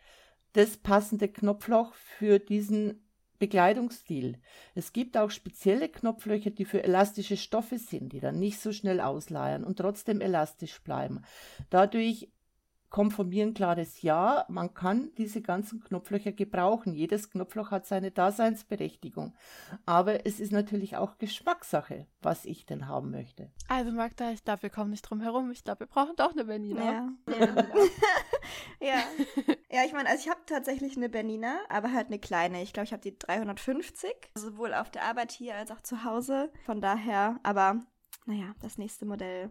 das 0.54 0.78
passende 0.78 1.28
Knopfloch 1.28 1.94
für 1.94 2.40
diesen 2.40 3.04
Bekleidungsstil. 3.40 4.40
Es 4.74 4.94
gibt 4.94 5.18
auch 5.18 5.30
spezielle 5.30 5.90
Knopflöcher, 5.90 6.52
die 6.52 6.66
für 6.66 6.84
elastische 6.84 7.36
Stoffe 7.36 7.78
sind, 7.78 8.14
die 8.14 8.20
dann 8.20 8.40
nicht 8.40 8.60
so 8.62 8.72
schnell 8.72 9.02
ausleiern 9.02 9.64
und 9.64 9.78
trotzdem 9.78 10.22
elastisch 10.22 10.82
bleiben. 10.82 11.24
Dadurch 11.70 12.32
kommt 12.94 13.14
von 13.14 13.28
mir 13.28 13.44
ein 13.44 13.56
klares 13.56 14.04
Ja. 14.04 14.46
Man 14.50 14.76
kann 14.76 15.10
diese 15.18 15.42
ganzen 15.42 15.84
Knopflöcher 15.84 16.32
gebrauchen. 16.32 16.94
Jedes 16.94 17.32
Knopfloch 17.32 17.72
hat 17.72 17.88
seine 17.88 18.12
Daseinsberechtigung. 18.12 19.34
Aber 19.88 20.28
es 20.28 20.40
ist 20.40 20.52
natürlich 20.52 20.96
auch 20.96 21.18
Geschmackssache, 21.18 22.06
was 22.22 22.46
ich 22.46 22.68
denn 22.68 22.88
haben 22.88 23.10
möchte. 23.10 23.50
Also 23.68 23.92
Magda, 23.92 24.30
ich 24.30 24.44
glaube, 24.44 24.62
wir 24.62 24.70
kommen 24.70 24.92
nicht 24.92 25.02
drum 25.02 25.22
herum. 25.22 25.50
Ich 25.50 25.64
glaube, 25.64 25.82
wir 25.82 25.88
brauchen 25.88 26.16
doch 26.18 26.34
eine 26.34 26.46
Bernina. 26.46 26.84
Ja. 26.86 27.10
ja. 28.80 29.04
ja. 29.72 29.86
ich 29.86 29.94
meine, 29.94 30.08
also 30.08 30.24
ich 30.24 30.30
habe 30.30 30.42
tatsächlich 30.46 30.96
eine 30.96 31.10
Bernina, 31.10 31.62
aber 31.70 31.92
halt 31.92 32.08
eine 32.08 32.20
kleine. 32.20 32.62
Ich 32.62 32.74
glaube, 32.74 32.86
ich 32.86 32.94
habe 32.94 33.02
die 33.02 33.18
350. 33.18 34.14
Sowohl 34.36 34.76
auf 34.76 34.92
der 34.92 35.06
Arbeit 35.06 35.32
hier 35.32 35.56
als 35.56 35.72
auch 35.72 35.82
zu 35.82 36.04
Hause. 36.04 36.52
Von 36.64 36.80
daher, 36.80 37.40
aber 37.42 37.82
naja, 38.28 38.54
das 38.62 38.78
nächste 38.78 39.08
Modell 39.08 39.50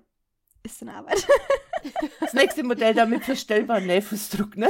ist 0.62 0.80
in 0.80 0.90
Arbeit. 0.90 1.26
Das 2.20 2.32
nächste 2.32 2.62
Modell 2.62 2.94
damit 2.94 3.24
verstellbaren 3.24 3.86
Nähfußdruck, 3.86 4.56
ne? 4.56 4.68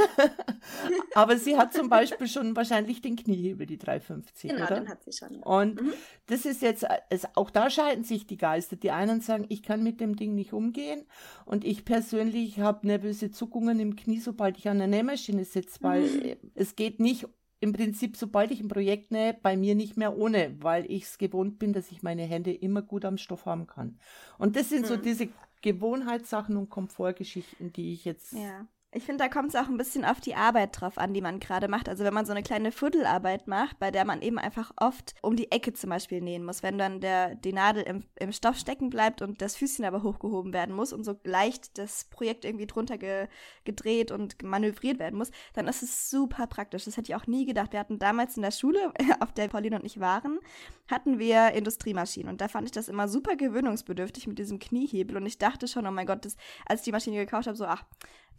Aber 1.13 1.37
sie 1.37 1.57
hat 1.57 1.73
zum 1.73 1.89
Beispiel 1.89 2.27
schon 2.27 2.55
wahrscheinlich 2.55 3.01
den 3.01 3.15
Kniehebel, 3.15 3.65
die 3.65 3.77
350, 3.77 4.51
genau, 4.51 4.65
oder? 4.65 4.75
den 4.75 4.89
hat 4.89 5.03
sie 5.03 5.11
schon. 5.11 5.35
Ja. 5.35 5.41
Und 5.41 5.81
mhm. 5.81 5.93
das 6.27 6.45
ist 6.45 6.61
jetzt, 6.61 6.85
es, 7.09 7.25
auch 7.35 7.49
da 7.49 7.69
scheiden 7.69 8.03
sich 8.03 8.27
die 8.27 8.37
Geister. 8.37 8.75
Die 8.75 8.91
einen 8.91 9.21
sagen, 9.21 9.45
ich 9.49 9.63
kann 9.63 9.83
mit 9.83 9.99
dem 9.99 10.15
Ding 10.15 10.35
nicht 10.35 10.53
umgehen 10.53 11.05
und 11.45 11.65
ich 11.65 11.85
persönlich 11.85 12.59
habe 12.59 12.87
nervöse 12.87 13.31
Zuckungen 13.31 13.79
im 13.79 13.95
Knie, 13.95 14.19
sobald 14.19 14.57
ich 14.57 14.67
an 14.69 14.79
der 14.79 14.87
Nähmaschine 14.87 15.45
sitze, 15.45 15.79
weil 15.81 16.01
mhm. 16.01 16.35
es 16.55 16.75
geht 16.75 16.99
nicht 16.99 17.27
im 17.63 17.71
Prinzip, 17.71 18.17
sobald 18.17 18.51
ich 18.51 18.59
ein 18.59 18.67
Projekt 18.67 19.11
nähe, 19.11 19.33
bei 19.33 19.55
mir 19.55 19.73
nicht 19.73 19.95
mehr 19.95 20.17
ohne, 20.17 20.53
weil 20.59 20.85
ich 20.91 21.03
es 21.03 21.17
gewohnt 21.17 21.59
bin, 21.59 21.71
dass 21.71 21.91
ich 21.91 22.03
meine 22.03 22.23
Hände 22.23 22.53
immer 22.53 22.81
gut 22.81 23.05
am 23.05 23.17
Stoff 23.17 23.45
haben 23.45 23.67
kann. 23.67 23.97
Und 24.37 24.57
das 24.57 24.67
sind 24.67 24.81
mhm. 24.81 24.87
so 24.87 24.97
diese 24.97 25.29
Gewohnheitssachen 25.63 26.57
und 26.57 26.69
Komfortgeschichten, 26.69 27.73
die 27.73 27.93
ich 27.93 28.05
jetzt 28.05 28.33
ja. 28.33 28.67
Ich 28.95 29.05
finde, 29.05 29.23
da 29.23 29.29
kommt 29.29 29.49
es 29.49 29.55
auch 29.55 29.67
ein 29.67 29.77
bisschen 29.77 30.05
auf 30.05 30.21
die 30.21 30.35
Arbeit 30.35 30.79
drauf 30.79 30.99
an, 30.99 31.15
die 31.15 31.21
man 31.21 31.39
gerade 31.39 31.67
macht. 31.67 31.89
Also 31.89 32.03
wenn 32.03 32.13
man 32.13 32.27
so 32.27 32.31
eine 32.31 32.43
kleine 32.43 32.71
Fuddelarbeit 32.71 33.47
macht, 33.47 33.79
bei 33.79 33.89
der 33.89 34.05
man 34.05 34.21
eben 34.21 34.37
einfach 34.37 34.71
oft 34.77 35.15
um 35.23 35.35
die 35.35 35.51
Ecke 35.51 35.73
zum 35.73 35.89
Beispiel 35.89 36.21
nähen 36.21 36.45
muss, 36.45 36.61
wenn 36.61 36.77
dann 36.77 36.99
der, 36.99 37.33
die 37.33 37.53
Nadel 37.53 37.81
im, 37.83 38.03
im 38.19 38.31
Stoff 38.31 38.55
stecken 38.55 38.91
bleibt 38.91 39.23
und 39.23 39.41
das 39.41 39.55
Füßchen 39.55 39.83
aber 39.83 40.03
hochgehoben 40.03 40.53
werden 40.53 40.75
muss 40.75 40.93
und 40.93 41.03
so 41.03 41.19
leicht 41.23 41.79
das 41.79 42.05
Projekt 42.05 42.45
irgendwie 42.45 42.67
drunter 42.67 42.99
ge, 42.99 43.27
gedreht 43.63 44.11
und 44.11 44.43
manövriert 44.43 44.99
werden 44.99 45.17
muss, 45.17 45.31
dann 45.53 45.67
ist 45.67 45.81
es 45.81 46.11
super 46.11 46.45
praktisch. 46.45 46.85
Das 46.85 46.95
hätte 46.95 47.11
ich 47.11 47.15
auch 47.15 47.25
nie 47.25 47.47
gedacht. 47.47 47.73
Wir 47.73 47.79
hatten 47.79 47.97
damals 47.97 48.35
in 48.35 48.43
der 48.43 48.51
Schule, 48.51 48.93
auf 49.21 49.31
der 49.31 49.47
Pauline 49.47 49.79
und 49.79 49.85
ich 49.85 49.99
waren, 49.99 50.37
hatten 50.87 51.17
wir 51.17 51.53
Industriemaschinen 51.53 52.29
und 52.29 52.41
da 52.41 52.47
fand 52.47 52.65
ich 52.65 52.71
das 52.71 52.89
immer 52.89 53.07
super 53.07 53.35
gewöhnungsbedürftig 53.35 54.27
mit 54.27 54.37
diesem 54.37 54.59
Kniehebel 54.59 55.17
und 55.17 55.25
ich 55.25 55.39
dachte 55.39 55.67
schon, 55.67 55.87
oh 55.87 55.91
mein 55.91 56.05
Gott, 56.05 56.25
das, 56.25 56.35
als 56.67 56.81
ich 56.81 56.85
die 56.85 56.91
Maschine 56.91 57.17
gekauft 57.17 57.47
habe, 57.47 57.57
so, 57.57 57.65
ach, 57.65 57.85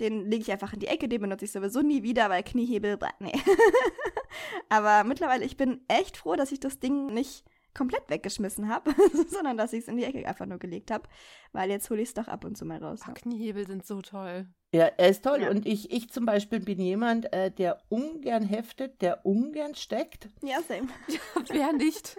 den 0.01 0.31
lege 0.31 0.43
ich 0.43 0.53
einfach 0.53 0.73
in 0.73 0.81
die 0.81 0.87
Ecke, 0.87 1.09
den 1.09 1.21
benutze 1.21 1.45
ich 1.45 1.53
sowieso 1.53 1.83
nie 1.83 2.03
wieder, 2.03 2.31
weil 2.31 2.43
Kniehebel, 2.43 2.99
nee. 3.21 3.33
Aber 4.69 5.05
mittlerweile, 5.05 5.45
ich 5.45 5.57
bin 5.57 5.81
echt 5.89 6.17
froh, 6.17 6.35
dass 6.35 6.53
ich 6.53 6.61
das 6.61 6.81
Ding 6.81 7.07
nicht 7.07 7.45
komplett 7.75 8.09
weggeschmissen 8.09 8.69
habe, 8.69 8.95
sondern 9.29 9.57
dass 9.57 9.73
ich 9.73 9.81
es 9.81 9.89
in 9.89 9.97
die 9.97 10.05
Ecke 10.05 10.27
einfach 10.27 10.47
nur 10.47 10.59
gelegt 10.59 10.91
habe, 10.91 11.09
weil 11.53 11.71
jetzt 11.71 11.91
hole 11.91 12.01
ich 12.01 12.09
es 12.09 12.15
doch 12.15 12.29
ab 12.29 12.45
und 12.45 12.57
zu 12.57 12.65
mal 12.65 12.83
raus. 12.83 13.01
Oh, 13.09 13.13
Kniehebel 13.13 13.67
sind 13.67 13.85
so 13.85 14.01
toll. 14.01 14.47
Ja, 14.75 14.91
er 14.97 15.11
ist 15.11 15.23
toll. 15.23 15.43
Ja. 15.43 15.51
Und 15.51 15.67
ich, 15.67 15.93
ich 15.93 16.11
zum 16.11 16.27
Beispiel 16.27 16.59
bin 16.59 16.81
jemand, 16.81 17.33
äh, 17.33 17.53
der 17.53 17.79
ungern 17.91 18.43
heftet, 18.43 19.01
der 19.03 19.25
ungern 19.25 19.77
steckt. 19.77 20.29
Ja, 20.43 20.57
same. 20.67 20.89
Wer 21.49 21.73
nicht? 21.73 22.17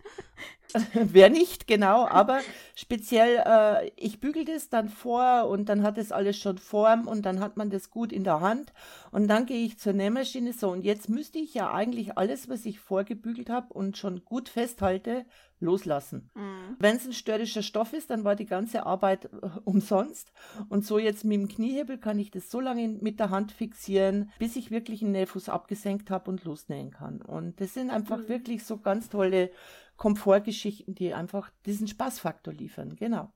Wer 0.93 1.29
nicht, 1.29 1.67
genau. 1.67 2.07
Aber 2.07 2.39
speziell, 2.73 3.43
äh, 3.45 3.91
ich 3.97 4.21
bügel 4.21 4.45
das 4.45 4.69
dann 4.69 4.87
vor 4.87 5.49
und 5.49 5.67
dann 5.67 5.83
hat 5.83 5.97
es 5.97 6.13
alles 6.13 6.37
schon 6.37 6.57
Form 6.57 7.09
und 7.09 7.25
dann 7.25 7.41
hat 7.41 7.57
man 7.57 7.69
das 7.69 7.89
gut 7.89 8.13
in 8.13 8.23
der 8.23 8.39
Hand. 8.39 8.71
Und 9.11 9.27
dann 9.27 9.45
gehe 9.45 9.65
ich 9.65 9.77
zur 9.77 9.91
Nähmaschine. 9.91 10.53
So, 10.53 10.69
und 10.69 10.85
jetzt 10.85 11.09
müsste 11.09 11.39
ich 11.39 11.53
ja 11.53 11.73
eigentlich 11.73 12.17
alles, 12.17 12.47
was 12.47 12.65
ich 12.65 12.79
vorgebügelt 12.79 13.49
habe 13.49 13.73
und 13.73 13.97
schon 13.97 14.23
gut 14.23 14.47
festhalte, 14.47 15.25
loslassen. 15.59 16.29
Mhm. 16.35 16.75
Wenn 16.79 16.95
es 16.95 17.05
ein 17.05 17.13
störrischer 17.13 17.61
Stoff 17.61 17.93
ist, 17.93 18.09
dann 18.09 18.23
war 18.23 18.35
die 18.35 18.45
ganze 18.45 18.85
Arbeit 18.85 19.25
äh, 19.25 19.29
umsonst. 19.63 20.31
Und 20.69 20.85
so 20.85 20.99
jetzt 20.99 21.23
mit 21.23 21.39
dem 21.39 21.47
Kniehebel 21.47 21.97
kann 21.97 22.19
ich 22.19 22.31
das 22.31 22.51
so 22.51 22.59
lange 22.59 22.87
mit 22.87 23.19
der 23.19 23.29
Hand 23.29 23.51
fixieren, 23.51 24.31
bis 24.39 24.55
ich 24.55 24.71
wirklich 24.71 25.01
einen 25.01 25.13
Nähfuß 25.13 25.49
abgesenkt 25.49 26.09
habe 26.09 26.29
und 26.29 26.43
losnähen 26.43 26.91
kann. 26.91 27.21
Und 27.21 27.59
das 27.61 27.73
sind 27.73 27.89
einfach 27.89 28.19
mhm. 28.19 28.29
wirklich 28.29 28.63
so 28.63 28.77
ganz 28.77 29.09
tolle 29.09 29.51
Komfortgeschichten, 29.97 30.93
die 30.93 31.13
einfach 31.13 31.51
diesen 31.65 31.87
Spaßfaktor 31.87 32.53
liefern. 32.53 32.95
Genau. 32.95 33.31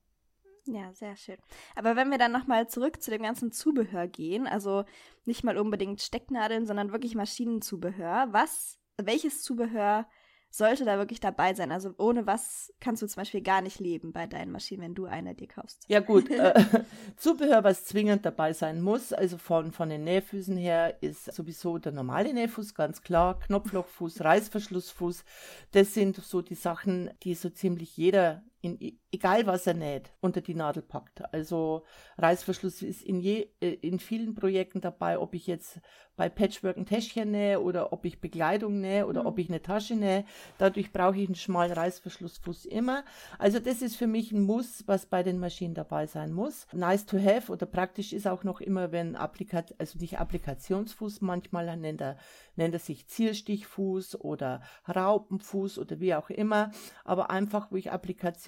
Ja, 0.66 0.92
sehr 0.92 1.16
schön. 1.16 1.38
Aber 1.74 1.96
wenn 1.96 2.10
wir 2.10 2.18
dann 2.18 2.32
nochmal 2.32 2.68
zurück 2.68 3.02
zu 3.02 3.10
dem 3.10 3.22
ganzen 3.22 3.50
Zubehör 3.50 4.06
gehen, 4.06 4.46
also 4.46 4.84
nicht 5.24 5.42
mal 5.42 5.56
unbedingt 5.56 6.00
Stecknadeln, 6.00 6.66
sondern 6.66 6.92
wirklich 6.92 7.14
Maschinenzubehör, 7.14 8.28
was, 8.30 8.78
welches 8.98 9.42
Zubehör 9.42 10.06
sollte 10.50 10.84
da 10.84 10.98
wirklich 10.98 11.20
dabei 11.20 11.54
sein? 11.54 11.72
Also 11.72 11.94
ohne 11.98 12.26
was 12.26 12.72
kannst 12.80 13.02
du 13.02 13.06
zum 13.06 13.20
Beispiel 13.20 13.40
gar 13.40 13.62
nicht 13.62 13.78
leben 13.78 14.12
bei 14.12 14.26
deinen 14.26 14.50
Maschinen, 14.50 14.82
wenn 14.82 14.94
du 14.94 15.06
eine 15.06 15.34
dir 15.34 15.46
kaufst? 15.46 15.84
Ja 15.88 16.00
gut, 16.00 16.30
äh, 16.30 16.54
Zubehör, 17.16 17.64
was 17.64 17.84
zwingend 17.84 18.26
dabei 18.26 18.52
sein 18.52 18.80
muss, 18.80 19.12
also 19.12 19.38
von, 19.38 19.72
von 19.72 19.88
den 19.88 20.04
Nähfüßen 20.04 20.56
her 20.56 21.02
ist 21.02 21.32
sowieso 21.32 21.78
der 21.78 21.92
normale 21.92 22.32
Nähfuß, 22.34 22.74
ganz 22.74 23.02
klar, 23.02 23.38
Knopflochfuß, 23.40 24.20
Reißverschlussfuß, 24.24 25.24
das 25.72 25.94
sind 25.94 26.16
so 26.16 26.42
die 26.42 26.54
Sachen, 26.54 27.10
die 27.22 27.34
so 27.34 27.48
ziemlich 27.48 27.96
jeder 27.96 28.42
in, 28.62 28.98
egal 29.10 29.46
was 29.46 29.66
er 29.66 29.74
näht, 29.74 30.12
unter 30.20 30.40
die 30.40 30.54
Nadel 30.54 30.82
packt. 30.82 31.22
Also 31.32 31.84
Reißverschluss 32.18 32.82
ist 32.82 33.02
in, 33.02 33.20
je, 33.20 33.48
äh, 33.60 33.70
in 33.70 33.98
vielen 33.98 34.34
Projekten 34.34 34.80
dabei, 34.80 35.18
ob 35.18 35.34
ich 35.34 35.46
jetzt 35.46 35.80
bei 36.16 36.28
Patchwork 36.28 36.76
ein 36.76 36.84
Täschchen 36.84 37.30
nähe 37.30 37.60
oder 37.62 37.94
ob 37.94 38.04
ich 38.04 38.20
Bekleidung 38.20 38.80
nähe 38.80 39.06
oder 39.06 39.22
mhm. 39.22 39.26
ob 39.26 39.38
ich 39.38 39.48
eine 39.48 39.62
Tasche 39.62 39.94
nähe. 39.94 40.26
Dadurch 40.58 40.92
brauche 40.92 41.16
ich 41.16 41.26
einen 41.26 41.34
schmalen 41.34 41.72
Reißverschlussfuß 41.72 42.66
immer. 42.66 43.04
Also 43.38 43.58
das 43.58 43.80
ist 43.80 43.96
für 43.96 44.06
mich 44.06 44.30
ein 44.30 44.42
Muss, 44.42 44.84
was 44.86 45.06
bei 45.06 45.22
den 45.22 45.38
Maschinen 45.38 45.72
dabei 45.72 46.06
sein 46.06 46.32
muss. 46.32 46.66
Nice 46.72 47.06
to 47.06 47.18
have 47.18 47.50
oder 47.50 47.64
praktisch 47.64 48.12
ist 48.12 48.26
auch 48.26 48.44
noch 48.44 48.60
immer, 48.60 48.92
wenn 48.92 49.16
Applikat 49.16 49.74
also 49.78 49.98
nicht 49.98 50.18
Applikationsfuß, 50.18 51.22
manchmal 51.22 51.74
nennt 51.78 52.02
er, 52.02 52.18
nennt 52.56 52.74
er 52.74 52.80
sich 52.80 53.08
Zierstichfuß 53.08 54.20
oder 54.20 54.60
Raupenfuß 54.94 55.78
oder 55.78 56.00
wie 56.00 56.14
auch 56.14 56.28
immer. 56.28 56.70
Aber 57.02 57.30
einfach, 57.30 57.72
wo 57.72 57.76
ich 57.76 57.90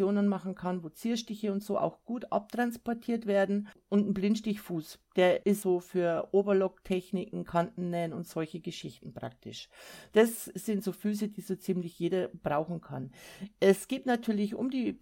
Applikationen 0.03 0.29
machen 0.29 0.55
kann, 0.55 0.83
wo 0.83 0.89
Zierstiche 0.89 1.53
und 1.53 1.63
so 1.63 1.79
auch 1.79 2.05
gut 2.05 2.33
abtransportiert 2.33 3.27
werden 3.27 3.69
und 3.89 4.09
ein 4.09 4.15
Blindstichfuß. 4.15 4.99
Der 5.17 5.47
ist 5.47 5.63
so 5.63 5.81
für 5.81 6.29
Oberlocktechniken, 6.33 7.45
Kantennähen 7.45 8.13
und 8.13 8.27
solche 8.27 8.61
Geschichten 8.61 9.13
praktisch. 9.13 9.69
Das 10.13 10.47
sind 10.47 10.83
so 10.83 10.93
Füße, 10.93 11.29
die 11.29 11.41
so 11.41 11.55
ziemlich 11.55 11.99
jeder 11.99 12.29
brauchen 12.29 12.81
kann. 12.81 13.13
Es 13.61 13.89
gibt 13.89 14.07
natürlich 14.07 14.55
um 14.55 14.71
die 14.71 14.99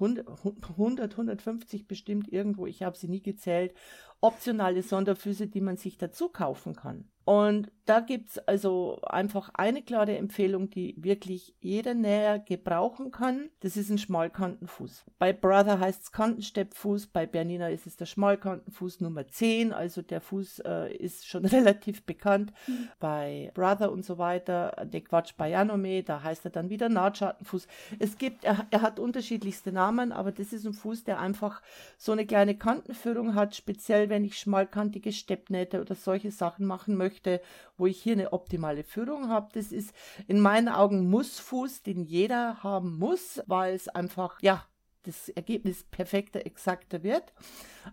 100, 0.00 1.10
150 1.12 1.86
bestimmt 1.86 2.32
irgendwo, 2.32 2.66
ich 2.66 2.82
habe 2.82 2.96
sie 2.96 3.08
nie 3.08 3.22
gezählt, 3.22 3.74
optionale 4.20 4.82
Sonderfüße, 4.82 5.46
die 5.46 5.60
man 5.60 5.76
sich 5.76 5.98
dazu 5.98 6.28
kaufen 6.28 6.74
kann. 6.74 7.08
Und 7.28 7.70
da 7.84 8.00
gibt 8.00 8.30
es 8.30 8.38
also 8.38 9.00
einfach 9.02 9.50
eine 9.52 9.82
klare 9.82 10.16
Empfehlung, 10.16 10.70
die 10.70 10.94
wirklich 10.96 11.54
jeder 11.60 11.92
Näher 11.92 12.38
gebrauchen 12.38 13.10
kann. 13.10 13.50
Das 13.60 13.76
ist 13.76 13.90
ein 13.90 13.98
Schmalkantenfuß. 13.98 15.04
Bei 15.18 15.34
Brother 15.34 15.78
heißt 15.78 16.04
es 16.04 16.12
Kantensteppfuß, 16.12 17.08
bei 17.08 17.26
Bernina 17.26 17.68
ist 17.68 17.86
es 17.86 17.96
der 17.96 18.06
Schmalkantenfuß 18.06 19.02
Nummer 19.02 19.28
10, 19.28 19.74
also 19.74 20.00
der 20.00 20.22
Fuß 20.22 20.60
äh, 20.60 20.96
ist 20.96 21.26
schon 21.26 21.44
relativ 21.46 22.04
bekannt. 22.04 22.54
Mhm. 22.66 22.88
Bei 22.98 23.50
Brother 23.52 23.92
und 23.92 24.06
so 24.06 24.16
weiter, 24.16 24.86
der 24.90 25.02
Quatsch 25.02 25.34
bei 25.36 25.50
Janome, 25.50 26.02
da 26.02 26.22
heißt 26.22 26.46
er 26.46 26.50
dann 26.50 26.70
wieder 26.70 26.88
Nahtschattenfuß. 26.88 27.68
Es 27.98 28.16
gibt, 28.16 28.44
er, 28.44 28.66
er 28.70 28.80
hat 28.80 28.98
unterschiedlichste 28.98 29.70
Namen, 29.70 29.87
aber 30.12 30.32
das 30.32 30.52
ist 30.52 30.66
ein 30.66 30.72
Fuß, 30.72 31.04
der 31.04 31.18
einfach 31.18 31.62
so 31.96 32.12
eine 32.12 32.26
kleine 32.26 32.56
Kantenführung 32.56 33.34
hat, 33.34 33.54
speziell 33.54 34.08
wenn 34.08 34.24
ich 34.24 34.38
schmalkantige 34.38 35.12
Steppnähte 35.12 35.80
oder 35.80 35.94
solche 35.94 36.30
Sachen 36.30 36.66
machen 36.66 36.96
möchte, 36.96 37.40
wo 37.76 37.86
ich 37.86 38.02
hier 38.02 38.12
eine 38.12 38.32
optimale 38.32 38.84
Führung 38.84 39.28
habe. 39.28 39.48
Das 39.54 39.72
ist 39.72 39.94
in 40.26 40.40
meinen 40.40 40.68
Augen 40.68 41.08
Mussfuß, 41.08 41.82
den 41.82 42.04
jeder 42.04 42.62
haben 42.62 42.98
muss, 42.98 43.42
weil 43.46 43.74
es 43.74 43.88
einfach, 43.88 44.42
ja, 44.42 44.64
das 45.04 45.28
Ergebnis 45.30 45.84
perfekter, 45.84 46.44
exakter 46.44 47.02
wird. 47.02 47.32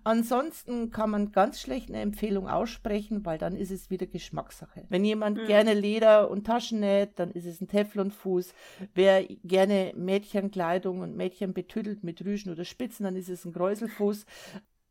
Ansonsten 0.03 0.91
kann 0.91 1.09
man 1.09 1.31
ganz 1.31 1.61
schlecht 1.61 1.89
eine 1.89 2.01
Empfehlung 2.01 2.49
aussprechen, 2.49 3.25
weil 3.25 3.37
dann 3.37 3.55
ist 3.55 3.71
es 3.71 3.89
wieder 3.89 4.07
Geschmackssache. 4.07 4.85
Wenn 4.89 5.05
jemand 5.05 5.37
mhm. 5.37 5.47
gerne 5.47 5.73
Leder 5.73 6.29
und 6.29 6.45
Taschen 6.45 6.81
näht, 6.81 7.11
dann 7.15 7.31
ist 7.31 7.45
es 7.45 7.61
ein 7.61 7.67
Teflonfuß. 7.67 8.53
Wer 8.93 9.23
gerne 9.43 9.93
Mädchenkleidung 9.95 10.99
und 10.99 11.15
Mädchen 11.15 11.53
betüdelt 11.53 12.03
mit 12.03 12.23
Rüschen 12.25 12.51
oder 12.51 12.65
Spitzen, 12.65 13.05
dann 13.05 13.15
ist 13.15 13.29
es 13.29 13.45
ein 13.45 13.53
Gräuselfuß. 13.53 14.25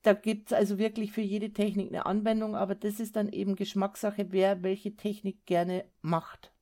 Da 0.02 0.12
gibt 0.12 0.48
es 0.48 0.52
also 0.52 0.78
wirklich 0.78 1.12
für 1.12 1.22
jede 1.22 1.52
Technik 1.52 1.88
eine 1.88 2.06
Anwendung, 2.06 2.56
aber 2.56 2.74
das 2.74 3.00
ist 3.00 3.16
dann 3.16 3.30
eben 3.30 3.56
Geschmackssache, 3.56 4.26
wer 4.30 4.62
welche 4.62 4.96
Technik 4.96 5.46
gerne 5.46 5.84
macht. 6.02 6.53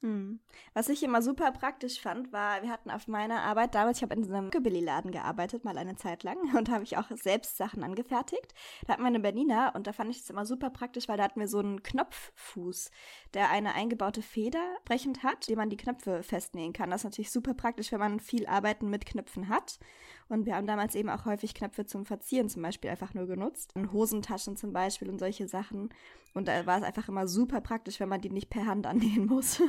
Hm. 0.00 0.38
Was 0.74 0.88
ich 0.90 1.02
immer 1.02 1.22
super 1.22 1.50
praktisch 1.50 2.00
fand, 2.00 2.32
war, 2.32 2.62
wir 2.62 2.70
hatten 2.70 2.88
auf 2.88 3.08
meiner 3.08 3.42
Arbeit 3.42 3.74
damals, 3.74 3.98
ich 3.98 4.04
habe 4.04 4.14
in 4.14 4.32
einem 4.32 4.50
Billy-Laden 4.50 5.10
gearbeitet, 5.10 5.64
mal 5.64 5.76
eine 5.76 5.96
Zeit 5.96 6.22
lang, 6.22 6.36
und 6.56 6.70
habe 6.70 6.84
ich 6.84 6.96
auch 6.96 7.10
selbst 7.10 7.56
Sachen 7.56 7.82
angefertigt. 7.82 8.54
Da 8.86 8.92
hatten 8.92 9.02
wir 9.02 9.08
eine 9.08 9.18
Berliner 9.18 9.72
und 9.74 9.88
da 9.88 9.92
fand 9.92 10.10
ich 10.10 10.18
es 10.18 10.30
immer 10.30 10.46
super 10.46 10.70
praktisch, 10.70 11.08
weil 11.08 11.16
da 11.16 11.24
hatten 11.24 11.40
wir 11.40 11.48
so 11.48 11.58
einen 11.58 11.82
Knopffuß, 11.82 12.92
der 13.34 13.50
eine 13.50 13.74
eingebaute 13.74 14.22
Feder 14.22 14.76
brechend 14.84 15.24
hat, 15.24 15.48
den 15.48 15.56
man 15.56 15.70
die 15.70 15.76
Knöpfe 15.76 16.22
festnähen 16.22 16.72
kann. 16.72 16.90
Das 16.90 17.00
ist 17.00 17.04
natürlich 17.04 17.32
super 17.32 17.54
praktisch, 17.54 17.90
wenn 17.90 17.98
man 17.98 18.20
viel 18.20 18.46
Arbeiten 18.46 18.90
mit 18.90 19.04
Knöpfen 19.04 19.48
hat. 19.48 19.80
Und 20.28 20.46
wir 20.46 20.56
haben 20.56 20.66
damals 20.66 20.94
eben 20.94 21.08
auch 21.08 21.24
häufig 21.24 21.54
Knöpfe 21.54 21.86
zum 21.86 22.04
Verzieren 22.04 22.48
zum 22.48 22.62
Beispiel 22.62 22.90
einfach 22.90 23.14
nur 23.14 23.26
genutzt. 23.26 23.72
In 23.74 23.92
Hosentaschen 23.92 24.56
zum 24.56 24.72
Beispiel 24.72 25.08
und 25.08 25.18
solche 25.18 25.48
Sachen. 25.48 25.88
Und 26.34 26.48
da 26.48 26.66
war 26.66 26.78
es 26.78 26.84
einfach 26.84 27.08
immer 27.08 27.26
super 27.26 27.60
praktisch, 27.60 27.98
wenn 28.00 28.08
man 28.08 28.20
die 28.20 28.30
nicht 28.30 28.50
per 28.50 28.66
Hand 28.66 28.86
annähen 28.86 29.26
muss. 29.26 29.62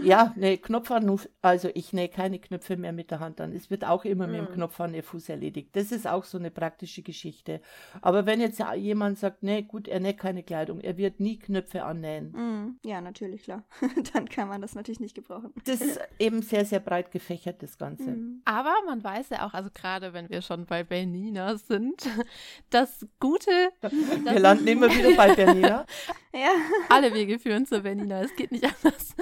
Ja, 0.00 0.32
ne, 0.36 0.56
Knopf 0.58 0.90
an, 0.90 1.20
also 1.42 1.70
ich 1.74 1.92
nähe 1.92 2.08
keine 2.08 2.38
Knöpfe 2.38 2.76
mehr 2.76 2.92
mit 2.92 3.10
der 3.10 3.20
Hand 3.20 3.40
an. 3.40 3.52
Es 3.52 3.70
wird 3.70 3.84
auch 3.84 4.04
immer 4.04 4.26
mm. 4.26 4.30
mit 4.30 4.40
dem 4.40 4.46
hm. 4.46 4.54
Knopf 4.54 4.80
an 4.80 4.92
der 4.92 5.02
Fuß 5.02 5.28
erledigt. 5.28 5.70
Das 5.72 5.92
ist 5.92 6.06
auch 6.06 6.24
so 6.24 6.38
eine 6.38 6.50
praktische 6.50 7.02
Geschichte. 7.02 7.60
Aber 8.00 8.24
wenn 8.24 8.40
jetzt 8.40 8.62
jemand 8.76 9.18
sagt, 9.18 9.42
nee, 9.42 9.62
gut, 9.62 9.88
er 9.88 10.00
näht 10.00 10.18
keine 10.18 10.42
Kleidung, 10.42 10.80
er 10.80 10.96
wird 10.96 11.20
nie 11.20 11.38
Knöpfe 11.38 11.84
annähen. 11.84 12.32
Mm. 12.32 12.78
Ja, 12.84 13.00
natürlich, 13.00 13.42
klar. 13.42 13.64
Dann 14.12 14.28
kann 14.28 14.48
man 14.48 14.62
das 14.62 14.74
natürlich 14.74 15.00
nicht 15.00 15.14
gebrauchen. 15.14 15.52
Das 15.64 15.80
ist 15.80 16.00
eben 16.18 16.42
sehr, 16.42 16.64
sehr 16.64 16.80
breit 16.80 17.10
gefächert, 17.10 17.62
das 17.62 17.76
Ganze. 17.76 18.10
Mm. 18.10 18.40
Aber 18.44 18.74
man 18.86 19.04
weiß 19.04 19.28
ja 19.30 19.46
auch, 19.46 19.52
also 19.52 19.70
gerade 19.72 20.12
wenn 20.12 20.30
wir 20.30 20.40
schon 20.42 20.64
bei 20.64 20.84
Bernina 20.84 21.56
sind, 21.56 22.08
das 22.70 23.06
Gute. 23.20 23.50
Wir 23.82 24.40
landen 24.40 24.66
immer 24.66 24.88
wieder 24.88 25.14
bei 25.16 25.34
Bernina. 25.34 25.84
ja. 26.32 26.52
Alle 26.88 27.12
Wege 27.12 27.38
führen 27.38 27.66
zur 27.66 27.80
Bernina, 27.80 28.22
es 28.22 28.34
geht 28.36 28.52
nicht 28.52 28.64
anders. 28.64 29.14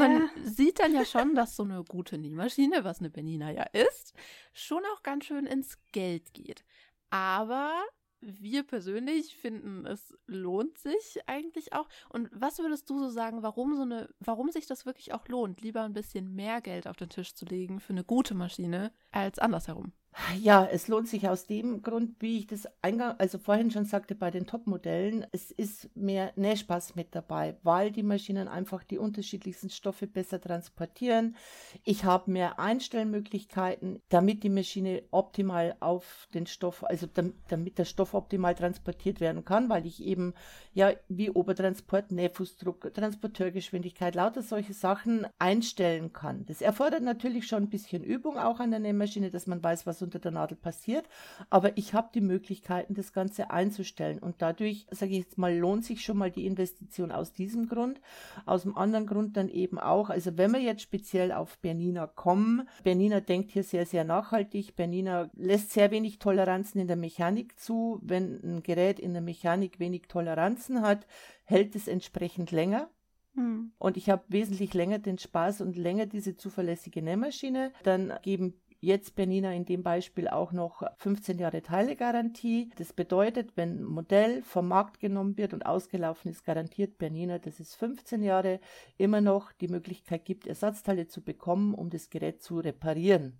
Man 0.00 0.30
sieht 0.44 0.80
dann 0.80 0.94
ja 0.94 1.04
schon, 1.04 1.34
dass 1.34 1.56
so 1.56 1.62
eine 1.62 1.84
gute 1.84 2.18
Nähmaschine, 2.18 2.84
was 2.84 3.00
eine 3.00 3.10
Bernina 3.10 3.50
ja 3.50 3.64
ist, 3.64 4.14
schon 4.52 4.82
auch 4.94 5.02
ganz 5.02 5.26
schön 5.26 5.46
ins 5.46 5.78
Geld 5.92 6.34
geht. 6.34 6.64
Aber 7.10 7.72
wir 8.20 8.62
persönlich 8.64 9.36
finden, 9.36 9.86
es 9.86 10.14
lohnt 10.26 10.78
sich 10.78 11.20
eigentlich 11.26 11.72
auch. 11.72 11.88
Und 12.10 12.28
was 12.32 12.58
würdest 12.58 12.88
du 12.90 12.98
so 12.98 13.08
sagen, 13.08 13.42
warum 13.42 13.74
so 13.74 13.82
eine, 13.82 14.08
warum 14.20 14.50
sich 14.50 14.66
das 14.66 14.84
wirklich 14.84 15.12
auch 15.14 15.26
lohnt, 15.28 15.62
lieber 15.62 15.82
ein 15.82 15.94
bisschen 15.94 16.34
mehr 16.34 16.60
Geld 16.60 16.86
auf 16.86 16.96
den 16.96 17.08
Tisch 17.08 17.34
zu 17.34 17.46
legen 17.46 17.80
für 17.80 17.92
eine 17.92 18.04
gute 18.04 18.34
Maschine 18.34 18.92
als 19.10 19.38
andersherum? 19.38 19.92
Ja, 20.42 20.66
es 20.70 20.88
lohnt 20.88 21.08
sich 21.08 21.28
aus 21.28 21.46
dem 21.46 21.82
Grund, 21.82 22.16
wie 22.20 22.38
ich 22.38 22.46
das 22.48 22.68
eingang, 22.82 23.14
also 23.18 23.38
vorhin 23.38 23.70
schon 23.70 23.84
sagte, 23.84 24.16
bei 24.16 24.30
den 24.30 24.46
Top-Modellen, 24.46 25.24
es 25.30 25.50
ist 25.52 25.94
mehr 25.96 26.32
Nähspaß 26.34 26.96
mit 26.96 27.14
dabei, 27.14 27.56
weil 27.62 27.92
die 27.92 28.02
Maschinen 28.02 28.48
einfach 28.48 28.82
die 28.82 28.98
unterschiedlichsten 28.98 29.70
Stoffe 29.70 30.08
besser 30.08 30.40
transportieren. 30.40 31.36
Ich 31.84 32.04
habe 32.04 32.30
mehr 32.30 32.58
Einstellmöglichkeiten, 32.58 34.02
damit 34.08 34.42
die 34.42 34.50
Maschine 34.50 35.04
optimal 35.12 35.76
auf 35.78 36.28
den 36.34 36.46
Stoff, 36.46 36.84
also 36.84 37.06
damit, 37.12 37.34
damit 37.48 37.78
der 37.78 37.84
Stoff 37.84 38.12
optimal 38.12 38.56
transportiert 38.56 39.20
werden 39.20 39.44
kann, 39.44 39.68
weil 39.68 39.86
ich 39.86 40.02
eben 40.04 40.34
ja 40.74 40.92
wie 41.08 41.30
Obertransport, 41.30 42.10
Nähfußdruck, 42.10 42.92
Transporteurgeschwindigkeit, 42.94 44.16
lauter 44.16 44.42
solche 44.42 44.74
Sachen 44.74 45.26
einstellen 45.38 46.12
kann. 46.12 46.46
Das 46.46 46.62
erfordert 46.62 47.02
natürlich 47.02 47.46
schon 47.46 47.64
ein 47.64 47.70
bisschen 47.70 48.02
Übung 48.02 48.36
auch 48.36 48.58
an 48.58 48.70
der 48.72 48.80
Nähmaschine, 48.80 49.30
dass 49.30 49.46
man 49.46 49.62
weiß, 49.62 49.86
was 49.86 49.99
unter 50.02 50.18
der 50.18 50.30
Nadel 50.30 50.56
passiert. 50.56 51.08
Aber 51.48 51.76
ich 51.76 51.94
habe 51.94 52.10
die 52.14 52.20
Möglichkeiten, 52.20 52.94
das 52.94 53.12
Ganze 53.12 53.50
einzustellen. 53.50 54.18
Und 54.18 54.42
dadurch, 54.42 54.86
sage 54.90 55.12
ich 55.12 55.18
jetzt 55.18 55.38
mal, 55.38 55.56
lohnt 55.56 55.84
sich 55.84 56.02
schon 56.04 56.18
mal 56.18 56.30
die 56.30 56.46
Investition 56.46 57.12
aus 57.12 57.32
diesem 57.32 57.68
Grund. 57.68 58.00
Aus 58.46 58.62
dem 58.62 58.76
anderen 58.76 59.06
Grund 59.06 59.36
dann 59.36 59.48
eben 59.48 59.78
auch, 59.78 60.10
also 60.10 60.36
wenn 60.36 60.52
wir 60.52 60.60
jetzt 60.60 60.82
speziell 60.82 61.32
auf 61.32 61.58
Bernina 61.58 62.06
kommen, 62.06 62.68
Bernina 62.84 63.20
denkt 63.20 63.50
hier 63.50 63.64
sehr, 63.64 63.86
sehr 63.86 64.04
nachhaltig. 64.04 64.76
Bernina 64.76 65.30
lässt 65.34 65.72
sehr 65.72 65.90
wenig 65.90 66.18
Toleranzen 66.18 66.80
in 66.80 66.88
der 66.88 66.96
Mechanik 66.96 67.58
zu. 67.58 68.00
Wenn 68.02 68.40
ein 68.42 68.62
Gerät 68.62 68.98
in 68.98 69.12
der 69.12 69.22
Mechanik 69.22 69.80
wenig 69.80 70.02
Toleranzen 70.08 70.82
hat, 70.82 71.06
hält 71.44 71.74
es 71.74 71.88
entsprechend 71.88 72.50
länger. 72.50 72.90
Hm. 73.34 73.72
Und 73.78 73.96
ich 73.96 74.10
habe 74.10 74.24
wesentlich 74.28 74.74
länger 74.74 74.98
den 74.98 75.18
Spaß 75.18 75.60
und 75.60 75.76
länger 75.76 76.06
diese 76.06 76.36
zuverlässige 76.36 77.02
Nähmaschine. 77.02 77.72
Dann 77.84 78.12
geben 78.22 78.60
Jetzt 78.82 79.14
Bernina 79.14 79.52
in 79.52 79.66
dem 79.66 79.82
Beispiel 79.82 80.26
auch 80.26 80.52
noch 80.52 80.82
15 80.96 81.38
Jahre 81.38 81.60
Teilegarantie. 81.60 82.70
Das 82.76 82.94
bedeutet, 82.94 83.54
wenn 83.54 83.80
ein 83.80 83.84
Modell 83.84 84.42
vom 84.42 84.68
Markt 84.68 85.00
genommen 85.00 85.36
wird 85.36 85.52
und 85.52 85.66
ausgelaufen 85.66 86.30
ist, 86.30 86.44
garantiert 86.44 86.96
Bernina, 86.96 87.38
dass 87.38 87.60
es 87.60 87.74
15 87.74 88.22
Jahre 88.22 88.58
immer 88.96 89.20
noch 89.20 89.52
die 89.52 89.68
Möglichkeit 89.68 90.24
gibt, 90.24 90.46
Ersatzteile 90.46 91.08
zu 91.08 91.22
bekommen, 91.22 91.74
um 91.74 91.90
das 91.90 92.08
Gerät 92.08 92.42
zu 92.42 92.58
reparieren. 92.58 93.38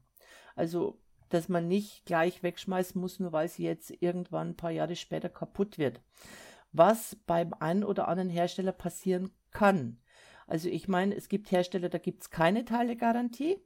Also, 0.57 1.01
dass 1.31 1.49
man 1.49 1.69
nicht 1.69 2.05
gleich 2.05 2.43
wegschmeißen 2.43 3.01
muss, 3.01 3.19
nur 3.19 3.33
weil 3.33 3.49
sie 3.49 3.65
jetzt 3.65 3.91
irgendwann 4.03 4.51
ein 4.51 4.57
paar 4.57 4.73
Jahre 4.73 4.95
später 4.95 5.31
kaputt 5.31 5.79
wird. 5.79 6.03
Was 6.73 7.17
beim 7.27 7.55
einen 7.55 7.85
oder 7.85 8.09
anderen 8.09 8.29
Hersteller 8.29 8.73
passieren 8.73 9.31
kann. 9.53 10.03
Also 10.47 10.69
ich 10.69 10.87
meine, 10.87 11.15
es 11.15 11.29
gibt 11.29 11.51
Hersteller, 11.51 11.89
da 11.89 11.99
gibt 11.99 12.23
es 12.23 12.31
keine 12.31 12.67
Teilegarantie. 12.67 13.59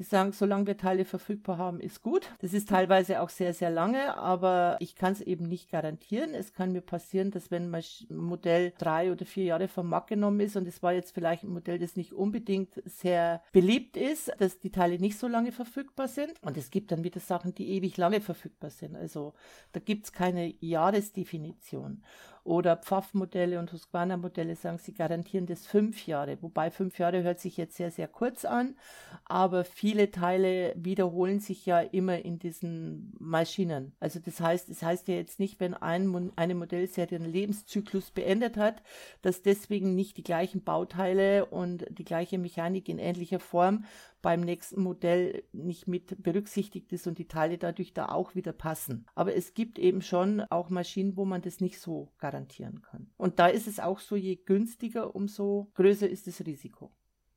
Die 0.00 0.04
sagen, 0.04 0.32
solange 0.32 0.66
wir 0.66 0.78
Teile 0.78 1.04
verfügbar 1.04 1.58
haben, 1.58 1.78
ist 1.78 2.00
gut. 2.00 2.32
Das 2.40 2.54
ist 2.54 2.70
teilweise 2.70 3.20
auch 3.20 3.28
sehr, 3.28 3.52
sehr 3.52 3.68
lange, 3.68 4.16
aber 4.16 4.78
ich 4.80 4.96
kann 4.96 5.12
es 5.12 5.20
eben 5.20 5.44
nicht 5.44 5.70
garantieren. 5.70 6.32
Es 6.32 6.54
kann 6.54 6.72
mir 6.72 6.80
passieren, 6.80 7.30
dass 7.30 7.50
wenn 7.50 7.68
mein 7.68 7.84
Modell 8.08 8.72
drei 8.78 9.12
oder 9.12 9.26
vier 9.26 9.44
Jahre 9.44 9.68
vom 9.68 9.90
Markt 9.90 10.08
genommen 10.08 10.40
ist 10.40 10.56
und 10.56 10.66
es 10.66 10.82
war 10.82 10.94
jetzt 10.94 11.12
vielleicht 11.12 11.44
ein 11.44 11.50
Modell, 11.50 11.78
das 11.78 11.96
nicht 11.96 12.14
unbedingt 12.14 12.80
sehr 12.86 13.42
beliebt 13.52 13.98
ist, 13.98 14.32
dass 14.38 14.58
die 14.58 14.70
Teile 14.70 14.98
nicht 14.98 15.18
so 15.18 15.28
lange 15.28 15.52
verfügbar 15.52 16.08
sind. 16.08 16.32
Und 16.40 16.56
es 16.56 16.70
gibt 16.70 16.92
dann 16.92 17.04
wieder 17.04 17.20
Sachen, 17.20 17.54
die 17.54 17.68
ewig 17.68 17.98
lange 17.98 18.22
verfügbar 18.22 18.70
sind. 18.70 18.96
Also 18.96 19.34
da 19.72 19.80
gibt 19.80 20.06
es 20.06 20.12
keine 20.14 20.54
Jahresdefinition 20.60 22.02
oder 22.44 22.76
Pfaff-Modelle 22.76 23.58
und 23.58 23.72
Husqvarna-Modelle 23.72 24.56
sagen, 24.56 24.78
sie 24.78 24.92
garantieren 24.92 25.46
das 25.46 25.66
fünf 25.66 26.06
Jahre. 26.06 26.38
Wobei 26.40 26.70
fünf 26.70 26.98
Jahre 26.98 27.22
hört 27.22 27.40
sich 27.40 27.56
jetzt 27.56 27.76
sehr, 27.76 27.90
sehr 27.90 28.08
kurz 28.08 28.44
an, 28.44 28.76
aber 29.24 29.64
viele 29.64 30.10
Teile 30.10 30.74
wiederholen 30.76 31.40
sich 31.40 31.66
ja 31.66 31.80
immer 31.80 32.24
in 32.24 32.38
diesen 32.38 33.14
Maschinen. 33.18 33.92
Also 34.00 34.20
das 34.20 34.40
heißt, 34.40 34.68
es 34.68 34.80
das 34.80 34.88
heißt 34.88 35.08
ja 35.08 35.14
jetzt 35.14 35.38
nicht, 35.38 35.60
wenn 35.60 35.74
ein, 35.74 36.32
eine 36.36 36.54
Modellserie 36.54 37.18
einen 37.18 37.32
Lebenszyklus 37.32 38.10
beendet 38.10 38.56
hat, 38.56 38.82
dass 39.22 39.42
deswegen 39.42 39.94
nicht 39.94 40.16
die 40.16 40.24
gleichen 40.24 40.62
Bauteile 40.62 41.46
und 41.46 41.86
die 41.90 42.04
gleiche 42.04 42.38
Mechanik 42.38 42.88
in 42.88 42.98
ähnlicher 42.98 43.40
Form 43.40 43.84
beim 44.22 44.40
nächsten 44.40 44.82
Modell 44.82 45.44
nicht 45.52 45.88
mit 45.88 46.22
berücksichtigt 46.22 46.92
ist 46.92 47.06
und 47.06 47.18
die 47.18 47.28
Teile 47.28 47.58
dadurch 47.58 47.92
da 47.92 48.06
auch 48.06 48.34
wieder 48.34 48.52
passen. 48.52 49.06
Aber 49.14 49.34
es 49.34 49.54
gibt 49.54 49.78
eben 49.78 50.02
schon 50.02 50.40
auch 50.42 50.70
Maschinen, 50.70 51.16
wo 51.16 51.24
man 51.24 51.42
das 51.42 51.60
nicht 51.60 51.80
so 51.80 52.12
garantieren 52.18 52.82
kann. 52.82 53.10
Und 53.16 53.38
da 53.38 53.46
ist 53.46 53.66
es 53.66 53.80
auch 53.80 53.98
so, 53.98 54.16
je 54.16 54.36
günstiger, 54.36 55.14
umso 55.14 55.70
größer 55.74 56.08
ist 56.08 56.26
das 56.26 56.44
Risiko. 56.44 56.90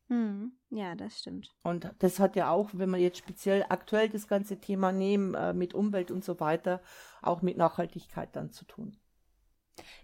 Hm, 0.10 0.52
ja, 0.70 0.96
das 0.96 1.20
stimmt. 1.20 1.56
Und 1.64 1.90
das 2.00 2.20
hat 2.20 2.36
ja 2.36 2.52
auch, 2.52 2.70
wenn 2.74 2.90
wir 2.90 3.00
jetzt 3.00 3.18
speziell 3.18 3.66
aktuell 3.70 4.10
das 4.10 4.28
ganze 4.28 4.60
Thema 4.60 4.92
nehmen, 4.92 5.34
äh, 5.34 5.54
mit 5.54 5.74
Umwelt 5.74 6.12
und 6.12 6.24
so 6.24 6.40
weiter, 6.40 6.82
auch 7.22 7.42
mit 7.42 7.58
Nachhaltigkeit 7.58 8.36
dann 8.36 8.52
zu 8.52 8.66
tun. 8.66 8.98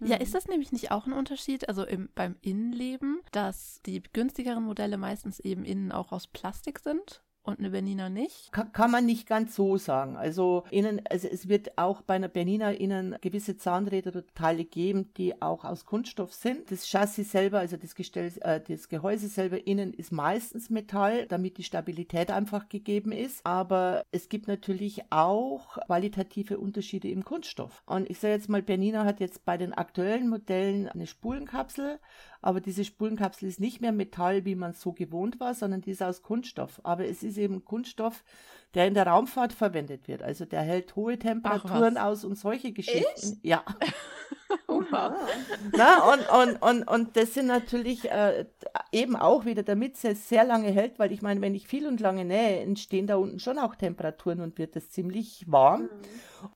Ja, 0.00 0.16
ist 0.16 0.30
mhm. 0.30 0.32
das 0.32 0.48
nämlich 0.48 0.72
nicht 0.72 0.90
auch 0.90 1.06
ein 1.06 1.12
Unterschied, 1.12 1.68
also 1.68 1.84
im, 1.84 2.08
beim 2.14 2.36
Innenleben, 2.40 3.20
dass 3.32 3.80
die 3.86 4.02
günstigeren 4.02 4.64
Modelle 4.64 4.96
meistens 4.96 5.40
eben 5.40 5.64
innen 5.64 5.92
auch 5.92 6.12
aus 6.12 6.26
Plastik 6.26 6.78
sind? 6.80 7.22
Und 7.50 7.58
eine 7.58 7.70
Bernina 7.70 8.08
nicht? 8.08 8.52
Kann, 8.52 8.72
kann, 8.72 8.90
man 8.90 9.06
nicht 9.06 9.28
ganz 9.28 9.54
so 9.54 9.76
sagen. 9.76 10.16
Also 10.16 10.64
innen, 10.70 11.02
also 11.10 11.28
es 11.28 11.48
wird 11.48 11.76
auch 11.78 12.02
bei 12.02 12.14
einer 12.14 12.28
Bernina 12.28 12.70
innen 12.70 13.16
gewisse 13.20 13.56
Zahnräder 13.56 14.10
oder 14.10 14.26
Teile 14.34 14.64
geben, 14.64 15.12
die 15.16 15.40
auch 15.42 15.64
aus 15.64 15.84
Kunststoff 15.84 16.32
sind. 16.32 16.70
Das 16.70 16.88
Chassis 16.88 17.30
selber, 17.30 17.58
also 17.58 17.76
das 17.76 17.94
Gestell, 17.94 18.32
äh, 18.40 18.60
das 18.60 18.88
Gehäuse 18.88 19.28
selber 19.28 19.66
innen 19.66 19.92
ist 19.92 20.12
meistens 20.12 20.70
Metall, 20.70 21.26
damit 21.26 21.58
die 21.58 21.64
Stabilität 21.64 22.30
einfach 22.30 22.68
gegeben 22.68 23.12
ist. 23.12 23.44
Aber 23.44 24.04
es 24.12 24.28
gibt 24.28 24.48
natürlich 24.48 25.02
auch 25.10 25.78
qualitative 25.86 26.58
Unterschiede 26.58 27.08
im 27.08 27.24
Kunststoff. 27.24 27.82
Und 27.86 28.08
ich 28.08 28.18
sage 28.18 28.34
jetzt 28.34 28.48
mal, 28.48 28.62
Bernina 28.62 29.04
hat 29.04 29.20
jetzt 29.20 29.44
bei 29.44 29.56
den 29.56 29.74
aktuellen 29.74 30.28
Modellen 30.28 30.88
eine 30.88 31.06
Spulenkapsel 31.06 31.98
aber 32.42 32.60
diese 32.60 32.84
Spulenkapsel 32.84 33.48
ist 33.48 33.60
nicht 33.60 33.80
mehr 33.80 33.92
Metall, 33.92 34.44
wie 34.44 34.54
man 34.54 34.72
so 34.72 34.92
gewohnt 34.92 35.40
war, 35.40 35.54
sondern 35.54 35.80
die 35.80 35.90
ist 35.90 36.02
aus 36.02 36.22
Kunststoff. 36.22 36.80
Aber 36.84 37.06
es 37.06 37.22
ist 37.22 37.36
eben 37.36 37.64
Kunststoff, 37.64 38.24
der 38.74 38.86
in 38.86 38.94
der 38.94 39.06
Raumfahrt 39.06 39.52
verwendet 39.52 40.08
wird. 40.08 40.22
Also 40.22 40.44
der 40.44 40.62
hält 40.62 40.96
hohe 40.96 41.18
Temperaturen 41.18 41.98
aus 41.98 42.24
und 42.24 42.36
solche 42.36 42.72
Geschichten. 42.72 43.32
Echt? 43.32 43.44
Ja. 43.44 43.64
Na, 45.72 46.12
und, 46.12 46.28
und, 46.28 46.62
und, 46.62 46.88
und 46.88 47.16
das 47.16 47.34
sind 47.34 47.46
natürlich 47.46 48.10
äh, 48.10 48.44
eben 48.92 49.16
auch 49.16 49.44
wieder, 49.44 49.62
damit 49.62 50.02
es 50.02 50.28
sehr 50.28 50.44
lange 50.44 50.70
hält, 50.70 50.98
weil 50.98 51.12
ich 51.12 51.22
meine, 51.22 51.40
wenn 51.40 51.54
ich 51.54 51.66
viel 51.66 51.86
und 51.86 52.00
lange 52.00 52.24
nähe, 52.24 52.60
entstehen 52.60 53.06
da 53.06 53.16
unten 53.16 53.38
schon 53.38 53.58
auch 53.58 53.74
Temperaturen 53.74 54.40
und 54.40 54.58
wird 54.58 54.76
es 54.76 54.90
ziemlich 54.90 55.44
warm. 55.46 55.82
Mhm. 55.82 55.88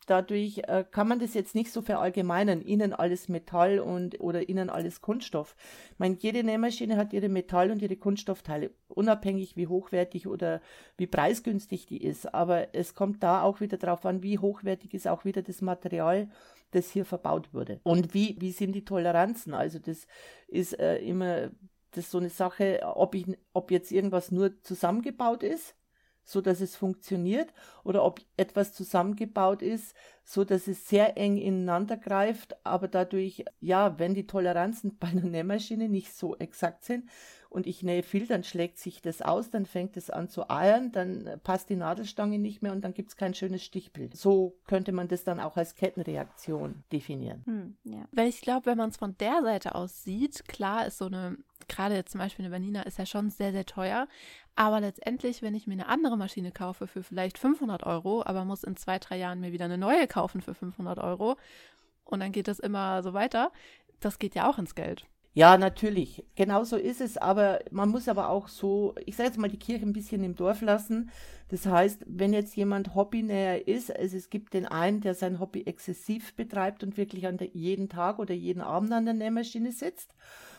Dadurch 0.07 0.63
äh, 0.67 0.85
kann 0.91 1.09
man 1.09 1.19
das 1.19 1.35
jetzt 1.35 1.55
nicht 1.55 1.73
so 1.73 1.83
verallgemeinern, 1.83 2.63
innen 2.63 2.93
alles 2.93 3.29
Metall 3.29 3.79
und 3.79 4.21
oder 4.21 4.49
innen 4.49 4.71
alles 4.71 5.01
Kunststoff. 5.01 5.57
Ich 5.93 5.99
meine, 5.99 6.17
jede 6.19 6.43
Nähmaschine 6.43 6.97
hat 6.97 7.13
ihre 7.13 7.29
Metall- 7.29 7.71
und 7.71 7.83
ihre 7.83 7.97
Kunststoffteile, 7.97 8.71
unabhängig 8.89 9.57
wie 9.57 9.67
hochwertig 9.67 10.27
oder 10.27 10.61
wie 10.97 11.07
preisgünstig 11.07 11.87
die 11.87 12.03
ist. 12.03 12.35
Aber 12.35 12.75
es 12.75 12.95
kommt 12.95 13.23
da 13.23 13.43
auch 13.43 13.61
wieder 13.61 13.77
darauf 13.77 14.07
an, 14.07 14.23
wie 14.23 14.39
hochwertig 14.39 14.95
ist 14.95 15.07
auch 15.07 15.25
wieder 15.25 15.43
das 15.43 15.61
Material, 15.61 16.29
das 16.75 16.91
hier 16.91 17.05
verbaut 17.05 17.53
wurde. 17.55 17.81
Und 17.83 18.15
wie, 18.15 18.37
wie 18.41 18.53
sind 18.53 18.73
die 18.73 18.85
Toleranzen? 18.85 19.55
Also 19.55 19.79
das 19.79 20.07
ist 20.49 20.79
äh, 20.79 20.99
immer 20.99 21.51
das 21.93 22.11
so 22.11 22.19
eine 22.19 22.31
Sache, 22.31 22.81
ob, 22.83 23.15
ich, 23.15 23.27
ob 23.53 23.71
jetzt 23.71 23.93
irgendwas 23.93 24.31
nur 24.31 24.61
zusammengebaut 24.63 25.43
ist 25.43 25.77
so 26.25 26.41
dass 26.41 26.61
es 26.61 26.75
funktioniert 26.75 27.53
oder 27.85 28.03
ob 28.03 28.21
etwas 28.37 28.73
zusammengebaut 28.73 29.63
ist, 29.63 29.95
so 30.25 30.45
dass 30.45 30.67
es 30.67 30.89
sehr 30.89 31.17
eng 31.17 31.37
ineinander 31.37 31.97
greift, 31.97 32.57
aber 32.65 32.89
dadurch, 32.89 33.45
ja, 33.61 33.99
wenn 33.99 34.15
die 34.15 34.27
Toleranzen 34.27 34.97
bei 34.99 35.09
einer 35.09 35.23
Nähmaschine 35.23 35.89
nicht 35.89 36.15
so 36.15 36.37
exakt 36.37 36.85
sind 36.85 37.09
und 37.55 37.69
ich 37.69 37.85
nähe 37.85 38.03
viel, 38.03 38.27
dann 38.27 38.43
schlägt 38.43 38.79
sich 38.79 39.01
das 39.01 39.23
aus, 39.23 39.49
dann 39.49 39.65
fängt 39.65 39.97
es 39.97 40.11
an 40.11 40.29
zu 40.29 40.51
eiern, 40.51 40.91
dann 40.91 41.41
passt 41.45 41.71
die 41.71 41.77
Nadelstange 41.77 42.39
nicht 42.39 42.63
mehr 42.63 42.73
und 42.73 42.83
dann 42.83 42.95
gibt 42.95 43.11
es 43.11 43.17
kein 43.17 43.33
schönes 43.33 43.63
Stichbild. 43.63 44.17
So 44.17 44.57
könnte 44.67 44.91
man 44.91 45.07
das 45.07 45.23
dann 45.23 45.39
auch 45.39 45.57
als 45.57 45.77
Kettenreaktion 45.77 46.83
definieren. 46.93 47.43
Hm, 47.45 47.77
ja. 47.85 48.05
Weil 48.11 48.29
ich 48.29 48.41
glaube, 48.41 48.67
wenn 48.67 48.79
man 48.79 48.91
es 48.91 48.97
von 48.97 49.17
der 49.19 49.41
Seite 49.43 49.77
aus 49.77 50.03
sieht, 50.03 50.49
klar 50.49 50.87
ist 50.87 50.99
so 50.99 51.07
eine 51.07 51.39
gerade 51.69 51.95
jetzt 51.95 52.13
zum 52.13 52.19
Beispiel 52.19 52.45
eine 52.45 52.55
Vanina 52.55 52.83
ist 52.83 52.99
ja 52.99 53.07
schon 53.07 53.31
sehr, 53.31 53.53
sehr 53.53 53.65
teuer. 53.65 54.07
Aber 54.57 54.81
letztendlich, 54.81 55.41
wenn 55.41 55.55
ich 55.55 55.67
mir 55.67 55.73
eine 55.73 55.89
andere 55.89 56.19
Maschine 56.19 56.53
kaufe 56.53 56.87
für 56.87 57.03
vielleicht 57.03 57.39
500 57.39 57.85
Euro, 57.85 58.23
aber 58.27 58.45
muss 58.45 58.65
in 58.65 58.77
zwei, 58.77 58.99
drei 58.99 59.17
Jahren 59.17 59.41
mir 59.41 59.53
wieder 59.53 59.65
eine 59.65 59.79
neue 59.79 60.07
kaufen 60.07 60.43
für 60.43 60.55
500 60.55 60.99
Euro 60.99 61.37
und 62.05 62.21
dann 62.21 62.33
geht 62.33 62.49
das 62.49 62.59
immer 62.59 63.03
so 63.03 63.15
weiter, 63.15 63.51
das 64.01 64.19
geht 64.19 64.35
ja 64.35 64.51
auch 64.51 64.59
ins 64.59 64.75
Geld. 64.75 65.07
Ja, 65.37 65.59
natürlich. 65.59 66.25
Genau 66.37 66.63
so 66.65 66.77
ist 66.77 67.01
es. 67.01 67.17
Aber 67.19 67.59
man 67.73 67.89
muss 67.89 68.09
aber 68.09 68.29
auch 68.29 68.47
so, 68.49 68.95
ich 69.05 69.17
sage 69.17 69.29
jetzt 69.31 69.39
mal, 69.39 69.49
die 69.49 69.59
Kirche 69.59 69.85
ein 69.85 69.93
bisschen 69.93 70.23
im 70.23 70.37
Dorf 70.37 70.61
lassen. 70.61 71.11
Das 71.49 71.67
heißt, 71.67 72.05
wenn 72.07 72.33
jetzt 72.33 72.55
jemand 72.57 72.95
hobbynäher 72.95 73.67
ist, 73.67 73.95
also 73.95 74.17
es 74.17 74.31
gibt 74.31 74.55
den 74.55 74.67
einen, 74.67 75.01
der 75.01 75.15
sein 75.15 75.41
Hobby 75.41 75.65
exzessiv 75.67 76.35
betreibt 76.37 76.85
und 76.85 76.97
wirklich 76.97 77.27
an 77.27 77.37
der, 77.37 77.49
jeden 77.53 77.89
Tag 77.89 78.19
oder 78.21 78.35
jeden 78.35 78.61
Abend 78.63 78.93
an 78.93 79.05
der 79.07 79.15
Nähmaschine 79.15 79.73
sitzt. 79.73 80.15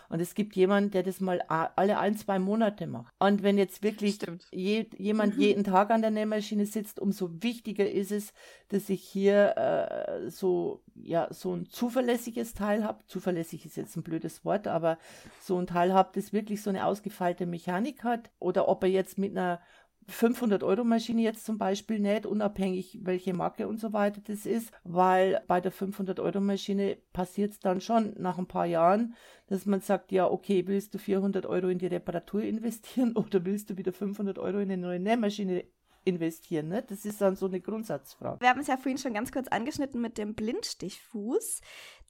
Und 0.10 0.20
es 0.20 0.36
gibt 0.36 0.56
jemanden, 0.56 0.92
der 0.92 1.04
das 1.04 1.20
mal 1.20 1.42
alle 1.48 2.00
ein, 2.00 2.16
zwei 2.18 2.40
Monate 2.40 2.88
macht. 2.88 3.14
Und 3.20 3.44
wenn 3.44 3.58
jetzt 3.58 3.84
wirklich 3.84 4.20
je, 4.52 4.86
jemand 4.98 5.36
mhm. 5.36 5.42
jeden 5.42 5.64
Tag 5.64 5.92
an 5.92 6.02
der 6.02 6.12
Nähmaschine 6.12 6.66
sitzt, 6.66 7.00
umso 7.00 7.42
wichtiger 7.42 7.90
ist 7.90 8.12
es, 8.12 8.34
dass 8.70 8.90
ich 8.90 9.04
hier 9.04 9.58
äh, 9.58 10.30
so, 10.30 10.84
ja, 10.96 11.28
so 11.32 11.56
ein 11.56 11.68
zuverlässiges 11.68 12.54
Teil 12.54 12.84
habe. 12.84 13.04
Zuverlässig 13.08 13.66
ist 13.66 13.78
jetzt 13.78 13.96
ein 13.96 14.04
blödes 14.04 14.46
Wort, 14.46 14.68
aber 14.68 14.98
so 15.42 15.58
ein 15.58 15.68
Teil 15.68 15.94
habe, 15.94 16.10
das 16.14 16.34
wirklich 16.34 16.62
so 16.62 16.70
eine 16.70 16.86
ausgefeilte 16.86 17.46
Mechanik 17.46 18.04
hat. 18.04 18.32
Oder 18.40 18.68
ob 18.68 18.84
er 18.84 18.90
jetzt 18.90 19.18
mit 19.18 19.32
einer 19.32 19.60
500 20.08 20.64
Euro 20.64 20.84
Maschine 20.84 21.22
jetzt 21.22 21.46
zum 21.46 21.58
Beispiel 21.58 22.00
nicht, 22.00 22.26
unabhängig 22.26 23.00
welche 23.02 23.34
Marke 23.34 23.68
und 23.68 23.80
so 23.80 23.92
weiter 23.92 24.22
das 24.26 24.46
ist, 24.46 24.72
weil 24.84 25.42
bei 25.48 25.60
der 25.60 25.72
500 25.72 26.20
Euro 26.20 26.40
Maschine 26.40 26.98
passiert 27.12 27.52
es 27.52 27.60
dann 27.60 27.82
schon 27.82 28.14
nach 28.18 28.38
ein 28.38 28.48
paar 28.48 28.68
Jahren, 28.68 29.16
dass 29.48 29.66
man 29.66 29.82
sagt, 29.82 30.12
ja, 30.12 30.30
okay, 30.30 30.68
willst 30.68 30.94
du 30.94 31.00
400 31.00 31.46
Euro 31.46 31.68
in 31.68 31.80
die 31.80 31.88
Reparatur 31.88 32.44
investieren 32.44 33.14
oder 33.16 33.46
willst 33.46 33.70
du 33.70 33.78
wieder 33.78 33.94
500 33.94 34.38
Euro 34.38 34.60
in 34.60 34.72
eine 34.72 34.78
neue 34.78 35.00
Nähmaschine 35.00 35.66
investieren? 36.04 36.68
Ne? 36.68 36.84
Das 36.84 37.04
ist 37.06 37.20
dann 37.22 37.36
so 37.36 37.48
eine 37.48 37.60
Grundsatzfrage. 37.60 38.42
Wir 38.42 38.50
haben 38.50 38.60
es 38.60 38.68
ja 38.68 38.78
vorhin 38.78 39.00
schon 39.00 39.14
ganz 39.14 39.32
kurz 39.32 39.48
angeschnitten 39.48 40.02
mit 40.02 40.20
dem 40.20 40.36
Blindstichfuß. 40.36 41.62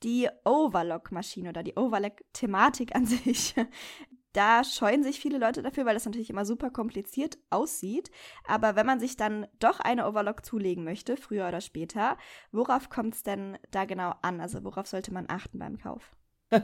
Die 0.04 0.28
Overlock-Maschine 0.44 1.50
oder 1.50 1.64
die 1.64 1.76
Overlock-Thematik 1.78 2.94
an 2.94 3.06
sich 3.06 3.56
da 4.36 4.64
scheuen 4.64 5.04
sich 5.04 5.20
viele 5.20 5.38
Leute 5.38 5.62
dafür, 5.62 5.86
weil 5.86 5.94
das 5.94 6.06
natürlich 6.06 6.30
immer 6.30 6.46
super 6.46 6.70
kompliziert 6.70 7.38
aussieht. 7.50 8.12
Aber 8.46 8.76
wenn 8.76 8.86
man 8.86 9.00
sich 9.00 9.16
dann 9.16 9.48
doch 9.60 9.80
eine 9.80 10.08
Overlock 10.08 10.46
zulegen 10.46 10.84
möchte, 10.84 11.16
früher 11.16 11.48
oder 11.48 11.62
später, 11.62 12.18
worauf 12.52 12.90
kommt 12.90 13.16
es 13.16 13.24
denn 13.24 13.58
da 13.72 13.86
genau 13.86 14.14
an? 14.22 14.42
Also 14.42 14.64
worauf 14.64 14.88
sollte 14.88 15.14
man 15.14 15.26
achten 15.30 15.60
beim 15.60 15.78
Kauf? 15.78 16.16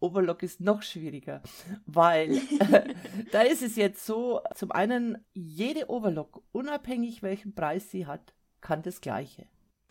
Overlock 0.00 0.42
ist 0.42 0.60
noch 0.60 0.82
schwieriger, 0.82 1.42
weil 1.86 2.36
äh, 2.36 2.94
da 3.32 3.42
ist 3.42 3.62
es 3.62 3.76
jetzt 3.76 4.06
so, 4.06 4.40
zum 4.54 4.70
einen, 4.70 5.18
jede 5.32 5.90
Overlock, 5.90 6.42
unabhängig 6.52 7.22
welchen 7.22 7.54
Preis 7.54 7.90
sie 7.90 8.06
hat, 8.06 8.32
kann 8.60 8.82
das 8.82 9.00
gleiche. 9.00 9.46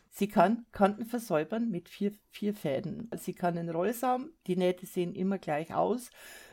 Sie 0.10 0.28
kann 0.28 0.66
Kanten 0.72 1.06
versäubern 1.06 1.70
mit 1.70 1.90
vier, 1.90 2.12
vier 2.32 2.56
Fäden. 2.56 3.08
Sie 3.18 3.34
kann 3.34 3.56
einen 3.56 3.70
Rollsaum, 3.70 4.32
die 4.48 4.56
Nähte 4.56 4.88
sehen 4.88 5.14
immer 5.14 5.38
gleich 5.38 5.76
aus. 5.76 6.10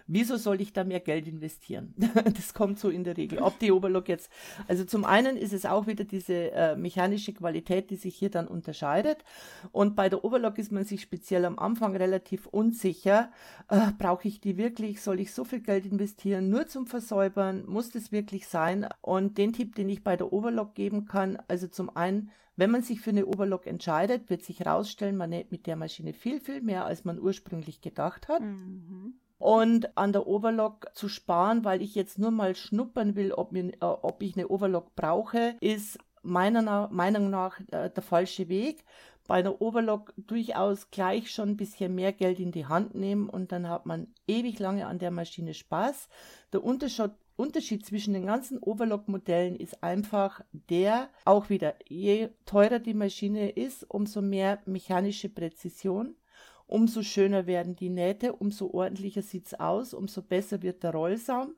Wieso 0.06 0.36
soll 0.36 0.60
ich 0.60 0.72
da 0.72 0.84
mehr 0.84 1.00
Geld 1.00 1.26
investieren? 1.26 1.94
das 2.36 2.52
kommt 2.52 2.78
so 2.78 2.90
in 2.90 3.04
der 3.04 3.16
Regel. 3.16 3.38
Ob 3.38 3.58
die 3.58 3.72
Oberlock 3.72 4.08
jetzt, 4.08 4.30
also 4.68 4.84
zum 4.84 5.04
einen 5.04 5.36
ist 5.36 5.54
es 5.54 5.64
auch 5.64 5.86
wieder 5.86 6.04
diese 6.04 6.52
äh, 6.52 6.76
mechanische 6.76 7.32
Qualität, 7.32 7.90
die 7.90 7.96
sich 7.96 8.14
hier 8.14 8.30
dann 8.30 8.46
unterscheidet. 8.46 9.24
Und 9.72 9.96
bei 9.96 10.10
der 10.10 10.22
Oberlock 10.22 10.58
ist 10.58 10.72
man 10.72 10.84
sich 10.84 11.00
speziell 11.00 11.46
am 11.46 11.58
Anfang 11.58 11.96
relativ 11.96 12.46
unsicher. 12.46 13.30
Äh, 13.68 13.92
Brauche 13.98 14.28
ich 14.28 14.40
die 14.40 14.58
wirklich? 14.58 15.00
Soll 15.00 15.20
ich 15.20 15.32
so 15.32 15.44
viel 15.44 15.60
Geld 15.60 15.86
investieren? 15.86 16.50
Nur 16.50 16.66
zum 16.66 16.86
Versäubern? 16.86 17.64
Muss 17.66 17.90
das 17.90 18.12
wirklich 18.12 18.46
sein? 18.46 18.86
Und 19.00 19.38
den 19.38 19.54
Tipp, 19.54 19.74
den 19.74 19.88
ich 19.88 20.04
bei 20.04 20.16
der 20.16 20.32
Oberlock 20.32 20.74
geben 20.74 21.06
kann, 21.06 21.38
also 21.48 21.66
zum 21.66 21.94
einen, 21.96 22.30
wenn 22.56 22.70
man 22.70 22.82
sich 22.82 23.00
für 23.00 23.10
eine 23.10 23.26
Oberlock 23.26 23.66
entscheidet, 23.66 24.30
wird 24.30 24.42
sich 24.42 24.60
herausstellen, 24.60 25.16
man 25.16 25.30
näht 25.30 25.50
mit 25.50 25.66
der 25.66 25.76
Maschine 25.76 26.12
viel, 26.12 26.40
viel 26.40 26.60
mehr, 26.60 26.84
als 26.84 27.04
man 27.04 27.18
ursprünglich 27.18 27.80
gedacht 27.80 28.28
hat. 28.28 28.42
Mhm. 28.42 28.93
Und 29.44 29.94
an 29.98 30.14
der 30.14 30.26
Overlock 30.26 30.86
zu 30.94 31.06
sparen, 31.10 31.66
weil 31.66 31.82
ich 31.82 31.94
jetzt 31.94 32.18
nur 32.18 32.30
mal 32.30 32.54
schnuppern 32.56 33.14
will, 33.14 33.30
ob, 33.30 33.52
mir, 33.52 33.74
äh, 33.74 33.84
ob 33.84 34.22
ich 34.22 34.38
eine 34.38 34.48
Overlock 34.48 34.94
brauche, 34.96 35.56
ist 35.60 35.98
meiner 36.22 36.88
Meinung 36.88 37.28
nach 37.28 37.60
äh, 37.70 37.90
der 37.90 38.02
falsche 38.02 38.48
Weg. 38.48 38.84
Bei 39.28 39.34
einer 39.34 39.60
Overlock 39.60 40.14
durchaus 40.16 40.90
gleich 40.90 41.30
schon 41.30 41.50
ein 41.50 41.56
bisschen 41.58 41.94
mehr 41.94 42.14
Geld 42.14 42.40
in 42.40 42.52
die 42.52 42.64
Hand 42.64 42.94
nehmen 42.94 43.28
und 43.28 43.52
dann 43.52 43.68
hat 43.68 43.84
man 43.84 44.06
ewig 44.26 44.58
lange 44.60 44.86
an 44.86 44.98
der 44.98 45.10
Maschine 45.10 45.52
Spaß. 45.52 46.08
Der 46.54 46.64
Unterschied, 46.64 47.10
Unterschied 47.36 47.84
zwischen 47.84 48.14
den 48.14 48.24
ganzen 48.24 48.58
Overlock-Modellen 48.58 49.56
ist 49.56 49.82
einfach 49.84 50.40
der, 50.70 51.10
auch 51.26 51.50
wieder, 51.50 51.74
je 51.86 52.30
teurer 52.46 52.78
die 52.78 52.94
Maschine 52.94 53.50
ist, 53.50 53.84
umso 53.90 54.22
mehr 54.22 54.60
mechanische 54.64 55.28
Präzision, 55.28 56.16
umso 56.66 57.02
schöner 57.02 57.46
werden 57.46 57.76
die 57.76 57.90
Nähte, 57.90 58.32
umso 58.34 58.70
ordentlicher 58.70 59.22
sieht 59.22 59.46
es 59.46 59.54
aus, 59.54 59.94
umso 59.94 60.22
besser 60.22 60.62
wird 60.62 60.82
der 60.82 60.92
Rollsaum, 60.92 61.54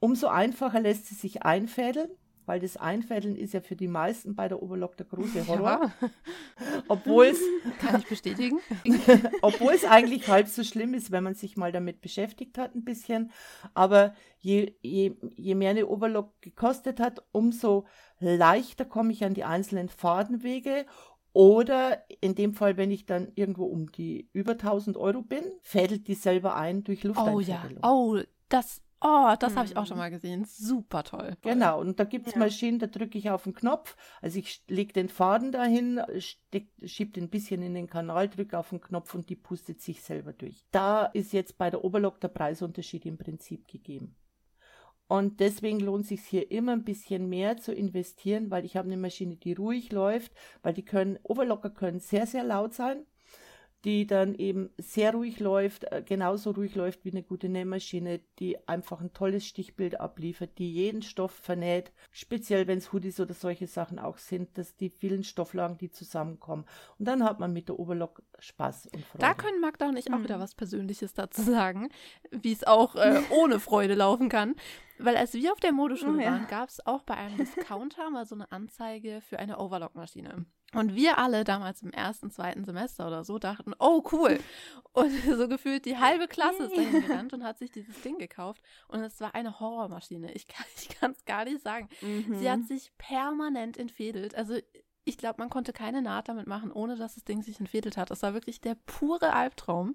umso 0.00 0.28
einfacher 0.28 0.80
lässt 0.80 1.06
sie 1.06 1.14
sich 1.14 1.42
einfädeln 1.42 2.10
weil 2.48 2.60
das 2.60 2.78
Einfädeln 2.78 3.36
ist 3.36 3.52
ja 3.52 3.60
für 3.60 3.76
die 3.76 3.88
meisten 3.88 4.34
bei 4.34 4.48
der 4.48 4.62
Oberlock 4.62 4.96
der 4.96 5.06
große 5.06 5.46
Horror. 5.46 5.92
Ja. 6.00 6.82
Obwohl 6.88 7.26
es. 7.26 7.40
Kann 7.78 8.00
ich 8.00 8.06
bestätigen. 8.06 8.58
obwohl 9.42 9.74
es 9.74 9.84
eigentlich 9.84 10.28
halb 10.28 10.48
so 10.48 10.64
schlimm 10.64 10.94
ist, 10.94 11.10
wenn 11.10 11.22
man 11.22 11.34
sich 11.34 11.56
mal 11.56 11.72
damit 11.72 12.00
beschäftigt 12.00 12.56
hat, 12.56 12.74
ein 12.74 12.84
bisschen. 12.84 13.30
Aber 13.74 14.14
je, 14.38 14.74
je, 14.80 15.14
je 15.36 15.54
mehr 15.54 15.70
eine 15.70 15.86
Oberlock 15.86 16.40
gekostet 16.40 17.00
hat, 17.00 17.22
umso 17.32 17.86
leichter 18.18 18.86
komme 18.86 19.12
ich 19.12 19.24
an 19.24 19.34
die 19.34 19.44
einzelnen 19.44 19.90
Fadenwege 19.90 20.86
oder 21.38 22.02
in 22.20 22.34
dem 22.34 22.52
Fall, 22.52 22.76
wenn 22.76 22.90
ich 22.90 23.06
dann 23.06 23.30
irgendwo 23.36 23.66
um 23.66 23.92
die 23.92 24.28
über 24.32 24.52
1000 24.52 24.96
Euro 24.96 25.22
bin, 25.22 25.44
fädelt 25.62 26.08
die 26.08 26.14
selber 26.14 26.56
ein 26.56 26.82
durch 26.82 27.04
Lufteinfädelung. 27.04 27.78
Oh 27.84 28.16
ja, 28.16 28.24
oh, 28.24 28.26
das 28.48 28.82
Oh, 29.00 29.32
das 29.38 29.54
habe 29.54 29.66
ich 29.66 29.76
auch 29.76 29.86
schon 29.86 29.96
mhm. 29.96 30.02
mal 30.02 30.10
gesehen. 30.10 30.44
Super 30.44 31.04
toll. 31.04 31.36
Genau, 31.42 31.80
und 31.80 32.00
da 32.00 32.04
gibt 32.04 32.26
es 32.26 32.32
ja. 32.32 32.40
Maschinen, 32.40 32.80
da 32.80 32.88
drücke 32.88 33.16
ich 33.16 33.30
auf 33.30 33.44
den 33.44 33.54
Knopf. 33.54 33.96
Also 34.20 34.40
ich 34.40 34.64
lege 34.66 34.92
den 34.92 35.08
Faden 35.08 35.52
dahin, 35.52 36.00
schiebe 36.18 37.12
den 37.12 37.24
ein 37.24 37.30
bisschen 37.30 37.62
in 37.62 37.74
den 37.74 37.86
Kanal, 37.86 38.28
drücke 38.28 38.58
auf 38.58 38.70
den 38.70 38.80
Knopf 38.80 39.14
und 39.14 39.30
die 39.30 39.36
pustet 39.36 39.80
sich 39.80 40.02
selber 40.02 40.32
durch. 40.32 40.64
Da 40.72 41.04
ist 41.04 41.32
jetzt 41.32 41.58
bei 41.58 41.70
der 41.70 41.84
Oberlock 41.84 42.20
der 42.20 42.26
Preisunterschied 42.26 43.06
im 43.06 43.18
Prinzip 43.18 43.68
gegeben. 43.68 44.16
Und 45.08 45.40
deswegen 45.40 45.80
lohnt 45.80 46.02
es 46.02 46.08
sich 46.08 46.20
hier 46.22 46.50
immer 46.50 46.72
ein 46.72 46.84
bisschen 46.84 47.28
mehr 47.28 47.56
zu 47.56 47.72
investieren, 47.72 48.50
weil 48.50 48.64
ich 48.64 48.76
habe 48.76 48.88
eine 48.88 48.98
Maschine, 48.98 49.36
die 49.36 49.54
ruhig 49.54 49.90
läuft, 49.90 50.32
weil 50.62 50.74
die 50.74 50.84
können, 50.84 51.18
Overlocker 51.22 51.70
können 51.70 51.98
sehr, 51.98 52.26
sehr 52.26 52.44
laut 52.44 52.74
sein 52.74 53.06
die 53.84 54.06
dann 54.06 54.34
eben 54.34 54.70
sehr 54.76 55.12
ruhig 55.12 55.38
läuft, 55.38 55.84
äh, 55.84 56.02
genauso 56.04 56.50
ruhig 56.50 56.74
läuft 56.74 57.04
wie 57.04 57.12
eine 57.12 57.22
gute 57.22 57.48
Nähmaschine, 57.48 58.20
die 58.38 58.68
einfach 58.68 59.00
ein 59.00 59.12
tolles 59.12 59.46
Stichbild 59.46 60.00
abliefert, 60.00 60.58
die 60.58 60.72
jeden 60.72 61.02
Stoff 61.02 61.32
vernäht, 61.32 61.92
speziell 62.10 62.66
wenn 62.66 62.78
es 62.78 62.92
Hoodies 62.92 63.20
oder 63.20 63.34
solche 63.34 63.66
Sachen 63.66 63.98
auch 63.98 64.18
sind, 64.18 64.58
dass 64.58 64.76
die 64.76 64.90
vielen 64.90 65.22
Stofflagen, 65.22 65.78
die 65.78 65.90
zusammenkommen. 65.90 66.64
Und 66.98 67.06
dann 67.06 67.22
hat 67.22 67.38
man 67.38 67.52
mit 67.52 67.68
der 67.68 67.78
Oberlock 67.78 68.22
Spaß 68.38 68.86
und 68.86 69.04
Freude. 69.04 69.18
Da 69.20 69.34
können 69.34 69.60
Magda 69.60 69.88
und 69.88 69.96
ich 69.96 70.12
auch 70.12 70.18
mhm. 70.18 70.24
wieder 70.24 70.40
was 70.40 70.54
Persönliches 70.54 71.14
dazu 71.14 71.42
sagen, 71.42 71.88
wie 72.30 72.52
es 72.52 72.64
auch 72.64 72.96
äh, 72.96 73.20
ohne 73.30 73.60
Freude 73.60 73.94
laufen 73.94 74.28
kann. 74.28 74.56
Weil 74.98 75.16
als 75.16 75.34
wir 75.34 75.52
auf 75.52 75.60
der 75.60 75.72
Modeschule 75.72 76.18
oh, 76.18 76.20
ja. 76.20 76.32
waren, 76.32 76.48
gab 76.48 76.68
es 76.68 76.84
auch 76.84 77.02
bei 77.04 77.14
einem 77.14 77.36
Discounter 77.36 78.10
mal 78.10 78.26
so 78.26 78.34
eine 78.34 78.50
Anzeige 78.50 79.20
für 79.20 79.38
eine 79.38 79.58
Overlock-Maschine. 79.58 80.44
Und 80.74 80.94
wir 80.94 81.16
alle 81.16 81.44
damals 81.44 81.82
im 81.82 81.92
ersten, 81.92 82.30
zweiten 82.30 82.64
Semester 82.64 83.06
oder 83.06 83.24
so 83.24 83.38
dachten, 83.38 83.72
oh 83.78 84.02
cool. 84.12 84.38
Und 84.92 85.10
so 85.24 85.48
gefühlt 85.48 85.86
die 85.86 85.96
halbe 85.96 86.28
Klasse 86.28 86.64
ist 86.64 86.76
dahin 86.76 87.02
gerannt 87.06 87.32
und 87.32 87.42
hat 87.42 87.58
sich 87.58 87.70
dieses 87.70 88.00
Ding 88.02 88.18
gekauft. 88.18 88.62
Und 88.88 89.00
es 89.00 89.20
war 89.20 89.34
eine 89.34 89.60
Horrormaschine. 89.60 90.32
Ich 90.32 90.46
kann 90.46 90.66
es 91.12 91.24
gar 91.24 91.44
nicht 91.44 91.62
sagen. 91.62 91.88
Mhm. 92.02 92.38
Sie 92.38 92.50
hat 92.50 92.64
sich 92.64 92.92
permanent 92.98 93.78
entfädelt. 93.78 94.34
Also 94.34 94.58
ich 95.04 95.16
glaube, 95.16 95.36
man 95.38 95.48
konnte 95.48 95.72
keine 95.72 96.02
Naht 96.02 96.28
damit 96.28 96.46
machen, 96.46 96.70
ohne 96.70 96.96
dass 96.96 97.14
das 97.14 97.24
Ding 97.24 97.42
sich 97.42 97.58
entfädelt 97.60 97.96
hat. 97.96 98.10
Das 98.10 98.22
war 98.22 98.34
wirklich 98.34 98.60
der 98.60 98.74
pure 98.74 99.32
Albtraum. 99.32 99.94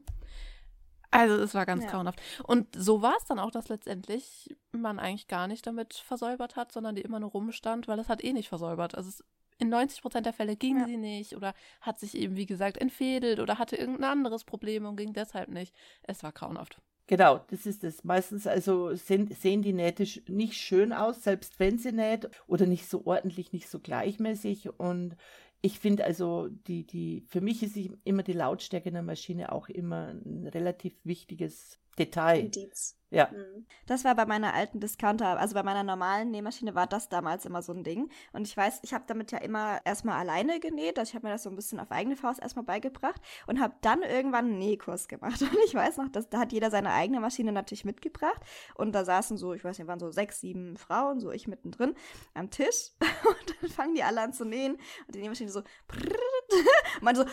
Also 1.12 1.36
es 1.36 1.54
war 1.54 1.68
ganz 1.68 1.84
ja. 1.84 1.92
grauenhaft. 1.92 2.20
Und 2.44 2.76
so 2.76 3.04
war 3.04 3.14
es 3.20 3.26
dann 3.26 3.38
auch, 3.38 3.52
dass 3.52 3.70
letztendlich 3.70 4.56
man 4.72 4.98
eigentlich 4.98 5.28
gar 5.28 5.48
nicht 5.48 5.68
damit 5.68 5.94
versäubert 5.94 6.56
hat, 6.56 6.72
sondern 6.72 6.96
die 6.96 7.04
immer 7.04 7.20
nur 7.20 7.30
rumstand, 7.30 7.88
weil 7.88 8.00
es 8.00 8.10
hat 8.10 8.24
eh 8.24 8.34
nicht 8.34 8.50
versäubert. 8.50 8.96
Also 8.96 9.10
es 9.10 9.24
in 9.58 9.70
90 9.70 10.02
Prozent 10.02 10.26
der 10.26 10.34
Fälle 10.34 10.56
ging 10.56 10.80
ja. 10.80 10.86
sie 10.86 10.98
nicht 10.98 11.36
oder 11.36 11.54
hat 11.82 12.00
sich 12.00 12.18
eben, 12.18 12.36
wie 12.36 12.46
gesagt, 12.46 12.78
entfädelt 12.78 13.40
oder 13.40 13.60
hatte 13.60 13.76
irgendein 13.76 14.12
anderes 14.12 14.44
Problem 14.44 14.86
und 14.86 14.96
ging 14.96 15.14
deshalb 15.14 15.50
nicht. 15.50 15.74
Es 16.04 16.24
war 16.24 16.32
grauenhaft. 16.32 16.82
Genau, 17.08 17.42
das 17.50 17.66
ist 17.66 17.84
es. 17.84 18.04
Meistens 18.04 18.48
also 18.48 18.96
sind, 18.96 19.36
sehen 19.38 19.62
die 19.62 19.74
Nähte 19.74 20.06
nicht 20.28 20.54
schön 20.54 20.94
aus, 20.94 21.24
selbst 21.24 21.60
wenn 21.60 21.78
sie 21.78 21.92
näht 21.92 22.30
oder 22.48 22.66
nicht 22.66 22.90
so 22.90 23.06
ordentlich, 23.06 23.52
nicht 23.52 23.68
so 23.68 23.80
gleichmäßig. 23.80 24.80
Und 24.80 25.18
ich 25.62 25.80
finde 25.80 26.06
also, 26.06 26.48
die, 26.48 26.86
die, 26.88 27.26
für 27.28 27.42
mich 27.42 27.62
ist 27.62 27.78
immer 28.06 28.24
die 28.24 28.34
Lautstärke 28.34 28.88
in 28.88 28.96
der 28.96 29.04
Maschine 29.04 29.52
auch 29.52 29.68
immer 29.68 30.10
ein 30.10 30.48
relativ 30.48 30.96
wichtiges 31.04 31.80
Detail. 31.98 32.40
Indiz. 32.40 32.96
Ja. 33.14 33.30
Mhm. 33.32 33.68
Das 33.86 34.04
war 34.06 34.16
bei 34.16 34.26
meiner 34.26 34.56
alten 34.56 34.80
Discounter, 34.80 35.40
also 35.40 35.54
bei 35.54 35.62
meiner 35.62 35.84
normalen 35.84 36.32
Nähmaschine 36.32 36.74
war 36.74 36.88
das 36.88 37.10
damals 37.10 37.46
immer 37.46 37.62
so 37.62 37.72
ein 37.72 37.84
Ding. 37.84 38.10
Und 38.32 38.48
ich 38.48 38.58
weiß, 38.58 38.80
ich 38.82 38.92
habe 38.92 39.04
damit 39.06 39.32
ja 39.32 39.38
immer 39.38 39.80
erstmal 39.86 40.18
alleine 40.18 40.60
genäht. 40.60 40.98
Also 40.98 41.12
ich 41.12 41.16
habe 41.16 41.28
mir 41.28 41.34
das 41.34 41.44
so 41.44 41.52
ein 41.52 41.56
bisschen 41.56 41.80
auf 41.80 41.92
eigene 41.92 42.16
Faust 42.16 42.42
erstmal 42.42 42.66
beigebracht 42.66 43.22
und 43.46 43.62
habe 43.62 43.76
dann 43.82 44.02
irgendwann 44.02 44.46
einen 44.46 44.58
Nähkurs 44.58 45.08
gemacht. 45.08 45.40
Und 45.42 45.56
ich 45.68 45.76
weiß 45.76 45.98
noch, 45.98 46.10
dass 46.10 46.28
da 46.30 46.40
hat 46.40 46.54
jeder 46.54 46.72
seine 46.72 46.92
eigene 46.92 47.20
Maschine 47.20 47.52
natürlich 47.52 47.86
mitgebracht. 47.86 48.42
Und 48.74 48.94
da 48.94 49.06
saßen 49.06 49.38
so, 49.38 49.54
ich 49.54 49.64
weiß 49.64 49.78
nicht, 49.78 49.88
waren 49.88 50.00
so 50.00 50.10
sechs, 50.10 50.40
sieben 50.40 50.76
Frauen, 50.76 51.20
so 51.20 51.30
ich 51.30 51.48
mittendrin 51.48 51.94
am 52.34 52.50
Tisch. 52.50 52.94
Und 53.00 53.56
dann 53.62 53.70
fangen 53.70 53.94
die 53.94 54.04
alle 54.04 54.22
an 54.22 54.34
zu 54.34 54.44
nähen. 54.44 54.80
Und 55.06 55.14
die 55.14 55.22
Nähmaschine 55.22 55.52
so, 55.52 55.62
man 57.02 57.16
so, 57.16 57.26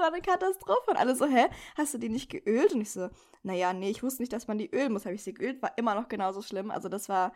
war 0.00 0.08
eine 0.08 0.22
Katastrophe. 0.22 0.90
Und 0.90 0.96
alle 0.96 1.14
so, 1.14 1.26
hä, 1.26 1.46
hast 1.76 1.94
du 1.94 1.98
die 1.98 2.08
nicht 2.08 2.30
geölt? 2.30 2.72
Und 2.74 2.80
ich 2.80 2.90
so, 2.90 3.08
naja, 3.42 3.72
nee, 3.72 3.90
ich 3.90 4.02
wusste 4.02 4.22
nicht, 4.22 4.32
dass 4.32 4.48
man 4.48 4.58
die 4.58 4.70
ölen 4.70 4.92
muss. 4.92 5.04
Habe 5.04 5.14
ich 5.14 5.22
sie 5.22 5.34
geölt, 5.34 5.62
war 5.62 5.76
immer 5.76 5.94
noch 5.94 6.08
genauso 6.08 6.42
schlimm. 6.42 6.70
Also 6.70 6.88
das 6.88 7.08
war, 7.08 7.32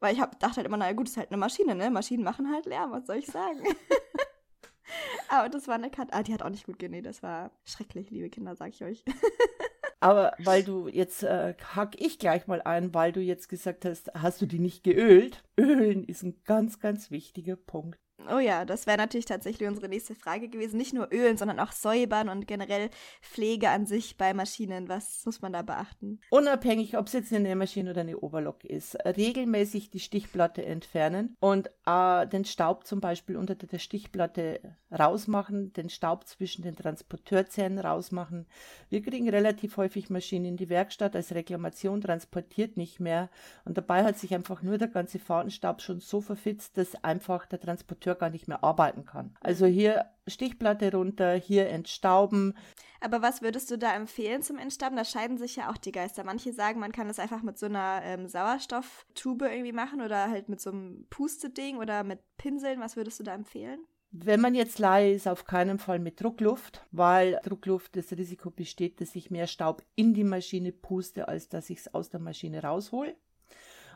weil 0.00 0.14
ich 0.14 0.20
hab, 0.20 0.38
dachte 0.40 0.56
halt 0.56 0.66
immer, 0.66 0.76
naja 0.76 0.92
gut, 0.92 1.08
ist 1.08 1.16
halt 1.16 1.30
eine 1.30 1.38
Maschine, 1.38 1.74
ne? 1.74 1.90
Maschinen 1.90 2.24
machen 2.24 2.50
halt 2.52 2.66
Lärm, 2.66 2.92
was 2.92 3.06
soll 3.06 3.16
ich 3.16 3.26
sagen? 3.26 3.60
Aber 5.28 5.48
das 5.48 5.66
war 5.68 5.74
eine 5.74 5.90
Katastrophe. 5.90 6.18
Ah, 6.18 6.22
die 6.22 6.34
hat 6.34 6.42
auch 6.42 6.50
nicht 6.50 6.66
gut 6.66 6.78
genäht. 6.78 7.06
Das 7.06 7.22
war 7.22 7.50
schrecklich, 7.64 8.10
liebe 8.10 8.30
Kinder, 8.30 8.54
sag 8.56 8.70
ich 8.70 8.84
euch. 8.84 9.04
Aber 10.00 10.34
weil 10.38 10.62
du 10.62 10.88
jetzt 10.88 11.22
äh, 11.22 11.54
hack 11.74 11.98
ich 11.98 12.18
gleich 12.18 12.46
mal 12.46 12.60
ein, 12.60 12.92
weil 12.92 13.10
du 13.12 13.20
jetzt 13.20 13.48
gesagt 13.48 13.86
hast, 13.86 14.12
hast 14.12 14.42
du 14.42 14.46
die 14.46 14.58
nicht 14.58 14.84
geölt? 14.84 15.42
Ölen 15.58 16.04
ist 16.04 16.22
ein 16.22 16.42
ganz, 16.44 16.78
ganz 16.78 17.10
wichtiger 17.10 17.56
Punkt. 17.56 17.98
Oh 18.30 18.38
ja, 18.38 18.64
das 18.64 18.86
wäre 18.86 18.96
natürlich 18.96 19.26
tatsächlich 19.26 19.68
unsere 19.68 19.88
nächste 19.88 20.14
Frage 20.14 20.48
gewesen. 20.48 20.76
Nicht 20.76 20.94
nur 20.94 21.12
Ölen, 21.12 21.36
sondern 21.36 21.58
auch 21.60 21.72
Säubern 21.72 22.28
und 22.28 22.46
generell 22.46 22.88
Pflege 23.20 23.68
an 23.68 23.86
sich 23.86 24.16
bei 24.16 24.32
Maschinen. 24.32 24.88
Was 24.88 25.26
muss 25.26 25.42
man 25.42 25.52
da 25.52 25.62
beachten? 25.62 26.20
Unabhängig, 26.30 26.96
ob 26.96 27.08
es 27.08 27.12
jetzt 27.12 27.32
eine 27.32 27.48
Nähmaschine 27.48 27.90
oder 27.90 28.02
eine 28.02 28.18
Oberlock 28.18 28.64
ist, 28.64 28.96
regelmäßig 29.04 29.90
die 29.90 30.00
Stichplatte 30.00 30.64
entfernen 30.64 31.36
und 31.40 31.70
äh, 31.86 32.26
den 32.26 32.44
Staub 32.44 32.86
zum 32.86 33.00
Beispiel 33.00 33.36
unter 33.36 33.56
der 33.56 33.78
Stichplatte 33.78 34.76
rausmachen, 34.96 35.72
den 35.72 35.90
Staub 35.90 36.26
zwischen 36.26 36.62
den 36.62 36.76
Transporteurzähnen 36.76 37.80
rausmachen. 37.80 38.46
Wir 38.88 39.02
kriegen 39.02 39.28
relativ 39.28 39.76
häufig 39.76 40.08
Maschinen 40.08 40.44
in 40.44 40.56
die 40.56 40.68
Werkstatt 40.68 41.16
als 41.16 41.34
Reklamation, 41.34 42.00
transportiert 42.00 42.76
nicht 42.76 43.00
mehr 43.00 43.28
und 43.64 43.76
dabei 43.76 44.04
hat 44.04 44.18
sich 44.18 44.34
einfach 44.34 44.62
nur 44.62 44.78
der 44.78 44.88
ganze 44.88 45.18
Fadenstaub 45.18 45.82
schon 45.82 46.00
so 46.00 46.20
verfitzt, 46.20 46.78
dass 46.78 47.02
einfach 47.02 47.46
der 47.46 47.60
Transporteur 47.60 48.03
Monteur 48.04 48.14
gar 48.14 48.30
nicht 48.30 48.48
mehr 48.48 48.62
arbeiten 48.62 49.04
kann. 49.04 49.34
Also 49.40 49.66
hier 49.66 50.06
Stichplatte 50.26 50.92
runter, 50.92 51.34
hier 51.34 51.68
entstauben. 51.68 52.54
Aber 53.00 53.22
was 53.22 53.42
würdest 53.42 53.70
du 53.70 53.78
da 53.78 53.94
empfehlen 53.94 54.42
zum 54.42 54.58
Entstauben? 54.58 54.96
Da 54.96 55.04
scheiden 55.04 55.38
sich 55.38 55.56
ja 55.56 55.70
auch 55.70 55.76
die 55.76 55.92
Geister. 55.92 56.24
Manche 56.24 56.52
sagen, 56.52 56.80
man 56.80 56.92
kann 56.92 57.08
das 57.08 57.18
einfach 57.18 57.42
mit 57.42 57.58
so 57.58 57.66
einer 57.66 58.00
ähm, 58.02 58.28
Sauerstofftube 58.28 59.48
irgendwie 59.48 59.72
machen 59.72 60.00
oder 60.00 60.30
halt 60.30 60.48
mit 60.48 60.60
so 60.60 60.70
einem 60.70 61.06
Pusteding 61.10 61.78
oder 61.78 62.04
mit 62.04 62.20
Pinseln. 62.36 62.80
Was 62.80 62.96
würdest 62.96 63.20
du 63.20 63.24
da 63.24 63.34
empfehlen? 63.34 63.80
Wenn 64.16 64.40
man 64.40 64.54
jetzt 64.54 64.78
Laie 64.78 65.12
ist, 65.12 65.26
auf 65.26 65.44
keinen 65.44 65.78
Fall 65.78 65.98
mit 65.98 66.22
Druckluft, 66.22 66.86
weil 66.92 67.40
Druckluft 67.42 67.96
das 67.96 68.12
Risiko 68.12 68.50
besteht, 68.50 69.00
dass 69.00 69.16
ich 69.16 69.30
mehr 69.30 69.48
Staub 69.48 69.82
in 69.96 70.14
die 70.14 70.24
Maschine 70.24 70.70
puste, 70.70 71.26
als 71.26 71.48
dass 71.48 71.68
ich 71.68 71.78
es 71.78 71.94
aus 71.94 72.10
der 72.10 72.20
Maschine 72.20 72.62
raushole. 72.62 73.16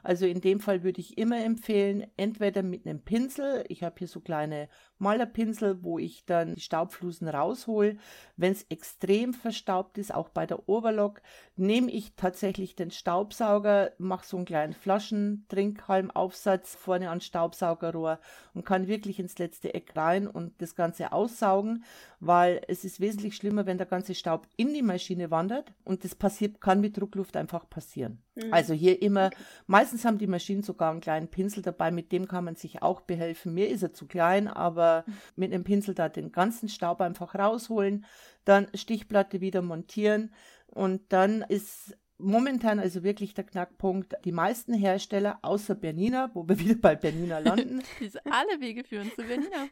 Also 0.03 0.27
in 0.27 0.41
dem 0.41 0.61
Fall 0.61 0.83
würde 0.83 1.01
ich 1.01 1.19
immer 1.19 1.43
empfehlen, 1.45 2.07
entweder 2.17 2.63
mit 2.63 2.87
einem 2.87 3.03
Pinsel, 3.05 3.65
ich 3.69 3.83
habe 3.83 3.97
hier 3.99 4.09
so 4.09 4.21
kleine 4.21 4.69
Malerpinsel, 4.99 5.83
wo 5.83 5.99
ich 5.99 6.25
dann 6.25 6.55
die 6.55 6.61
Staubflusen 6.61 7.29
raushole. 7.29 7.97
Wenn 8.37 8.53
es 8.53 8.67
extrem 8.69 9.35
verstaubt 9.35 9.99
ist, 9.99 10.15
auch 10.15 10.29
bei 10.29 10.47
der 10.47 10.69
Overlock, 10.69 11.21
nehme 11.57 11.91
ich 11.91 12.15
tatsächlich 12.15 12.77
den 12.77 12.91
Staubsauger, 12.91 13.93
mache 13.99 14.27
so 14.27 14.37
einen 14.37 14.47
kleinen 14.47 14.73
Flaschentrinkhalmaufsatz 14.73 16.75
vorne 16.75 17.11
an 17.11 17.21
Staubsaugerrohr 17.21 18.21
und 18.55 18.65
kann 18.65 18.87
wirklich 18.87 19.19
ins 19.19 19.39
letzte 19.39 19.75
Eck 19.75 19.97
rein 19.97 20.27
und 20.27 20.61
das 20.61 20.75
Ganze 20.75 21.13
aussaugen, 21.13 21.85
weil 22.21 22.61
es 22.69 22.85
ist 22.85 23.01
wesentlich 23.01 23.37
schlimmer, 23.37 23.67
wenn 23.67 23.79
der 23.79 23.87
ganze 23.87 24.15
Staub 24.15 24.47
in 24.57 24.75
die 24.75 24.83
Maschine 24.83 25.31
wandert 25.31 25.73
und 25.85 26.05
das 26.05 26.15
passiert, 26.15 26.61
kann 26.61 26.81
mit 26.81 26.97
Druckluft 26.97 27.37
einfach 27.37 27.69
passieren. 27.69 28.23
Mhm. 28.35 28.53
Also 28.53 28.75
hier 28.75 29.03
immer, 29.03 29.27
okay. 29.27 29.37
meistens 29.67 30.05
haben 30.05 30.19
die 30.19 30.27
Maschinen 30.27 30.63
sogar 30.63 30.91
einen 30.91 31.01
kleinen 31.01 31.29
Pinsel 31.29 31.63
dabei, 31.63 31.91
mit 31.91 32.13
dem 32.13 32.29
kann 32.29 32.45
man 32.45 32.57
sich 32.57 32.83
auch 32.83 33.03
behelfen. 33.03 33.55
Mir 33.55 33.69
ist 33.69 33.83
er 33.83 33.93
zu 33.93 34.07
klein, 34.07 34.49
aber 34.49 34.88
mit 35.37 35.53
einem 35.53 35.65
Pinsel 35.65 35.95
da 35.95 36.09
den 36.09 36.33
ganzen 36.33 36.69
Staub 36.69 37.01
einfach 37.01 37.35
rausholen, 37.35 38.05
dann 38.45 38.69
Stichplatte 38.75 39.41
wieder 39.41 39.63
montieren 39.63 40.33
und 40.67 41.01
dann 41.13 41.43
ist 41.43 41.97
momentan 42.19 42.79
also 42.79 43.03
wirklich 43.03 43.35
der 43.35 43.45
Knackpunkt. 43.45 44.17
Die 44.25 44.33
meisten 44.33 44.75
Hersteller, 44.75 45.39
außer 45.43 45.75
Bernina, 45.75 46.31
wo 46.35 46.49
wir 46.49 46.59
wieder 46.59 46.75
bei 46.75 46.97
Bernina 46.97 47.39
landen. 47.39 47.83
Diese 48.01 48.25
alle 48.27 48.61
Wege 48.61 48.85
führen 48.85 49.11
zu 49.15 49.23
Bernina. 49.23 49.69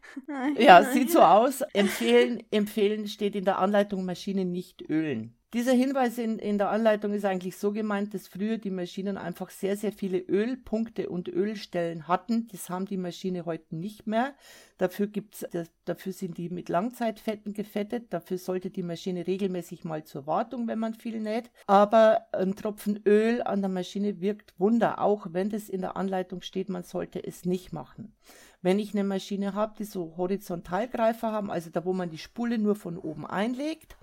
ja, 0.58 0.84
sieht 0.84 1.10
so 1.10 1.20
aus. 1.20 1.60
Empfehlen, 1.72 2.42
empfehlen 2.50 3.08
steht 3.08 3.36
in 3.36 3.44
der 3.44 3.58
Anleitung 3.58 4.04
Maschine 4.04 4.44
nicht 4.44 4.88
ölen. 4.88 5.36
Dieser 5.54 5.72
Hinweis 5.72 6.18
in, 6.18 6.40
in 6.40 6.58
der 6.58 6.70
Anleitung 6.70 7.14
ist 7.14 7.24
eigentlich 7.24 7.56
so 7.56 7.70
gemeint, 7.70 8.12
dass 8.14 8.26
früher 8.26 8.58
die 8.58 8.70
Maschinen 8.70 9.16
einfach 9.16 9.50
sehr, 9.50 9.76
sehr 9.76 9.92
viele 9.92 10.18
Ölpunkte 10.18 11.08
und 11.08 11.28
Ölstellen 11.28 12.08
hatten. 12.08 12.48
Das 12.48 12.68
haben 12.68 12.84
die 12.84 12.96
Maschine 12.96 13.46
heute 13.46 13.76
nicht 13.76 14.08
mehr. 14.08 14.34
Dafür, 14.76 15.06
gibt's, 15.06 15.46
dafür 15.84 16.12
sind 16.12 16.36
die 16.36 16.50
mit 16.50 16.68
Langzeitfetten 16.68 17.52
gefettet. 17.52 18.12
Dafür 18.12 18.38
sollte 18.38 18.70
die 18.70 18.82
Maschine 18.82 19.28
regelmäßig 19.28 19.84
mal 19.84 20.02
zur 20.02 20.26
Wartung, 20.26 20.66
wenn 20.66 20.80
man 20.80 20.94
viel 20.94 21.20
näht. 21.20 21.52
Aber 21.68 22.26
ein 22.32 22.56
Tropfen 22.56 23.00
Öl 23.06 23.40
an 23.40 23.60
der 23.60 23.70
Maschine 23.70 24.20
wirkt 24.20 24.52
Wunder, 24.58 25.00
auch 25.00 25.28
wenn 25.30 25.48
das 25.48 25.68
in 25.68 25.80
der 25.80 25.96
Anleitung 25.96 26.42
steht, 26.42 26.68
man 26.68 26.82
sollte 26.82 27.24
es 27.24 27.44
nicht 27.44 27.72
machen. 27.72 28.16
Wenn 28.62 28.80
ich 28.80 28.94
eine 28.94 29.04
Maschine 29.04 29.54
habe, 29.54 29.76
die 29.78 29.84
so 29.84 30.16
Horizontalgreifer 30.16 31.30
haben, 31.30 31.52
also 31.52 31.70
da, 31.70 31.84
wo 31.84 31.92
man 31.92 32.10
die 32.10 32.18
Spule 32.18 32.58
nur 32.58 32.74
von 32.74 32.98
oben 32.98 33.24
einlegt, 33.24 33.96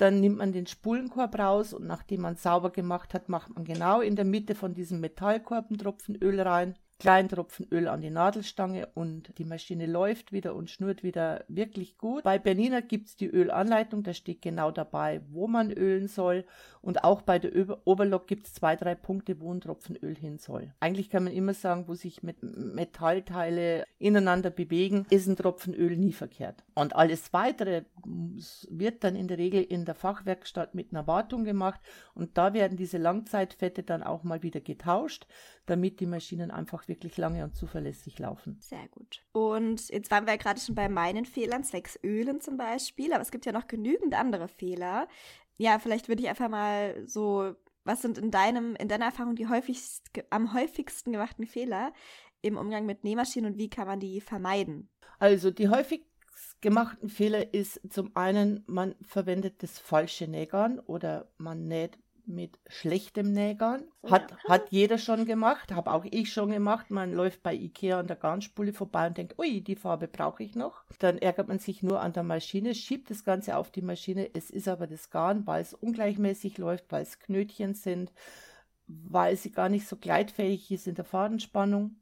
dann 0.00 0.20
nimmt 0.20 0.38
man 0.38 0.52
den 0.52 0.66
Spulenkorb 0.66 1.38
raus 1.38 1.72
und 1.74 1.86
nachdem 1.86 2.22
man 2.22 2.36
sauber 2.36 2.70
gemacht 2.70 3.12
hat, 3.12 3.28
macht 3.28 3.54
man 3.54 3.64
genau 3.64 4.00
in 4.00 4.16
der 4.16 4.24
Mitte 4.24 4.54
von 4.54 4.74
diesem 4.74 5.00
Metallkorb 5.00 5.66
einen 5.68 5.78
Tropfen 5.78 6.16
Öl 6.16 6.40
rein 6.40 6.74
kleinen 7.00 7.28
Tropfen 7.28 7.66
Öl 7.72 7.88
an 7.88 8.00
die 8.00 8.10
Nadelstange 8.10 8.88
und 8.94 9.36
die 9.38 9.44
Maschine 9.44 9.86
läuft 9.86 10.32
wieder 10.32 10.54
und 10.54 10.70
schnurrt 10.70 11.02
wieder 11.02 11.44
wirklich 11.48 11.98
gut. 11.98 12.22
Bei 12.22 12.38
Bernina 12.38 12.80
gibt 12.80 13.08
es 13.08 13.16
die 13.16 13.26
Ölanleitung, 13.26 14.04
da 14.04 14.14
steht 14.14 14.42
genau 14.42 14.70
dabei, 14.70 15.22
wo 15.30 15.48
man 15.48 15.72
ölen 15.72 16.06
soll. 16.06 16.44
Und 16.82 17.04
auch 17.04 17.22
bei 17.22 17.38
der 17.38 17.52
Oberlock 17.84 18.26
gibt 18.26 18.46
es 18.46 18.54
zwei, 18.54 18.76
drei 18.76 18.94
Punkte, 18.94 19.40
wo 19.40 19.52
ein 19.52 19.60
Tropfen 19.60 19.96
Öl 19.96 20.16
hin 20.16 20.38
soll. 20.38 20.72
Eigentlich 20.80 21.10
kann 21.10 21.24
man 21.24 21.32
immer 21.32 21.52
sagen, 21.54 21.88
wo 21.88 21.94
sich 21.94 22.22
mit 22.22 22.36
Metallteile 22.42 23.84
ineinander 23.98 24.50
bewegen, 24.50 25.06
ist 25.10 25.26
ein 25.26 25.36
Tropfen 25.36 25.74
Öl 25.74 25.96
nie 25.96 26.12
verkehrt. 26.12 26.64
Und 26.74 26.94
alles 26.94 27.32
weitere 27.32 27.82
wird 28.68 29.04
dann 29.04 29.16
in 29.16 29.28
der 29.28 29.38
Regel 29.38 29.62
in 29.62 29.84
der 29.84 29.94
Fachwerkstatt 29.94 30.74
mit 30.74 30.92
einer 30.92 31.06
Wartung 31.06 31.44
gemacht 31.44 31.80
und 32.14 32.36
da 32.36 32.54
werden 32.54 32.76
diese 32.76 32.98
Langzeitfette 32.98 33.82
dann 33.82 34.02
auch 34.02 34.22
mal 34.24 34.42
wieder 34.42 34.60
getauscht, 34.60 35.26
damit 35.66 36.00
die 36.00 36.06
Maschinen 36.06 36.50
einfach 36.50 36.88
wirklich 36.90 37.16
lange 37.16 37.42
und 37.44 37.56
zuverlässig 37.56 38.18
laufen. 38.18 38.58
Sehr 38.60 38.86
gut. 38.88 39.22
Und 39.32 39.88
jetzt 39.88 40.10
waren 40.10 40.26
wir 40.26 40.34
ja 40.34 40.36
gerade 40.36 40.60
schon 40.60 40.74
bei 40.74 40.90
meinen 40.90 41.24
Fehlern, 41.24 41.64
zwecks 41.64 41.98
Ölen 42.04 42.42
zum 42.42 42.58
Beispiel, 42.58 43.14
aber 43.14 43.22
es 43.22 43.30
gibt 43.30 43.46
ja 43.46 43.52
noch 43.52 43.66
genügend 43.66 44.14
andere 44.14 44.48
Fehler. 44.48 45.08
Ja, 45.56 45.78
vielleicht 45.78 46.08
würde 46.08 46.22
ich 46.22 46.28
einfach 46.28 46.50
mal 46.50 47.06
so, 47.06 47.54
was 47.84 48.02
sind 48.02 48.18
in 48.18 48.30
deinem, 48.30 48.76
in 48.76 48.88
deiner 48.88 49.06
Erfahrung 49.06 49.36
die 49.36 49.48
häufigst, 49.48 50.10
am 50.28 50.52
häufigsten 50.52 51.12
gemachten 51.12 51.46
Fehler 51.46 51.94
im 52.42 52.58
Umgang 52.58 52.84
mit 52.84 53.04
Nähmaschinen 53.04 53.52
und 53.52 53.58
wie 53.58 53.70
kann 53.70 53.86
man 53.86 54.00
die 54.00 54.20
vermeiden? 54.20 54.90
Also 55.18 55.50
die 55.50 55.68
häufig 55.68 56.04
gemachten 56.60 57.08
Fehler 57.08 57.54
ist 57.54 57.80
zum 57.90 58.14
einen, 58.16 58.64
man 58.66 58.94
verwendet 59.02 59.62
das 59.62 59.78
falsche 59.78 60.28
Nähgarn 60.28 60.78
oder 60.78 61.30
man 61.38 61.66
näht 61.68 61.98
mit 62.30 62.58
schlechtem 62.66 63.32
Nähgarn. 63.32 63.84
Hat, 64.08 64.30
ja. 64.30 64.36
hat 64.48 64.70
jeder 64.70 64.98
schon 64.98 65.26
gemacht, 65.26 65.72
habe 65.72 65.92
auch 65.92 66.04
ich 66.10 66.32
schon 66.32 66.50
gemacht. 66.50 66.90
Man 66.90 67.12
läuft 67.12 67.42
bei 67.42 67.54
Ikea 67.54 68.00
an 68.00 68.06
der 68.06 68.16
Garnspule 68.16 68.72
vorbei 68.72 69.08
und 69.08 69.18
denkt, 69.18 69.38
ui, 69.38 69.60
die 69.60 69.76
Farbe 69.76 70.08
brauche 70.08 70.42
ich 70.42 70.54
noch. 70.54 70.84
Dann 70.98 71.18
ärgert 71.18 71.48
man 71.48 71.58
sich 71.58 71.82
nur 71.82 72.00
an 72.00 72.12
der 72.12 72.22
Maschine, 72.22 72.74
schiebt 72.74 73.10
das 73.10 73.24
Ganze 73.24 73.56
auf 73.56 73.70
die 73.70 73.82
Maschine. 73.82 74.30
Es 74.34 74.50
ist 74.50 74.68
aber 74.68 74.86
das 74.86 75.10
Garn, 75.10 75.46
weil 75.46 75.62
es 75.62 75.74
ungleichmäßig 75.74 76.58
läuft, 76.58 76.90
weil 76.90 77.02
es 77.02 77.18
Knötchen 77.18 77.74
sind, 77.74 78.12
weil 78.86 79.36
sie 79.36 79.50
gar 79.50 79.68
nicht 79.68 79.86
so 79.86 79.96
gleitfähig 79.96 80.70
ist 80.70 80.86
in 80.86 80.94
der 80.94 81.04
Fadenspannung. 81.04 81.96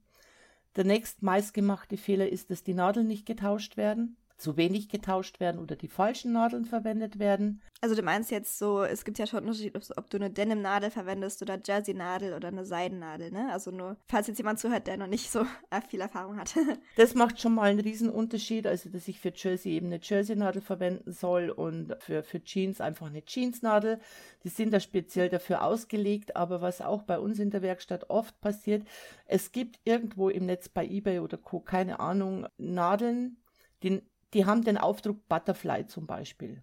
Der 0.77 0.85
nächst 0.85 1.23
meistgemachte 1.23 1.97
Fehler 1.97 2.29
ist, 2.29 2.51
dass 2.51 2.63
die 2.63 2.75
Nadeln 2.75 3.09
nicht 3.09 3.27
getauscht 3.27 3.77
werden 3.77 4.17
zu 4.39 4.57
wenig 4.57 4.89
getauscht 4.89 5.41
werden 5.41 5.61
oder 5.61 5.75
die 5.75 5.89
falschen 5.89 6.33
Nadeln 6.33 6.65
verwendet 6.65 7.19
werden. 7.19 7.61
Also 7.81 7.97
du 7.97 8.03
meinst 8.03 8.31
jetzt 8.31 8.59
so, 8.59 8.83
es 8.83 9.05
gibt 9.05 9.19
ja 9.19 9.27
schon 9.27 9.39
einen 9.39 9.49
Unterschied, 9.49 9.75
ob 9.97 10.09
du 10.11 10.17
eine 10.17 10.31
Denim-Nadel 10.31 10.91
verwendest 10.91 11.43
oder 11.43 11.59
Jersey-Nadel 11.65 12.33
oder 12.35 12.49
eine 12.49 12.65
Seidennadel, 12.65 13.33
ne? 13.33 13.51
Also 13.53 13.73
nur, 13.73 13.97
falls 14.07 14.29
jetzt 14.29 14.39
jemand 14.39 14.61
zuhört, 14.61 14.87
der 14.87 14.97
noch 14.97 15.09
nicht 15.09 15.31
so 15.31 15.45
viel 15.89 16.01
Erfahrung 16.01 16.39
hat. 16.39 16.55
das 16.97 17.15
macht 17.15 17.41
schon 17.41 17.55
mal 17.55 17.71
einen 17.71 17.81
riesen 17.81 18.11
Unterschied, 18.11 18.67
also 18.67 18.89
dass 18.89 19.09
ich 19.09 19.19
für 19.19 19.33
Jersey 19.35 19.73
eben 19.73 19.87
eine 19.87 20.01
Jersey-Nadel 20.01 20.63
verwenden 20.63 21.13
soll 21.13 21.51
und 21.51 21.97
für, 22.01 22.23
für 22.23 22.43
Jeans 22.43 22.81
einfach 22.81 23.09
eine 23.09 23.25
Jeans-Nadel. 23.25 24.01
Die 24.45 24.49
sind 24.49 24.73
da 24.73 24.79
speziell 24.79 25.29
dafür 25.29 25.65
ausgelegt, 25.65 26.37
aber 26.37 26.61
was 26.61 26.81
auch 26.81 27.03
bei 27.03 27.19
uns 27.19 27.41
in 27.41 27.51
der 27.51 27.63
Werkstatt 27.63 28.09
oft 28.09 28.41
passiert, 28.41 28.87
es 29.27 29.51
gibt 29.51 29.81
irgendwo 29.85 30.29
im 30.29 30.47
Netz 30.47 30.69
bei 30.69 30.87
eBay 30.87 31.19
oder 31.19 31.37
Co. 31.37 31.61
keine 31.61 31.99
Ahnung, 31.99 32.47
Nadeln, 32.57 33.37
die 33.83 34.03
die 34.35 34.47
haben 34.47 34.63
den 34.63 34.79
Aufdruck 34.79 35.29
Butterfly 35.29 35.87
zum 35.87 36.07
Beispiel. 36.07 36.63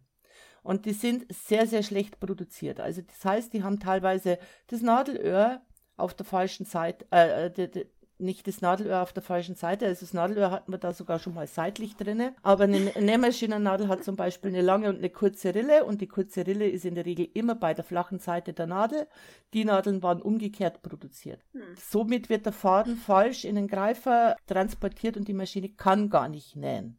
Und 0.63 0.85
die 0.85 0.93
sind 0.93 1.25
sehr, 1.31 1.67
sehr 1.67 1.83
schlecht 1.83 2.19
produziert. 2.19 2.79
Also 2.79 3.01
das 3.01 3.23
heißt, 3.23 3.53
die 3.53 3.63
haben 3.63 3.79
teilweise 3.79 4.39
das 4.67 4.81
Nadelöhr 4.81 5.61
auf 5.95 6.13
der 6.13 6.25
falschen 6.25 6.65
Seite, 6.65 7.05
äh, 7.11 7.51
de, 7.51 7.67
de, 7.67 7.85
nicht 8.17 8.47
das 8.47 8.61
Nadelöhr 8.61 9.01
auf 9.01 9.13
der 9.13 9.23
falschen 9.23 9.55
Seite, 9.55 9.85
also 9.85 10.05
das 10.05 10.13
Nadelöhr 10.13 10.49
hatten 10.49 10.71
wir 10.71 10.77
da 10.77 10.93
sogar 10.93 11.19
schon 11.19 11.33
mal 11.33 11.47
seitlich 11.47 11.95
drin. 11.97 12.31
Aber 12.43 12.63
eine 12.63 12.79
Nähmaschinennadel 12.79 13.87
hat 13.87 14.03
zum 14.03 14.15
Beispiel 14.15 14.51
eine 14.51 14.61
lange 14.61 14.89
und 14.89 14.97
eine 14.97 15.09
kurze 15.09 15.53
Rille 15.53 15.85
und 15.85 16.01
die 16.01 16.07
kurze 16.07 16.47
Rille 16.47 16.67
ist 16.67 16.85
in 16.85 16.95
der 16.95 17.05
Regel 17.05 17.27
immer 17.33 17.55
bei 17.55 17.73
der 17.73 17.83
flachen 17.83 18.19
Seite 18.19 18.53
der 18.53 18.67
Nadel. 18.67 19.07
Die 19.53 19.65
Nadeln 19.65 20.01
waren 20.01 20.21
umgekehrt 20.21 20.81
produziert. 20.81 21.41
Hm. 21.51 21.61
Somit 21.77 22.29
wird 22.29 22.45
der 22.45 22.53
Faden 22.53 22.95
falsch 22.95 23.45
in 23.45 23.55
den 23.55 23.67
Greifer 23.67 24.35
transportiert 24.47 25.17
und 25.17 25.27
die 25.27 25.33
Maschine 25.33 25.69
kann 25.69 26.09
gar 26.09 26.29
nicht 26.29 26.55
nähen. 26.55 26.97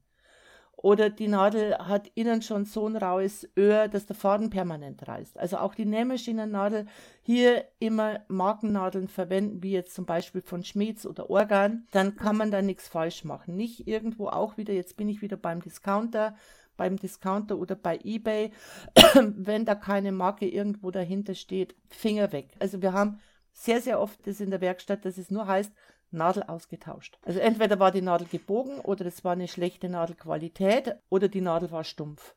Oder 0.87 1.11
die 1.11 1.27
Nadel 1.27 1.77
hat 1.79 2.13
innen 2.15 2.43
schon 2.43 2.65
so 2.65 2.87
ein 2.87 2.95
raues 2.95 3.49
Öhr, 3.59 3.89
dass 3.89 4.07
der 4.07 4.15
Faden 4.15 4.51
permanent 4.51 5.09
reißt. 5.09 5.37
Also 5.37 5.57
auch 5.57 5.75
die 5.75 5.85
Nähmaschinennadel 5.85 6.87
hier 7.23 7.65
immer 7.81 8.21
Markennadeln 8.29 9.09
verwenden, 9.09 9.65
wie 9.65 9.73
jetzt 9.73 9.97
zum 9.97 10.07
Beispiel 10.07 10.43
von 10.43 10.63
Schmieds 10.63 11.05
oder 11.05 11.29
Organ, 11.29 11.89
dann 11.91 12.15
kann 12.15 12.37
man 12.37 12.53
da 12.53 12.63
nichts 12.63 12.87
falsch 12.87 13.25
machen. 13.25 13.57
Nicht 13.57 13.89
irgendwo 13.89 14.29
auch 14.29 14.59
wieder, 14.59 14.75
jetzt 14.75 14.97
bin 14.97 15.09
ich 15.09 15.23
wieder 15.23 15.37
beim 15.37 15.61
Discounter, 15.61 16.37
beim 16.77 16.97
Discounter 16.99 17.59
oder 17.59 17.75
bei 17.75 17.99
eBay, 18.05 18.53
wenn 19.35 19.65
da 19.65 19.75
keine 19.75 20.13
Marke 20.13 20.49
irgendwo 20.49 20.93
dahinter 20.93 21.35
steht, 21.35 21.75
Finger 21.89 22.31
weg. 22.31 22.51
Also 22.61 22.81
wir 22.81 22.93
haben 22.93 23.19
sehr, 23.53 23.81
sehr 23.81 23.99
oft 23.99 24.25
das 24.25 24.39
in 24.39 24.51
der 24.51 24.61
Werkstatt, 24.61 25.05
dass 25.05 25.19
es 25.19 25.33
nur 25.33 25.49
heißt, 25.49 25.73
Nadel 26.11 26.45
ausgetauscht. 26.45 27.19
Also 27.23 27.41
entweder 27.41 27.79
war 27.79 27.91
die 27.91 28.03
Nadel 28.03 28.27
gebogen 28.27 28.81
oder 28.81 29.07
es 29.07 29.25
war 29.25 29.33
eine 29.33 29.49
schlechte 29.49 29.89
Nadelqualität 29.89 30.97
oder 31.09 31.29
die 31.29 31.41
Nadel 31.41 31.71
war 31.71 31.85
stumpf. 31.85 32.35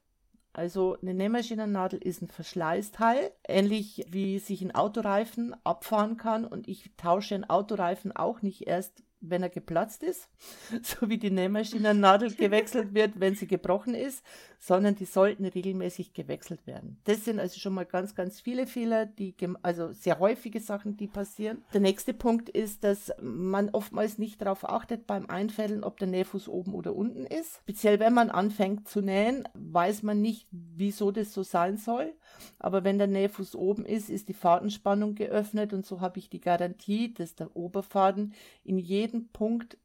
Also 0.54 0.98
eine 1.02 1.14
Nähmaschinennadel 1.14 2.02
ist 2.04 2.22
ein 2.22 2.28
Verschleißteil, 2.28 3.32
ähnlich 3.48 4.06
wie 4.10 4.40
sich 4.40 4.62
ein 4.62 4.74
Autoreifen 4.74 5.56
abfahren 5.64 6.18
kann 6.18 6.44
und 6.44 6.68
ich 6.68 6.92
tausche 6.98 7.36
einen 7.36 7.50
Autoreifen 7.50 8.12
auch 8.12 8.42
nicht 8.42 8.68
erst 8.68 9.04
wenn 9.22 9.44
er 9.44 9.50
geplatzt 9.50 10.04
ist, 10.04 10.30
so 10.82 11.10
wie 11.10 11.18
die 11.18 11.32
Nähmaschinennadel 11.32 12.34
gewechselt 12.34 12.94
wird, 12.94 13.20
wenn 13.20 13.36
sie 13.36 13.48
gebrochen 13.48 13.96
ist, 13.96 14.24
sondern 14.60 14.96
die 14.96 15.06
sollten 15.06 15.46
regelmäßig 15.46 16.14
gewechselt 16.14 16.68
werden. 16.68 17.00
Das 17.06 17.26
sind 17.26 17.40
also 17.40 17.60
schon 17.60 17.74
mal 17.74 17.86
ganz, 17.86 18.14
ganz 18.14 18.42
viele 18.42 18.68
Fehler, 18.68 19.06
die, 19.06 19.36
also 19.62 19.94
sehr 19.94 20.20
häufige 20.20 20.60
Sachen, 20.60 20.98
die 20.98 21.08
passieren. 21.08 21.64
Der 21.74 21.82
nächste 21.82 22.14
Punkt 22.14 22.50
ist, 22.50 22.84
dass 22.84 23.12
man 23.22 23.70
oftmals 23.70 24.18
nicht 24.18 24.42
darauf 24.42 24.68
achtet 24.68 25.08
beim 25.08 25.28
Einfädeln, 25.28 25.84
ob 25.84 25.98
der 25.98 26.08
Nähfuß 26.08 26.50
oben 26.50 26.74
oder 26.74 26.96
unten 26.96 27.26
ist. 27.26 27.58
Speziell 27.64 28.00
wenn 28.00 28.14
man 28.14 28.30
anfängt 28.30 28.88
zu 28.88 29.02
nähen, 29.02 29.48
weiß 29.54 30.04
man 30.04 30.22
nicht, 30.22 30.48
wieso 30.52 31.12
das 31.12 31.34
so 31.34 31.44
sein 31.44 31.78
soll. 31.78 32.14
Aber 32.60 32.84
wenn 32.84 32.98
der 32.98 33.08
Nähfuß 33.08 33.56
oben 33.56 33.86
ist, 33.86 34.10
ist 34.10 34.30
die 34.30 34.34
Fadenspannung 34.34 35.16
geöffnet 35.16 35.74
und 35.74 35.86
so 35.86 36.02
habe 36.02 36.20
ich 36.20 36.30
die 36.30 36.42
Garantie, 36.42 37.14
dass 37.14 37.36
der 37.36 37.56
Oberfaden 37.56 38.34
in 38.64 38.78
jedem 38.78 39.09
Punkt 39.34 39.78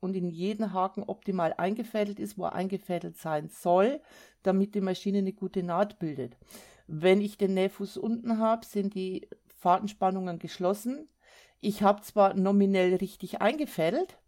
und 0.00 0.16
in 0.16 0.28
jeden 0.28 0.72
Haken 0.72 1.04
optimal 1.04 1.54
eingefädelt 1.56 2.18
ist, 2.18 2.36
wo 2.36 2.44
er 2.44 2.54
eingefädelt 2.54 3.16
sein 3.16 3.48
soll, 3.48 4.00
damit 4.42 4.74
die 4.74 4.80
Maschine 4.80 5.18
eine 5.18 5.32
gute 5.32 5.62
Naht 5.62 5.98
bildet. 5.98 6.36
Wenn 6.86 7.20
ich 7.20 7.38
den 7.38 7.54
Nähfuß 7.54 7.96
unten 7.96 8.38
habe, 8.38 8.66
sind 8.66 8.94
die 8.94 9.28
Fadenspannungen 9.60 10.38
geschlossen. 10.40 11.06
Ich 11.60 11.82
habe 11.82 12.02
zwar 12.02 12.34
nominell 12.34 12.96
richtig 12.96 13.40
eingefädelt, 13.40 14.18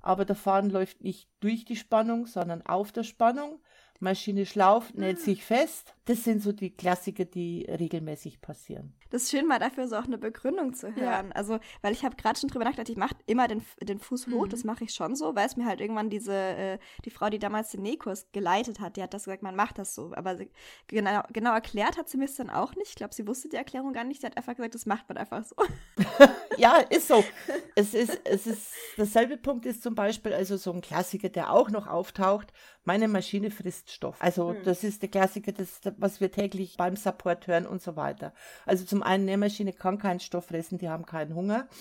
aber 0.00 0.24
der 0.24 0.36
Faden 0.36 0.70
läuft 0.70 1.02
nicht 1.02 1.28
durch 1.40 1.64
die 1.64 1.74
Spannung, 1.74 2.26
sondern 2.26 2.62
auf 2.62 2.92
der 2.92 3.02
Spannung. 3.02 3.60
Maschine 4.00 4.46
schlauft, 4.46 4.96
näht 4.96 5.18
ah. 5.18 5.20
sich 5.20 5.44
fest. 5.44 5.94
Das 6.06 6.22
sind 6.22 6.40
so 6.40 6.52
die 6.52 6.70
Klassiker, 6.70 7.24
die 7.24 7.66
regelmäßig 7.68 8.40
passieren. 8.40 8.94
Das 9.10 9.22
ist 9.22 9.30
schön, 9.30 9.46
mal 9.46 9.58
dafür 9.58 9.88
so 9.88 9.96
auch 9.96 10.04
eine 10.04 10.18
Begründung 10.18 10.74
zu 10.74 10.94
hören. 10.94 11.28
Ja. 11.28 11.34
Also, 11.34 11.58
weil 11.82 11.92
ich 11.92 12.04
habe 12.04 12.16
gerade 12.16 12.38
schon 12.38 12.48
drüber 12.48 12.64
nachgedacht, 12.64 12.88
ich 12.88 12.96
mache 12.96 13.14
immer 13.26 13.48
den, 13.48 13.62
den 13.80 13.98
Fuß 13.98 14.28
hoch, 14.28 14.46
mhm. 14.46 14.50
das 14.50 14.64
mache 14.64 14.84
ich 14.84 14.94
schon 14.94 15.16
so, 15.16 15.34
weil 15.34 15.46
es 15.46 15.56
mir 15.56 15.66
halt 15.66 15.80
irgendwann 15.80 16.10
diese, 16.10 16.32
äh, 16.32 16.78
die 17.04 17.10
Frau, 17.10 17.28
die 17.28 17.38
damals 17.38 17.70
den 17.70 17.82
Nähkurs 17.82 18.28
geleitet 18.32 18.80
hat, 18.80 18.96
die 18.96 19.02
hat 19.02 19.14
das 19.14 19.24
gesagt, 19.24 19.42
man 19.42 19.56
macht 19.56 19.78
das 19.78 19.94
so. 19.94 20.12
Aber 20.14 20.36
sie, 20.36 20.50
genau, 20.86 21.22
genau 21.32 21.52
erklärt 21.52 21.96
hat 21.96 22.08
sie 22.08 22.18
mir 22.18 22.26
es 22.26 22.36
dann 22.36 22.50
auch 22.50 22.74
nicht. 22.74 22.90
Ich 22.90 22.94
glaube, 22.96 23.14
sie 23.14 23.26
wusste 23.26 23.48
die 23.48 23.56
Erklärung 23.56 23.92
gar 23.92 24.04
nicht. 24.04 24.20
Sie 24.20 24.26
hat 24.26 24.36
einfach 24.36 24.54
gesagt, 24.54 24.74
das 24.74 24.86
macht 24.86 25.08
man 25.08 25.18
einfach 25.18 25.44
so. 25.44 25.56
ja, 26.56 26.76
ist 26.76 27.08
so. 27.08 27.24
Es 27.74 27.94
ist, 27.94 28.20
es 28.24 28.46
ist, 28.46 28.72
derselbe 28.96 29.36
Punkt 29.36 29.66
ist 29.66 29.82
zum 29.82 29.94
Beispiel, 29.94 30.32
also 30.32 30.56
so 30.56 30.72
ein 30.72 30.80
Klassiker, 30.80 31.28
der 31.28 31.52
auch 31.52 31.70
noch 31.70 31.86
auftaucht, 31.86 32.52
meine 32.86 33.08
Maschine 33.08 33.50
frisst 33.50 33.90
Stoff. 33.90 34.16
Also, 34.20 34.50
mhm. 34.50 34.62
das 34.64 34.84
ist 34.84 35.02
der 35.02 35.08
Klassiker, 35.08 35.52
das, 35.52 35.80
was 35.98 36.20
wir 36.20 36.30
täglich 36.30 36.76
beim 36.76 36.96
Support 36.96 37.46
hören 37.46 37.66
und 37.66 37.82
so 37.82 37.96
weiter. 37.96 38.32
Also 38.64 38.84
zum 38.84 39.02
einen, 39.02 39.24
Nähmaschine 39.24 39.72
kann 39.72 39.98
keinen 39.98 40.20
Stoff 40.20 40.46
fressen, 40.46 40.78
die 40.78 40.88
haben 40.88 41.06
keinen 41.06 41.34
Hunger. 41.34 41.68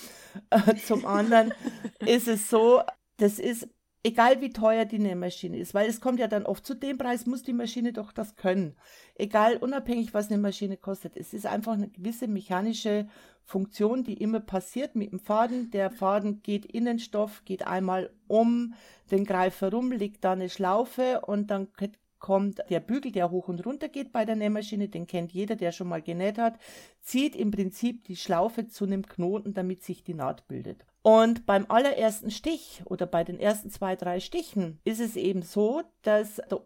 Äh, 0.49 0.75
zum 0.75 1.05
anderen 1.05 1.53
ist 2.05 2.27
es 2.27 2.49
so, 2.49 2.81
das 3.17 3.39
ist 3.39 3.69
egal 4.05 4.39
wie 4.39 4.51
teuer 4.51 4.85
die 4.85 4.99
Nähmaschine 4.99 5.57
ist, 5.57 5.73
weil 5.73 5.89
es 5.89 5.99
kommt 5.99 6.19
ja 6.19 6.27
dann 6.27 6.45
oft 6.45 6.63
zu 6.63 6.75
dem 6.75 6.99
Preis, 6.99 7.25
muss 7.25 7.41
die 7.41 7.53
Maschine 7.53 7.91
doch 7.91 8.11
das 8.11 8.35
können. 8.35 8.75
Egal, 9.15 9.57
unabhängig, 9.57 10.13
was 10.13 10.29
eine 10.29 10.37
Maschine 10.37 10.77
kostet. 10.77 11.17
Es 11.17 11.33
ist 11.33 11.47
einfach 11.47 11.73
eine 11.73 11.89
gewisse 11.89 12.27
mechanische 12.27 13.07
Funktion, 13.43 14.03
die 14.03 14.13
immer 14.13 14.41
passiert 14.41 14.95
mit 14.95 15.11
dem 15.11 15.19
Faden. 15.19 15.71
Der 15.71 15.89
Faden 15.89 16.43
geht 16.43 16.65
in 16.67 16.85
den 16.85 16.99
Stoff, 16.99 17.43
geht 17.45 17.65
einmal 17.65 18.11
um 18.27 18.75
den 19.09 19.25
Greif 19.25 19.61
herum, 19.61 19.91
legt 19.91 20.23
da 20.23 20.33
eine 20.33 20.49
Schlaufe 20.49 21.21
und 21.21 21.49
dann 21.49 21.69
kommt 22.19 22.61
der 22.69 22.81
Bügel, 22.81 23.11
der 23.11 23.31
hoch 23.31 23.47
und 23.47 23.65
runter 23.65 23.89
geht 23.89 24.11
bei 24.11 24.23
der 24.23 24.35
Nähmaschine, 24.35 24.87
den 24.87 25.07
kennt 25.07 25.31
jeder, 25.31 25.55
der 25.55 25.71
schon 25.71 25.87
mal 25.87 26.03
genäht 26.03 26.37
hat, 26.37 26.59
zieht 27.01 27.35
im 27.35 27.49
Prinzip 27.49 28.03
die 28.03 28.15
Schlaufe 28.15 28.67
zu 28.67 28.85
einem 28.85 29.03
Knoten, 29.07 29.55
damit 29.55 29.83
sich 29.83 30.03
die 30.03 30.13
Naht 30.13 30.47
bildet. 30.47 30.85
Und 31.05 31.45
beim 31.45 31.67
allerersten 31.69 32.31
Stich 32.31 32.81
oder 32.85 33.05
bei 33.05 33.23
den 33.23 33.39
ersten 33.39 33.69
zwei, 33.69 33.95
drei 33.95 34.19
Stichen 34.19 34.79
ist 34.85 34.99
es 34.99 35.15
eben 35.15 35.43
so, 35.43 35.83
dass 36.01 36.37
der, 36.49 36.65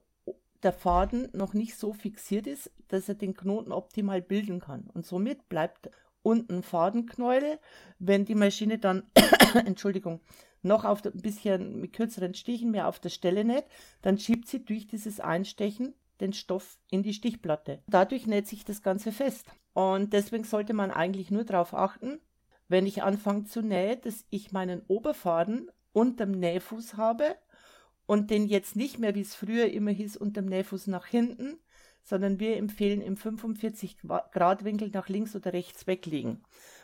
der 0.63 0.71
Faden 0.71 1.27
noch 1.33 1.53
nicht 1.53 1.75
so 1.75 1.91
fixiert 1.91 2.47
ist, 2.47 2.71
dass 2.87 3.09
er 3.09 3.15
den 3.15 3.33
Knoten 3.33 3.73
optimal 3.73 4.21
bilden 4.21 4.61
kann. 4.61 4.89
Und 4.93 5.05
somit 5.05 5.49
bleibt 5.49 5.91
unten 6.21 6.63
Fadenknäuel. 6.63 7.59
Wenn 7.99 8.23
die 8.23 8.33
Maschine 8.33 8.77
dann, 8.77 9.03
Entschuldigung, 9.65 10.21
noch 10.61 10.85
auf 10.85 11.03
ein 11.03 11.11
bisschen 11.19 11.81
mit 11.81 11.91
kürzeren 11.91 12.33
Stichen 12.33 12.71
mehr 12.71 12.87
auf 12.87 13.01
der 13.01 13.09
Stelle 13.09 13.43
näht, 13.43 13.65
dann 14.01 14.17
schiebt 14.17 14.47
sie 14.47 14.63
durch 14.63 14.87
dieses 14.87 15.19
Einstechen 15.19 15.95
den 16.21 16.31
Stoff 16.31 16.79
in 16.89 17.03
die 17.03 17.13
Stichplatte. 17.13 17.83
Dadurch 17.87 18.25
näht 18.25 18.47
sich 18.47 18.63
das 18.63 18.83
Ganze 18.83 19.11
fest. 19.11 19.47
Und 19.73 20.13
deswegen 20.13 20.45
sollte 20.45 20.73
man 20.73 20.91
eigentlich 20.91 21.29
nur 21.29 21.43
darauf 21.43 21.73
achten, 21.73 22.21
wenn 22.69 22.85
ich 22.85 23.03
anfange 23.03 23.43
zu 23.43 23.61
nähen, 23.61 23.99
dass 24.01 24.25
ich 24.29 24.51
meinen 24.53 24.81
Oberfaden 24.87 25.69
unterm 25.91 26.31
Nähfuß 26.31 26.95
habe 26.95 27.35
und 28.05 28.31
den 28.31 28.47
jetzt 28.47 28.75
nicht 28.75 28.99
mehr, 28.99 29.15
wie 29.15 29.21
es 29.21 29.35
früher 29.35 29.69
immer 29.69 29.91
hieß, 29.91 30.15
unterm 30.15 30.45
Nähfuß 30.45 30.87
nach 30.87 31.05
hinten, 31.05 31.59
sondern 32.01 32.39
wir 32.39 32.55
empfehlen 32.55 33.01
im 33.01 33.17
45 33.17 33.97
Grad 34.31 34.63
Winkel 34.63 34.89
nach 34.93 35.09
links 35.09 35.35
oder 35.35 35.51
rechts 35.51 35.85
weglegen 35.85 36.41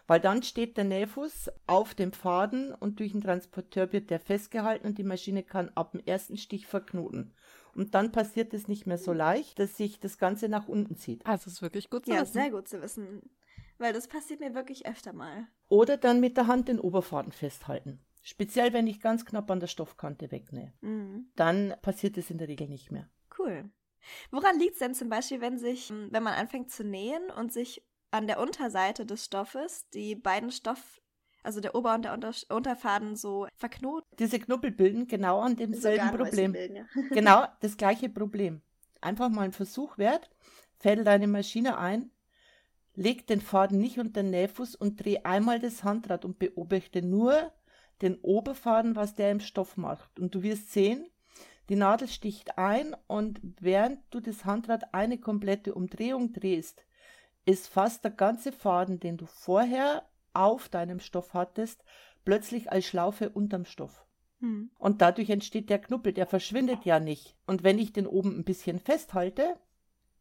weil 0.07 0.19
dann 0.19 0.43
steht 0.43 0.77
der 0.77 0.83
Nähfuß 0.83 1.51
auf 1.67 1.95
dem 1.95 2.11
Faden 2.11 2.73
und 2.73 2.99
durch 2.99 3.13
den 3.13 3.21
Transporteur 3.21 3.91
wird 3.91 4.09
der 4.09 4.19
festgehalten 4.19 4.87
und 4.87 4.97
die 4.97 5.03
Maschine 5.03 5.43
kann 5.43 5.71
ab 5.75 5.91
dem 5.91 6.01
ersten 6.05 6.37
Stich 6.37 6.67
verknoten. 6.67 7.33
Und 7.73 7.93
dann 7.95 8.11
passiert 8.11 8.53
es 8.53 8.67
nicht 8.67 8.85
mehr 8.87 8.97
so 8.97 9.11
leicht, 9.11 9.59
dass 9.59 9.75
sich 9.75 9.99
das 9.99 10.17
Ganze 10.17 10.47
nach 10.47 10.67
unten 10.67 10.95
zieht. 10.95 11.25
Also 11.25 11.49
ist 11.49 11.61
wirklich 11.61 11.89
gut 11.89 12.05
zu 12.05 12.11
ja, 12.11 12.21
wissen. 12.21 12.37
Ja, 12.37 12.43
sehr 12.43 12.51
gut 12.51 12.67
zu 12.67 12.81
wissen. 12.81 13.29
Weil 13.77 13.93
das 13.93 14.07
passiert 14.07 14.39
mir 14.39 14.55
wirklich 14.55 14.85
öfter 14.85 15.13
mal. 15.13 15.47
Oder 15.67 15.97
dann 15.97 16.19
mit 16.19 16.37
der 16.37 16.47
Hand 16.47 16.67
den 16.67 16.79
Oberfaden 16.79 17.31
festhalten. 17.31 17.99
Speziell, 18.21 18.73
wenn 18.73 18.87
ich 18.87 19.01
ganz 19.01 19.25
knapp 19.25 19.51
an 19.51 19.59
der 19.59 19.67
Stoffkante 19.67 20.31
wegnähe. 20.31 20.73
Mhm. 20.81 21.29
Dann 21.35 21.75
passiert 21.81 22.17
es 22.17 22.29
in 22.29 22.37
der 22.37 22.47
Regel 22.47 22.67
nicht 22.67 22.91
mehr. 22.91 23.09
Cool. 23.37 23.69
Woran 24.31 24.59
liegt 24.59 24.73
es 24.73 24.79
denn 24.79 24.95
zum 24.95 25.09
Beispiel, 25.09 25.41
wenn 25.41 25.57
sich, 25.57 25.91
wenn 25.91 26.23
man 26.23 26.33
anfängt 26.33 26.71
zu 26.71 26.83
nähen 26.83 27.29
und 27.29 27.51
sich 27.51 27.83
an 28.11 28.27
der 28.27 28.39
Unterseite 28.39 29.05
des 29.05 29.25
Stoffes 29.25 29.89
die 29.89 30.15
beiden 30.15 30.51
Stoff, 30.51 31.01
also 31.43 31.59
der 31.59 31.75
Ober- 31.75 31.95
und 31.95 32.05
der 32.05 32.13
Unter 32.13 32.33
Unterfaden 32.49 33.15
so 33.15 33.47
verknoten. 33.55 34.07
Diese 34.17 34.39
Knubbel 34.39 34.71
bilden 34.71 35.07
genau 35.07 35.41
an 35.41 35.55
demselben 35.55 36.09
so 36.11 36.17
Problem. 36.17 36.53
Bilden, 36.53 36.75
ja. 36.77 36.85
genau 37.11 37.45
das 37.61 37.77
gleiche 37.77 38.09
Problem. 38.09 38.61
Einfach 39.01 39.29
mal 39.29 39.43
ein 39.43 39.51
Versuch 39.51 39.97
wert. 39.97 40.29
Fädel 40.79 41.03
deine 41.03 41.27
Maschine 41.27 41.77
ein, 41.77 42.11
leg 42.95 43.27
den 43.27 43.41
Faden 43.41 43.79
nicht 43.79 43.99
unter 43.99 44.23
den 44.23 44.31
Nähfuß 44.31 44.75
und 44.75 45.03
dreh 45.03 45.19
einmal 45.23 45.59
das 45.59 45.83
Handrad 45.83 46.25
und 46.25 46.39
beobachte 46.39 47.01
nur 47.01 47.51
den 48.01 48.15
Oberfaden, 48.17 48.95
was 48.95 49.15
der 49.15 49.31
im 49.31 49.39
Stoff 49.39 49.77
macht. 49.77 50.19
Und 50.19 50.35
du 50.35 50.43
wirst 50.43 50.71
sehen, 50.71 51.05
die 51.69 51.75
Nadel 51.75 52.07
sticht 52.07 52.57
ein 52.57 52.95
und 53.07 53.39
während 53.59 53.99
du 54.11 54.19
das 54.19 54.45
Handrad 54.45 54.93
eine 54.93 55.17
komplette 55.17 55.73
Umdrehung 55.73 56.31
drehst, 56.31 56.85
ist 57.45 57.67
fast 57.67 58.03
der 58.03 58.11
ganze 58.11 58.51
Faden, 58.51 58.99
den 58.99 59.17
du 59.17 59.25
vorher 59.25 60.07
auf 60.33 60.69
deinem 60.69 60.99
Stoff 60.99 61.33
hattest, 61.33 61.83
plötzlich 62.23 62.71
als 62.71 62.85
Schlaufe 62.85 63.29
unterm 63.29 63.65
Stoff. 63.65 64.05
Hm. 64.39 64.69
Und 64.77 65.01
dadurch 65.01 65.29
entsteht 65.29 65.69
der 65.69 65.79
Knubbel, 65.79 66.13
der 66.13 66.27
verschwindet 66.27 66.85
ja 66.85 66.99
nicht. 66.99 67.35
Und 67.47 67.63
wenn 67.63 67.79
ich 67.79 67.93
den 67.93 68.07
oben 68.07 68.37
ein 68.37 68.43
bisschen 68.43 68.79
festhalte, 68.79 69.57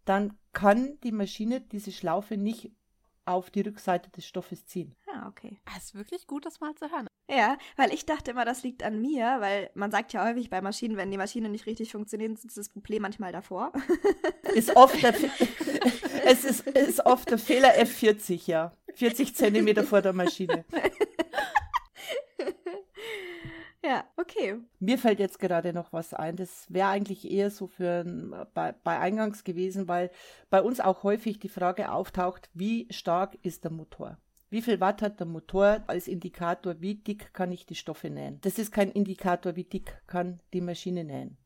dann 0.04 0.36
kann 0.54 0.98
die 1.02 1.12
Maschine 1.12 1.60
diese 1.60 1.92
Schlaufe 1.92 2.36
nicht 2.36 2.70
auf 3.26 3.50
die 3.50 3.62
Rückseite 3.62 4.10
des 4.10 4.26
Stoffes 4.26 4.66
ziehen. 4.66 4.94
Ja, 5.06 5.26
okay. 5.28 5.58
Das 5.64 5.74
ah, 5.74 5.78
ist 5.78 5.94
wirklich 5.94 6.26
gut, 6.26 6.44
das 6.46 6.60
mal 6.60 6.74
zu 6.74 6.90
hören. 6.90 7.06
Ja, 7.30 7.56
weil 7.76 7.92
ich 7.92 8.04
dachte 8.04 8.32
immer, 8.32 8.44
das 8.44 8.62
liegt 8.62 8.82
an 8.82 9.00
mir, 9.00 9.36
weil 9.40 9.70
man 9.74 9.90
sagt 9.90 10.12
ja 10.12 10.26
häufig 10.26 10.50
bei 10.50 10.60
Maschinen, 10.60 10.98
wenn 10.98 11.10
die 11.10 11.16
Maschine 11.16 11.48
nicht 11.48 11.64
richtig 11.64 11.92
funktioniert, 11.92 12.32
ist 12.44 12.56
das 12.56 12.68
Problem 12.68 13.00
manchmal 13.02 13.32
davor. 13.32 13.72
Ist 14.54 14.76
oft 14.76 15.02
der, 15.02 15.14
es 16.26 16.44
ist, 16.44 16.66
ist 16.68 17.04
oft 17.06 17.28
der 17.30 17.38
Fehler 17.38 17.74
F40, 17.76 18.48
ja. 18.48 18.72
40 18.94 19.34
Zentimeter 19.34 19.82
vor 19.82 20.02
der 20.02 20.12
Maschine. 20.12 20.64
Ja, 23.84 24.02
okay. 24.34 24.56
Mir 24.80 24.98
fällt 24.98 25.18
jetzt 25.18 25.38
gerade 25.38 25.72
noch 25.72 25.92
was 25.92 26.14
ein. 26.14 26.36
Das 26.36 26.66
wäre 26.68 26.88
eigentlich 26.88 27.30
eher 27.30 27.50
so 27.50 27.66
für 27.66 28.04
bei, 28.54 28.72
bei 28.72 28.98
Eingangs 28.98 29.44
gewesen, 29.44 29.88
weil 29.88 30.10
bei 30.50 30.62
uns 30.62 30.80
auch 30.80 31.02
häufig 31.02 31.38
die 31.38 31.48
Frage 31.48 31.90
auftaucht, 31.90 32.50
wie 32.54 32.86
stark 32.90 33.36
ist 33.42 33.64
der 33.64 33.70
Motor? 33.70 34.18
Wie 34.50 34.62
viel 34.62 34.80
Watt 34.80 35.02
hat 35.02 35.18
der 35.18 35.26
Motor 35.26 35.82
als 35.86 36.06
Indikator, 36.06 36.80
wie 36.80 36.94
dick 36.94 37.34
kann 37.34 37.50
ich 37.50 37.66
die 37.66 37.74
Stoffe 37.74 38.10
nähen? 38.10 38.40
Das 38.42 38.58
ist 38.58 38.70
kein 38.70 38.90
Indikator, 38.90 39.56
wie 39.56 39.64
dick 39.64 40.00
kann 40.06 40.40
die 40.52 40.60
Maschine 40.60 41.04
nähen 41.04 41.38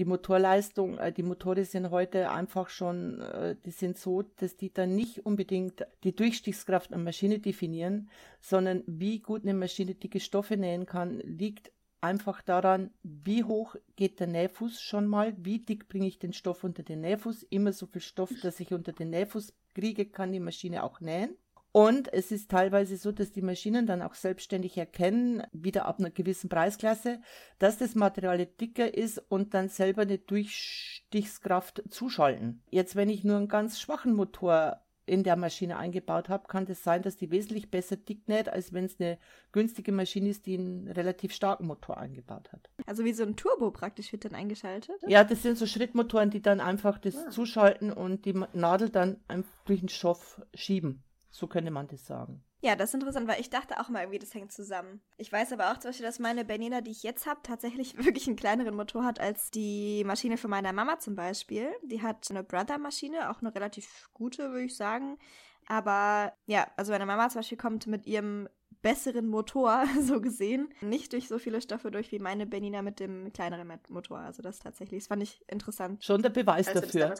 die 0.00 0.06
Motorleistung, 0.06 0.96
äh, 0.96 1.12
die 1.12 1.22
Motoren 1.22 1.64
sind 1.64 1.90
heute 1.90 2.30
einfach 2.30 2.70
schon, 2.70 3.20
äh, 3.20 3.54
die 3.66 3.70
sind 3.70 3.98
so, 3.98 4.22
dass 4.22 4.56
die 4.56 4.72
dann 4.72 4.94
nicht 4.94 5.26
unbedingt 5.26 5.86
die 6.04 6.16
Durchstichskraft 6.16 6.92
einer 6.92 7.02
Maschine 7.02 7.38
definieren, 7.38 8.08
sondern 8.40 8.82
wie 8.86 9.18
gut 9.20 9.42
eine 9.42 9.52
Maschine 9.52 9.94
dicke 9.94 10.20
Stoffe 10.20 10.56
nähen 10.56 10.86
kann, 10.86 11.18
liegt 11.20 11.70
einfach 12.00 12.42
daran, 12.42 12.90
wie 13.02 13.44
hoch 13.44 13.76
geht 13.96 14.20
der 14.20 14.26
Nähfuß 14.26 14.80
schon 14.80 15.06
mal, 15.06 15.34
wie 15.38 15.58
dick 15.58 15.88
bringe 15.88 16.06
ich 16.06 16.18
den 16.18 16.32
Stoff 16.32 16.64
unter 16.64 16.82
den 16.82 17.00
Nähfuß, 17.00 17.44
immer 17.44 17.72
so 17.72 17.86
viel 17.86 18.00
Stoff, 18.00 18.30
dass 18.42 18.60
ich 18.60 18.72
unter 18.72 18.92
den 18.92 19.10
Nähfuß 19.10 19.52
kriege, 19.74 20.06
kann 20.06 20.32
die 20.32 20.40
Maschine 20.40 20.82
auch 20.82 21.00
nähen. 21.00 21.36
Und 21.72 22.12
es 22.12 22.32
ist 22.32 22.50
teilweise 22.50 22.96
so, 22.96 23.12
dass 23.12 23.30
die 23.30 23.42
Maschinen 23.42 23.86
dann 23.86 24.02
auch 24.02 24.14
selbstständig 24.14 24.76
erkennen, 24.76 25.44
wieder 25.52 25.84
ab 25.86 26.00
einer 26.00 26.10
gewissen 26.10 26.48
Preisklasse, 26.48 27.20
dass 27.60 27.78
das 27.78 27.94
Material 27.94 28.44
dicker 28.44 28.92
ist 28.92 29.18
und 29.28 29.54
dann 29.54 29.68
selber 29.68 30.02
eine 30.02 30.18
Durchstichskraft 30.18 31.84
zuschalten. 31.88 32.62
Jetzt, 32.70 32.96
wenn 32.96 33.08
ich 33.08 33.22
nur 33.22 33.36
einen 33.36 33.48
ganz 33.48 33.78
schwachen 33.78 34.14
Motor 34.14 34.80
in 35.10 35.24
der 35.24 35.34
Maschine 35.34 35.76
eingebaut 35.76 36.28
habe, 36.28 36.46
kann 36.46 36.62
es 36.62 36.68
das 36.68 36.84
sein, 36.84 37.02
dass 37.02 37.16
die 37.16 37.32
wesentlich 37.32 37.68
besser 37.68 37.96
dick 37.96 38.28
näht, 38.28 38.48
als 38.48 38.72
wenn 38.72 38.84
es 38.84 39.00
eine 39.00 39.18
günstige 39.50 39.90
Maschine 39.90 40.28
ist, 40.28 40.46
die 40.46 40.56
einen 40.56 40.86
relativ 40.86 41.32
starken 41.32 41.66
Motor 41.66 41.98
eingebaut 41.98 42.52
hat. 42.52 42.70
Also 42.86 43.04
wie 43.04 43.12
so 43.12 43.24
ein 43.24 43.34
Turbo 43.34 43.72
praktisch 43.72 44.12
wird 44.12 44.24
dann 44.24 44.36
eingeschaltet? 44.36 45.02
Ja, 45.08 45.24
das 45.24 45.42
sind 45.42 45.58
so 45.58 45.66
Schrittmotoren, 45.66 46.30
die 46.30 46.40
dann 46.40 46.60
einfach 46.60 46.96
das 46.98 47.16
ah. 47.16 47.30
zuschalten 47.30 47.92
und 47.92 48.24
die 48.24 48.34
Nadel 48.52 48.88
dann 48.88 49.18
durch 49.64 49.80
den 49.80 49.88
Stoff 49.88 50.40
schieben. 50.54 51.02
So 51.30 51.48
könnte 51.48 51.72
man 51.72 51.88
das 51.88 52.06
sagen. 52.06 52.44
Ja, 52.62 52.76
das 52.76 52.90
ist 52.90 52.94
interessant, 52.94 53.26
weil 53.26 53.40
ich 53.40 53.48
dachte 53.48 53.80
auch 53.80 53.88
mal 53.88 54.00
irgendwie, 54.00 54.18
das 54.18 54.34
hängt 54.34 54.52
zusammen. 54.52 55.00
Ich 55.16 55.32
weiß 55.32 55.52
aber 55.52 55.70
auch 55.70 55.78
zum 55.78 55.90
Beispiel, 55.90 56.04
dass 56.04 56.18
meine 56.18 56.44
Bernina, 56.44 56.82
die 56.82 56.90
ich 56.90 57.02
jetzt 57.02 57.26
habe, 57.26 57.40
tatsächlich 57.42 57.96
wirklich 58.04 58.26
einen 58.26 58.36
kleineren 58.36 58.74
Motor 58.74 59.04
hat 59.04 59.18
als 59.18 59.50
die 59.50 60.04
Maschine 60.04 60.36
von 60.36 60.50
meiner 60.50 60.72
Mama 60.72 60.98
zum 60.98 61.14
Beispiel. 61.14 61.70
Die 61.82 62.02
hat 62.02 62.30
eine 62.30 62.44
Brother-Maschine, 62.44 63.30
auch 63.30 63.40
eine 63.40 63.54
relativ 63.54 64.10
gute, 64.12 64.50
würde 64.50 64.64
ich 64.64 64.76
sagen. 64.76 65.18
Aber 65.66 66.34
ja, 66.46 66.66
also 66.76 66.92
meine 66.92 67.06
Mama 67.06 67.28
zum 67.28 67.38
Beispiel 67.40 67.58
kommt 67.58 67.86
mit 67.86 68.06
ihrem 68.06 68.48
besseren 68.82 69.26
Motor, 69.26 69.84
so 70.02 70.20
gesehen, 70.20 70.68
nicht 70.80 71.12
durch 71.12 71.28
so 71.28 71.38
viele 71.38 71.60
Stoffe 71.60 71.90
durch 71.90 72.12
wie 72.12 72.18
meine 72.18 72.46
Bernina 72.46 72.82
mit 72.82 73.00
dem 73.00 73.32
kleineren 73.32 73.72
Motor. 73.88 74.18
Also 74.18 74.42
das 74.42 74.58
tatsächlich, 74.58 75.04
das 75.04 75.08
fand 75.08 75.22
ich 75.22 75.44
interessant. 75.48 76.04
Schon 76.04 76.22
der 76.22 76.30
Beweis 76.30 76.72
dafür. 76.72 77.14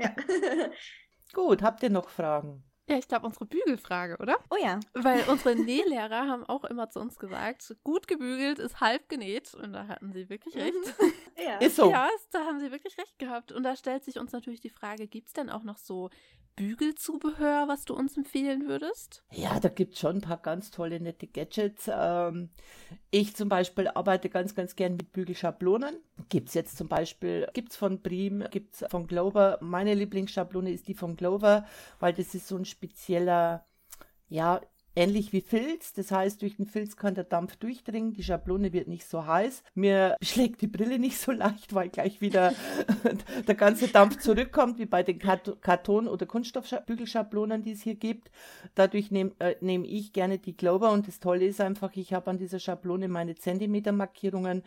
ja. 0.00 0.14
Gut, 1.32 1.62
habt 1.62 1.82
ihr 1.82 1.90
noch 1.90 2.08
Fragen? 2.08 2.64
Ja, 2.88 2.96
ich 2.96 3.06
glaube, 3.06 3.26
unsere 3.26 3.44
Bügelfrage, 3.44 4.16
oder? 4.18 4.38
Oh 4.50 4.56
ja. 4.62 4.80
Weil 4.94 5.22
unsere 5.28 5.54
Nählehrer 5.54 6.26
haben 6.26 6.44
auch 6.44 6.64
immer 6.64 6.88
zu 6.88 7.00
uns 7.00 7.18
gesagt, 7.18 7.76
gut 7.84 8.08
gebügelt 8.08 8.58
ist 8.58 8.80
halb 8.80 9.08
genäht. 9.08 9.54
Und 9.54 9.74
da 9.74 9.86
hatten 9.88 10.12
sie 10.12 10.30
wirklich 10.30 10.56
recht. 10.56 10.74
ja. 11.36 11.58
Ist 11.58 11.76
so. 11.76 11.90
Ja, 11.90 12.08
da 12.32 12.46
haben 12.46 12.58
sie 12.60 12.72
wirklich 12.72 12.96
recht 12.96 13.18
gehabt. 13.18 13.52
Und 13.52 13.62
da 13.62 13.76
stellt 13.76 14.04
sich 14.04 14.18
uns 14.18 14.32
natürlich 14.32 14.60
die 14.60 14.70
Frage, 14.70 15.06
gibt 15.06 15.28
es 15.28 15.34
denn 15.34 15.50
auch 15.50 15.64
noch 15.64 15.76
so 15.76 16.08
Bügelzubehör, 16.58 17.68
was 17.68 17.84
du 17.84 17.94
uns 17.94 18.16
empfehlen 18.16 18.66
würdest? 18.66 19.22
Ja, 19.30 19.60
da 19.60 19.68
gibt 19.68 19.94
es 19.94 20.00
schon 20.00 20.16
ein 20.16 20.20
paar 20.20 20.38
ganz 20.38 20.72
tolle, 20.72 20.98
nette 20.98 21.28
Gadgets. 21.28 21.88
Ähm, 21.88 22.50
ich 23.12 23.36
zum 23.36 23.48
Beispiel 23.48 23.86
arbeite 23.86 24.28
ganz, 24.28 24.56
ganz 24.56 24.74
gern 24.74 24.96
mit 24.96 25.12
Bügelschablonen. 25.12 25.94
Gibt 26.28 26.48
es 26.48 26.54
jetzt 26.54 26.76
zum 26.76 26.88
Beispiel, 26.88 27.46
gibt 27.54 27.70
es 27.70 27.76
von 27.76 28.02
Prim, 28.02 28.44
gibt 28.50 28.74
es 28.74 28.84
von 28.90 29.06
Glover. 29.06 29.58
Meine 29.60 29.94
Lieblingsschablone 29.94 30.72
ist 30.72 30.88
die 30.88 30.94
von 30.94 31.16
Glover, 31.16 31.64
weil 32.00 32.12
das 32.12 32.34
ist 32.34 32.48
so 32.48 32.56
ein 32.56 32.64
spezieller, 32.64 33.64
ja, 34.28 34.60
ähnlich 34.94 35.32
wie 35.32 35.40
Filz. 35.40 35.92
Das 35.92 36.10
heißt, 36.10 36.42
durch 36.42 36.56
den 36.56 36.66
Filz 36.66 36.96
kann 36.96 37.14
der 37.14 37.24
Dampf 37.24 37.56
durchdringen, 37.56 38.12
die 38.12 38.22
Schablone 38.22 38.72
wird 38.72 38.88
nicht 38.88 39.08
so 39.08 39.26
heiß. 39.26 39.62
Mir 39.74 40.16
beschlägt 40.18 40.60
die 40.60 40.66
Brille 40.66 40.98
nicht 40.98 41.18
so 41.18 41.32
leicht, 41.32 41.74
weil 41.74 41.88
gleich 41.88 42.20
wieder 42.20 42.52
der 43.46 43.54
ganze 43.54 43.88
Dampf 43.88 44.18
zurückkommt, 44.18 44.78
wie 44.78 44.86
bei 44.86 45.02
den 45.02 45.18
Karton- 45.18 46.08
oder 46.08 46.26
Kunststoffbügelschablonen, 46.26 47.62
die 47.62 47.72
es 47.72 47.82
hier 47.82 47.94
gibt. 47.94 48.30
Dadurch 48.74 49.10
nehme 49.10 49.32
äh, 49.38 49.56
nehm 49.60 49.84
ich 49.84 50.12
gerne 50.12 50.38
die 50.38 50.56
Glover 50.56 50.90
und 50.92 51.06
das 51.06 51.20
Tolle 51.20 51.46
ist 51.46 51.60
einfach, 51.60 51.94
ich 51.94 52.12
habe 52.12 52.30
an 52.30 52.38
dieser 52.38 52.58
Schablone 52.58 53.08
meine 53.08 53.34
Zentimetermarkierungen. 53.34 54.62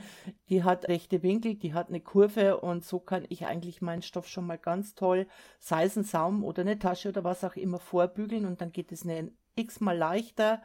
Die 0.49 0.63
hat 0.63 0.87
rechte 0.87 1.23
Winkel, 1.23 1.55
die 1.55 1.73
hat 1.73 1.89
eine 1.89 1.99
Kurve 1.99 2.57
und 2.57 2.85
so 2.85 2.99
kann 2.99 3.25
ich 3.29 3.45
eigentlich 3.45 3.81
meinen 3.81 4.01
Stoff 4.01 4.27
schon 4.27 4.47
mal 4.47 4.57
ganz 4.57 4.95
toll, 4.95 5.27
sei 5.59 5.85
es 5.85 5.95
ein 5.97 6.03
Saum 6.03 6.43
oder 6.43 6.61
eine 6.61 6.79
Tasche 6.79 7.09
oder 7.09 7.23
was 7.23 7.43
auch 7.43 7.55
immer, 7.55 7.79
vorbügeln 7.79 8.45
und 8.45 8.61
dann 8.61 8.71
geht 8.71 8.91
es 8.91 9.03
eine 9.03 9.31
x-mal 9.55 9.97
leichter. 9.97 10.61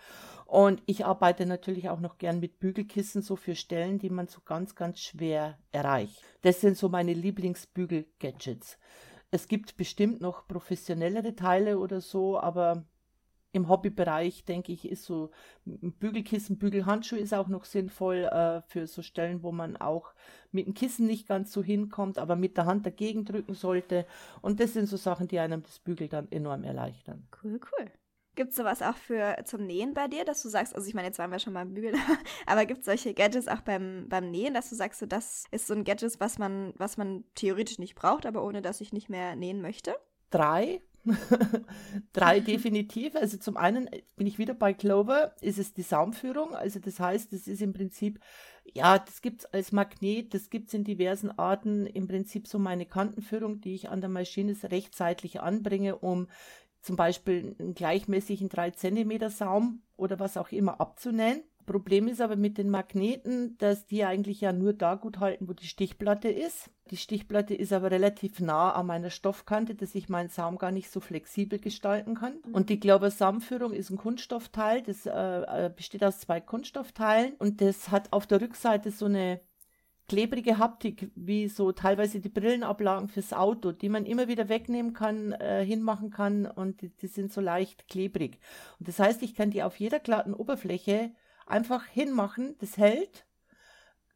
Und 0.46 0.82
ich 0.86 1.04
arbeite 1.04 1.46
natürlich 1.46 1.88
auch 1.88 2.00
noch 2.00 2.18
gern 2.18 2.40
mit 2.40 2.60
Bügelkissen, 2.60 3.22
so 3.22 3.36
für 3.36 3.54
Stellen, 3.54 3.98
die 3.98 4.10
man 4.10 4.28
so 4.28 4.40
ganz, 4.44 4.74
ganz 4.74 5.00
schwer 5.00 5.58
erreicht. 5.72 6.22
Das 6.42 6.60
sind 6.60 6.76
so 6.76 6.88
meine 6.88 7.12
Lieblingsbügel-Gadgets. 7.12 8.78
Es 9.30 9.48
gibt 9.48 9.76
bestimmt 9.76 10.20
noch 10.20 10.46
professionellere 10.46 11.34
Teile 11.34 11.78
oder 11.78 12.00
so, 12.00 12.38
aber 12.38 12.86
im 13.56 13.68
Hobbybereich, 13.68 14.44
denke 14.44 14.72
ich, 14.72 14.88
ist 14.88 15.04
so 15.04 15.30
ein 15.66 15.92
Bügelkissen, 15.92 16.58
Bügelhandschuh 16.58 17.16
ist 17.16 17.34
auch 17.34 17.48
noch 17.48 17.64
sinnvoll 17.64 18.24
äh, 18.24 18.62
für 18.68 18.86
so 18.86 19.02
Stellen, 19.02 19.42
wo 19.42 19.50
man 19.50 19.76
auch 19.76 20.12
mit 20.52 20.66
dem 20.66 20.74
Kissen 20.74 21.06
nicht 21.06 21.26
ganz 21.26 21.52
so 21.52 21.62
hinkommt, 21.62 22.18
aber 22.18 22.36
mit 22.36 22.56
der 22.56 22.66
Hand 22.66 22.86
dagegen 22.86 23.24
drücken 23.24 23.54
sollte. 23.54 24.06
Und 24.42 24.60
das 24.60 24.74
sind 24.74 24.86
so 24.86 24.96
Sachen, 24.96 25.26
die 25.26 25.38
einem 25.38 25.62
das 25.62 25.80
Bügel 25.80 26.08
dann 26.08 26.30
enorm 26.30 26.64
erleichtern. 26.64 27.26
Cool, 27.42 27.58
cool. 27.72 27.90
Gibt 28.36 28.50
es 28.50 28.56
sowas 28.56 28.82
auch 28.82 28.96
für 28.96 29.34
zum 29.44 29.64
Nähen 29.64 29.94
bei 29.94 30.08
dir, 30.08 30.26
dass 30.26 30.42
du 30.42 30.50
sagst, 30.50 30.76
also 30.76 30.86
ich 30.86 30.94
meine, 30.94 31.08
jetzt 31.08 31.18
waren 31.18 31.32
wir 31.32 31.38
schon 31.38 31.54
beim 31.54 31.72
Bügeln, 31.72 31.96
aber 32.46 32.66
gibt 32.66 32.80
es 32.80 32.86
solche 32.86 33.14
Gadgets 33.14 33.48
auch 33.48 33.62
beim, 33.62 34.06
beim 34.08 34.30
Nähen, 34.30 34.52
dass 34.52 34.68
du 34.68 34.74
sagst, 34.74 35.00
so, 35.00 35.06
das 35.06 35.44
ist 35.50 35.66
so 35.66 35.74
ein 35.74 35.84
Gadget, 35.84 36.20
was 36.20 36.38
man, 36.38 36.74
was 36.76 36.98
man 36.98 37.24
theoretisch 37.34 37.78
nicht 37.78 37.94
braucht, 37.94 38.26
aber 38.26 38.44
ohne 38.44 38.60
dass 38.60 38.82
ich 38.82 38.92
nicht 38.92 39.08
mehr 39.08 39.36
nähen 39.36 39.62
möchte? 39.62 39.96
Drei. 40.30 40.82
Drei 42.12 42.40
definitiv. 42.40 43.14
Also 43.16 43.38
zum 43.38 43.56
einen 43.56 43.88
bin 44.16 44.26
ich 44.26 44.38
wieder 44.38 44.54
bei 44.54 44.74
Clover, 44.74 45.34
ist 45.40 45.58
es 45.58 45.72
die 45.72 45.82
Saumführung. 45.82 46.54
Also 46.54 46.78
das 46.78 47.00
heißt, 47.00 47.32
es 47.32 47.46
ist 47.46 47.62
im 47.62 47.72
Prinzip, 47.72 48.20
ja, 48.64 48.98
das 48.98 49.22
gibt 49.22 49.42
es 49.42 49.46
als 49.46 49.72
Magnet, 49.72 50.34
das 50.34 50.50
gibt 50.50 50.68
es 50.68 50.74
in 50.74 50.84
diversen 50.84 51.30
Arten. 51.38 51.86
Im 51.86 52.08
Prinzip 52.08 52.48
so 52.48 52.58
meine 52.58 52.86
Kantenführung, 52.86 53.60
die 53.60 53.74
ich 53.74 53.88
an 53.88 54.00
der 54.00 54.10
Maschine 54.10 54.54
rechtzeitig 54.64 55.40
anbringe, 55.40 55.96
um 55.96 56.26
zum 56.82 56.96
Beispiel 56.96 57.56
einen 57.58 57.74
gleichmäßigen 57.74 58.48
3 58.48 58.70
cm 58.70 59.30
Saum 59.30 59.82
oder 59.96 60.18
was 60.18 60.36
auch 60.36 60.50
immer 60.50 60.80
abzunähen. 60.80 61.42
Problem 61.66 62.06
ist 62.06 62.20
aber 62.20 62.36
mit 62.36 62.58
den 62.58 62.70
Magneten, 62.70 63.58
dass 63.58 63.86
die 63.86 64.04
eigentlich 64.04 64.40
ja 64.40 64.52
nur 64.52 64.72
da 64.72 64.94
gut 64.94 65.18
halten, 65.18 65.48
wo 65.48 65.52
die 65.52 65.66
Stichplatte 65.66 66.28
ist. 66.28 66.70
Die 66.90 66.96
Stichplatte 66.96 67.54
ist 67.54 67.72
aber 67.72 67.90
relativ 67.90 68.38
nah 68.38 68.72
an 68.72 68.86
meiner 68.86 69.10
Stoffkante, 69.10 69.74
dass 69.74 69.96
ich 69.96 70.08
meinen 70.08 70.28
Saum 70.28 70.56
gar 70.58 70.70
nicht 70.70 70.90
so 70.90 71.00
flexibel 71.00 71.58
gestalten 71.58 72.14
kann. 72.14 72.36
Und 72.52 72.70
die 72.70 72.78
Glauber 72.78 73.10
Saumführung 73.10 73.72
ist 73.72 73.90
ein 73.90 73.98
Kunststoffteil, 73.98 74.82
das 74.82 75.04
äh, 75.06 75.10
äh, 75.66 75.70
besteht 75.74 76.04
aus 76.04 76.20
zwei 76.20 76.40
Kunststoffteilen 76.40 77.34
und 77.40 77.60
das 77.60 77.90
hat 77.90 78.12
auf 78.12 78.28
der 78.28 78.40
Rückseite 78.40 78.92
so 78.92 79.06
eine 79.06 79.40
klebrige 80.08 80.58
Haptik, 80.58 81.10
wie 81.14 81.48
so 81.48 81.72
teilweise 81.72 82.20
die 82.20 82.28
Brillenablagen 82.28 83.08
fürs 83.08 83.32
Auto, 83.32 83.72
die 83.72 83.88
man 83.88 84.06
immer 84.06 84.28
wieder 84.28 84.48
wegnehmen 84.48 84.92
kann, 84.92 85.32
äh, 85.32 85.64
hinmachen 85.64 86.10
kann 86.10 86.46
und 86.46 86.80
die, 86.80 86.90
die, 86.90 87.08
sind 87.08 87.32
so 87.32 87.40
leicht 87.40 87.88
klebrig. 87.88 88.38
Und 88.78 88.88
das 88.88 88.98
heißt, 88.98 89.22
ich 89.22 89.34
kann 89.34 89.50
die 89.50 89.62
auf 89.62 89.78
jeder 89.78 89.98
glatten 89.98 90.34
Oberfläche 90.34 91.10
einfach 91.46 91.84
hinmachen, 91.86 92.56
das 92.60 92.76
hält, 92.76 93.26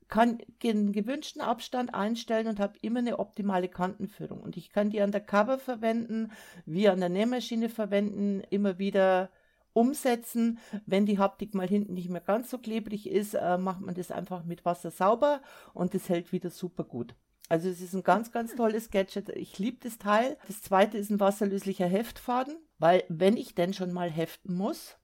kann 0.08 0.38
den 0.62 0.92
gewünschten 0.92 1.40
Abstand 1.40 1.94
einstellen 1.94 2.48
und 2.48 2.60
habe 2.60 2.74
immer 2.82 2.98
eine 2.98 3.18
optimale 3.18 3.68
Kantenführung. 3.68 4.40
Und 4.40 4.56
ich 4.56 4.70
kann 4.70 4.90
die 4.90 5.00
an 5.00 5.12
der 5.12 5.20
Cover 5.20 5.58
verwenden, 5.58 6.32
wie 6.66 6.88
an 6.88 7.00
der 7.00 7.08
Nähmaschine 7.08 7.68
verwenden, 7.68 8.42
immer 8.50 8.78
wieder 8.78 9.30
umsetzen. 9.72 10.58
Wenn 10.86 11.06
die 11.06 11.18
Haptik 11.18 11.54
mal 11.54 11.68
hinten 11.68 11.94
nicht 11.94 12.08
mehr 12.08 12.20
ganz 12.20 12.50
so 12.50 12.58
klebrig 12.58 13.08
ist, 13.08 13.34
äh, 13.34 13.58
macht 13.58 13.80
man 13.80 13.94
das 13.94 14.10
einfach 14.10 14.44
mit 14.44 14.64
Wasser 14.64 14.90
sauber 14.90 15.40
und 15.74 15.94
das 15.94 16.08
hält 16.08 16.32
wieder 16.32 16.50
super 16.50 16.84
gut. 16.84 17.14
Also 17.48 17.68
es 17.68 17.80
ist 17.80 17.94
ein 17.94 18.04
ganz, 18.04 18.30
ganz 18.30 18.54
tolles 18.54 18.90
Gadget. 18.90 19.28
Ich 19.30 19.58
liebe 19.58 19.78
das 19.80 19.98
Teil. 19.98 20.36
Das 20.46 20.62
zweite 20.62 20.96
ist 20.98 21.10
ein 21.10 21.18
wasserlöslicher 21.18 21.86
Heftfaden, 21.86 22.56
weil 22.78 23.02
wenn 23.08 23.36
ich 23.36 23.56
denn 23.56 23.74
schon 23.74 23.92
mal 23.92 24.08
heften 24.08 24.54
muss, 24.54 24.96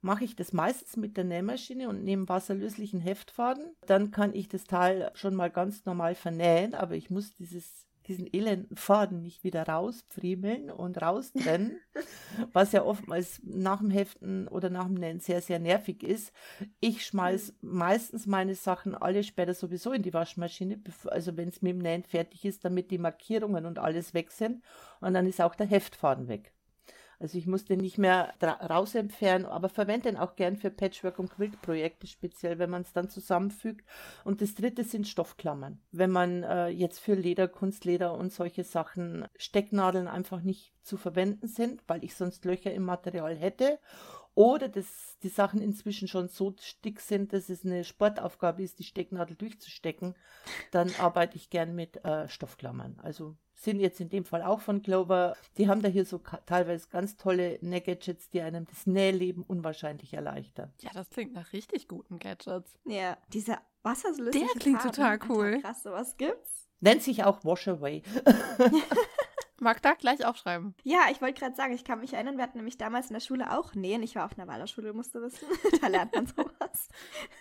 mache 0.00 0.24
ich 0.24 0.34
das 0.34 0.52
meistens 0.52 0.96
mit 0.96 1.16
der 1.16 1.24
Nähmaschine 1.24 1.88
und 1.88 2.02
nehme 2.02 2.28
wasserlöslichen 2.28 3.00
Heftfaden. 3.00 3.74
Dann 3.86 4.10
kann 4.10 4.34
ich 4.34 4.48
das 4.48 4.64
Teil 4.64 5.10
schon 5.14 5.34
mal 5.34 5.50
ganz 5.50 5.84
normal 5.84 6.14
vernähen, 6.14 6.74
aber 6.74 6.94
ich 6.94 7.10
muss 7.10 7.34
dieses 7.34 7.86
diesen 8.06 8.26
elenden 8.32 8.76
Faden 8.76 9.22
nicht 9.22 9.44
wieder 9.44 9.66
rauspfriemeln 9.66 10.70
und 10.70 11.00
raustrennen, 11.00 11.80
was 12.52 12.72
ja 12.72 12.84
oftmals 12.84 13.40
nach 13.44 13.80
dem 13.80 13.90
Heften 13.90 14.48
oder 14.48 14.70
nach 14.70 14.86
dem 14.86 14.94
Nähen 14.94 15.20
sehr, 15.20 15.40
sehr 15.40 15.58
nervig 15.58 16.02
ist. 16.02 16.32
Ich 16.80 17.04
schmeiß 17.04 17.54
meistens 17.60 18.26
meine 18.26 18.54
Sachen 18.54 18.94
alle 18.94 19.22
später 19.22 19.54
sowieso 19.54 19.92
in 19.92 20.02
die 20.02 20.14
Waschmaschine, 20.14 20.82
also 21.06 21.36
wenn 21.36 21.48
es 21.48 21.62
mit 21.62 21.72
dem 21.72 21.78
Nähen 21.78 22.04
fertig 22.04 22.44
ist, 22.44 22.64
damit 22.64 22.90
die 22.90 22.98
Markierungen 22.98 23.66
und 23.66 23.78
alles 23.78 24.14
weg 24.14 24.30
sind 24.30 24.62
und 25.00 25.14
dann 25.14 25.26
ist 25.26 25.40
auch 25.40 25.54
der 25.54 25.66
Heftfaden 25.66 26.28
weg. 26.28 26.53
Also 27.24 27.38
ich 27.38 27.46
muss 27.46 27.64
den 27.64 27.80
nicht 27.80 27.96
mehr 27.96 28.34
raus 28.42 28.94
entfernen, 28.94 29.46
aber 29.46 29.70
verwende 29.70 30.10
den 30.10 30.18
auch 30.18 30.36
gern 30.36 30.58
für 30.58 30.70
Patchwork- 30.70 31.18
und 31.18 31.30
Quiltprojekte, 31.30 32.06
speziell 32.06 32.58
wenn 32.58 32.68
man 32.68 32.82
es 32.82 32.92
dann 32.92 33.08
zusammenfügt. 33.08 33.88
Und 34.24 34.42
das 34.42 34.54
dritte 34.54 34.84
sind 34.84 35.08
Stoffklammern. 35.08 35.80
Wenn 35.90 36.10
man 36.10 36.42
äh, 36.42 36.68
jetzt 36.68 36.98
für 36.98 37.14
Leder, 37.14 37.48
Kunstleder 37.48 38.12
und 38.12 38.30
solche 38.30 38.62
Sachen 38.62 39.26
Stecknadeln 39.38 40.06
einfach 40.06 40.42
nicht 40.42 40.74
zu 40.82 40.98
verwenden 40.98 41.48
sind, 41.48 41.82
weil 41.86 42.04
ich 42.04 42.14
sonst 42.14 42.44
Löcher 42.44 42.74
im 42.74 42.84
Material 42.84 43.34
hätte 43.34 43.78
oder 44.34 44.68
dass 44.68 45.16
die 45.22 45.30
Sachen 45.30 45.62
inzwischen 45.62 46.08
schon 46.08 46.28
so 46.28 46.54
dick 46.84 47.00
sind, 47.00 47.32
dass 47.32 47.48
es 47.48 47.64
eine 47.64 47.84
Sportaufgabe 47.84 48.62
ist, 48.62 48.80
die 48.80 48.84
Stecknadel 48.84 49.34
durchzustecken, 49.34 50.14
dann 50.72 50.90
arbeite 50.98 51.36
ich 51.36 51.48
gern 51.48 51.74
mit 51.74 52.04
äh, 52.04 52.28
Stoffklammern. 52.28 52.98
Also 53.02 53.34
sind 53.64 53.80
jetzt 53.80 54.00
in 54.00 54.08
dem 54.08 54.24
Fall 54.24 54.42
auch 54.42 54.60
von 54.60 54.82
Clover. 54.82 55.34
Die 55.58 55.68
haben 55.68 55.82
da 55.82 55.88
hier 55.88 56.04
so 56.04 56.20
teilweise 56.46 56.86
ganz 56.90 57.16
tolle 57.16 57.58
Näh-Gadgets, 57.62 58.30
die 58.30 58.40
einem 58.42 58.66
das 58.66 58.86
Nähleben 58.86 59.42
unwahrscheinlich 59.42 60.14
erleichtern. 60.14 60.72
Ja, 60.80 60.90
das 60.94 61.10
klingt 61.10 61.32
nach 61.32 61.52
richtig 61.52 61.88
guten 61.88 62.18
Gadgets. 62.18 62.74
Ja, 62.84 63.16
dieser 63.32 63.60
wasserlösliche 63.82 64.46
Der 64.46 64.60
klingt 64.60 64.82
Faden. 64.82 64.92
total 64.92 65.18
cool. 65.28 65.46
Alter, 65.46 65.60
krass, 65.62 65.82
sowas 65.82 66.16
gibt's? 66.16 66.68
Nennt 66.80 67.02
sich 67.02 67.24
auch 67.24 67.44
Wash 67.44 67.66
Away. 67.68 68.02
Mag 69.64 69.80
da 69.80 69.94
gleich 69.94 70.26
aufschreiben. 70.26 70.74
Ja, 70.82 71.06
ich 71.10 71.22
wollte 71.22 71.40
gerade 71.40 71.56
sagen, 71.56 71.72
ich 71.72 71.84
kann 71.84 72.00
mich 72.00 72.12
erinnern, 72.12 72.36
wir 72.36 72.44
hatten 72.44 72.58
nämlich 72.58 72.76
damals 72.76 73.06
in 73.06 73.14
der 73.14 73.20
Schule 73.20 73.50
auch 73.50 73.74
Nähen. 73.74 74.02
Ich 74.02 74.14
war 74.14 74.26
auf 74.26 74.38
einer 74.38 74.46
Waldorfschule, 74.46 74.92
musst 74.92 75.14
du 75.14 75.22
wissen. 75.22 75.48
da 75.80 75.86
lernt 75.86 76.14
man 76.14 76.26
sowas. 76.26 76.90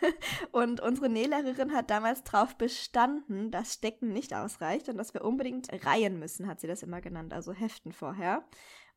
Und 0.54 0.80
unsere 0.80 1.10
Nählehrerin 1.10 1.74
hat 1.74 1.90
damals 1.90 2.24
drauf 2.24 2.56
bestanden, 2.56 3.52
dass 3.52 3.74
Stecken 3.74 4.14
nicht 4.14 4.34
ausreicht 4.34 4.88
und 4.88 4.98
dass 4.98 5.14
wir 5.14 5.26
unbedingt 5.26 5.68
reihen 5.86 6.18
müssen, 6.18 6.48
hat 6.48 6.62
sie 6.62 6.68
das 6.68 6.82
immer 6.82 7.02
genannt, 7.02 7.34
also 7.34 7.52
heften 7.52 7.92
vorher. 7.92 8.48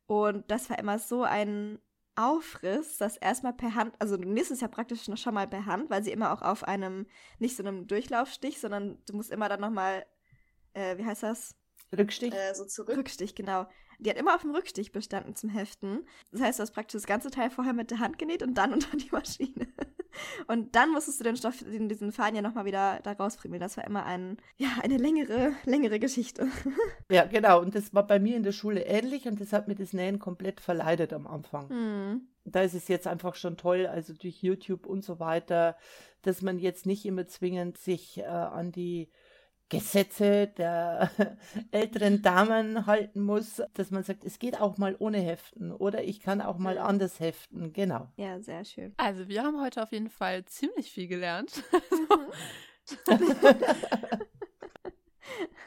Und 0.06 0.48
das 0.48 0.70
war 0.70 0.78
immer 0.78 1.00
so 1.00 1.24
ein 1.24 1.80
Aufriss, 2.14 2.96
das 2.98 3.16
erstmal 3.16 3.54
per 3.54 3.74
Hand, 3.74 3.94
also 3.98 4.16
du 4.16 4.28
nähst 4.28 4.52
es 4.52 4.60
ja 4.60 4.68
praktisch 4.68 5.08
noch 5.08 5.18
schon 5.18 5.34
mal 5.34 5.48
per 5.48 5.66
Hand, 5.66 5.90
weil 5.90 6.04
sie 6.04 6.12
immer 6.12 6.32
auch 6.32 6.42
auf 6.42 6.62
einem, 6.62 7.06
nicht 7.40 7.56
so 7.56 7.64
einem 7.64 7.88
Durchlaufstich, 7.88 8.60
sondern 8.60 8.98
du 9.06 9.16
musst 9.16 9.32
immer 9.32 9.48
dann 9.48 9.60
nochmal, 9.60 10.06
äh, 10.74 10.96
wie 10.96 11.04
heißt 11.04 11.24
das? 11.24 11.56
Rückstich? 11.96 12.32
Äh, 12.32 12.54
so 12.54 12.64
zurück. 12.64 12.96
Rückstich, 12.96 13.34
genau. 13.34 13.66
Die 13.98 14.10
hat 14.10 14.16
immer 14.16 14.34
auf 14.34 14.42
dem 14.42 14.54
Rückstich 14.54 14.92
bestanden 14.92 15.34
zum 15.34 15.50
Heften. 15.50 16.06
Das 16.30 16.40
heißt, 16.40 16.58
du 16.58 16.62
hast 16.62 16.72
praktisch 16.72 17.00
das 17.00 17.06
ganze 17.06 17.30
Teil 17.30 17.50
vorher 17.50 17.72
mit 17.72 17.90
der 17.90 17.98
Hand 17.98 18.18
genäht 18.18 18.42
und 18.42 18.54
dann 18.54 18.72
unter 18.74 18.96
die 18.96 19.10
Maschine. 19.10 19.68
Und 20.46 20.74
dann 20.76 20.90
musstest 20.92 21.20
du 21.20 21.24
den 21.24 21.36
Stoff, 21.36 21.62
in 21.62 21.88
diesen 21.88 22.12
Faden 22.12 22.36
ja 22.36 22.42
nochmal 22.42 22.64
wieder 22.64 23.00
da 23.02 23.12
rausfriemeln. 23.12 23.60
Das 23.60 23.76
war 23.76 23.84
immer 23.84 24.04
ein, 24.04 24.38
ja, 24.56 24.68
eine 24.82 24.96
längere, 24.96 25.52
längere 25.64 25.98
Geschichte. 25.98 26.48
Ja, 27.10 27.24
genau. 27.24 27.60
Und 27.60 27.74
das 27.74 27.94
war 27.94 28.06
bei 28.06 28.18
mir 28.18 28.36
in 28.36 28.42
der 28.42 28.52
Schule 28.52 28.82
ähnlich 28.82 29.26
und 29.28 29.40
das 29.40 29.52
hat 29.52 29.68
mir 29.68 29.76
das 29.76 29.92
Nähen 29.92 30.18
komplett 30.18 30.60
verleidet 30.60 31.12
am 31.12 31.26
Anfang. 31.26 31.68
Hm. 31.68 32.28
Da 32.44 32.62
ist 32.62 32.74
es 32.74 32.88
jetzt 32.88 33.06
einfach 33.06 33.34
schon 33.34 33.56
toll, 33.56 33.86
also 33.86 34.12
durch 34.12 34.42
YouTube 34.42 34.86
und 34.86 35.04
so 35.04 35.20
weiter, 35.20 35.76
dass 36.22 36.42
man 36.42 36.58
jetzt 36.58 36.84
nicht 36.84 37.04
immer 37.04 37.26
zwingend 37.26 37.78
sich 37.78 38.18
äh, 38.18 38.24
an 38.24 38.72
die 38.72 39.10
Gesetze 39.68 40.46
der 40.46 41.10
älteren 41.72 42.22
Damen 42.22 42.86
halten 42.86 43.20
muss, 43.20 43.60
dass 43.74 43.90
man 43.90 44.04
sagt, 44.04 44.24
es 44.24 44.38
geht 44.38 44.60
auch 44.60 44.78
mal 44.78 44.94
ohne 44.98 45.18
Heften 45.18 45.72
oder 45.72 46.04
ich 46.04 46.20
kann 46.20 46.40
auch 46.40 46.58
mal 46.58 46.78
anders 46.78 47.18
heften. 47.18 47.72
Genau. 47.72 48.08
Ja, 48.16 48.40
sehr 48.40 48.64
schön. 48.64 48.94
Also 48.96 49.26
wir 49.28 49.42
haben 49.42 49.60
heute 49.60 49.82
auf 49.82 49.90
jeden 49.92 50.10
Fall 50.10 50.44
ziemlich 50.44 50.90
viel 50.92 51.08
gelernt. 51.08 51.64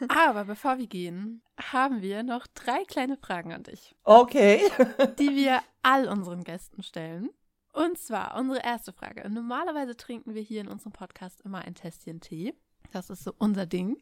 Aber 0.07 0.45
bevor 0.45 0.77
wir 0.77 0.87
gehen, 0.87 1.41
haben 1.61 2.01
wir 2.01 2.23
noch 2.23 2.47
drei 2.47 2.85
kleine 2.85 3.17
Fragen 3.17 3.51
an 3.53 3.63
dich, 3.63 3.95
Okay. 4.05 4.61
die 5.19 5.35
wir 5.35 5.59
all 5.83 6.07
unseren 6.07 6.43
Gästen 6.45 6.83
stellen. 6.83 7.29
Und 7.73 7.97
zwar 7.97 8.37
unsere 8.37 8.63
erste 8.63 8.93
Frage. 8.93 9.29
Normalerweise 9.29 9.95
trinken 9.95 10.33
wir 10.33 10.41
hier 10.41 10.61
in 10.61 10.69
unserem 10.69 10.93
Podcast 10.93 11.41
immer 11.41 11.59
ein 11.59 11.75
Tässchen 11.75 12.21
Tee. 12.21 12.53
Das 12.91 13.09
ist 13.09 13.23
so 13.23 13.33
unser 13.37 13.65
Ding. 13.65 13.97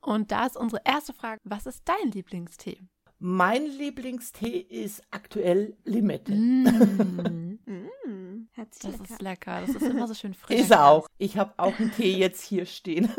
Und 0.00 0.30
da 0.30 0.46
ist 0.46 0.56
unsere 0.56 0.82
erste 0.84 1.12
Frage, 1.12 1.40
was 1.44 1.66
ist 1.66 1.82
dein 1.84 2.10
Lieblingstee? 2.12 2.80
Mein 3.20 3.66
Lieblingstee 3.66 4.58
ist 4.60 5.02
aktuell 5.10 5.76
Limette. 5.84 6.32
Mm, 6.32 7.58
Mm, 7.68 8.48
das 8.56 8.82
lecker. 8.82 9.04
ist 9.04 9.22
lecker. 9.22 9.60
Das 9.66 9.70
ist 9.74 9.82
immer 9.82 10.08
so 10.08 10.14
schön 10.14 10.32
frisch. 10.32 10.58
Ist 10.60 10.70
er 10.70 10.86
auch. 10.86 11.06
Ich 11.18 11.36
habe 11.36 11.52
auch 11.58 11.78
einen 11.78 11.92
Tee 11.92 12.16
jetzt 12.16 12.42
hier 12.42 12.64
stehen. 12.64 13.10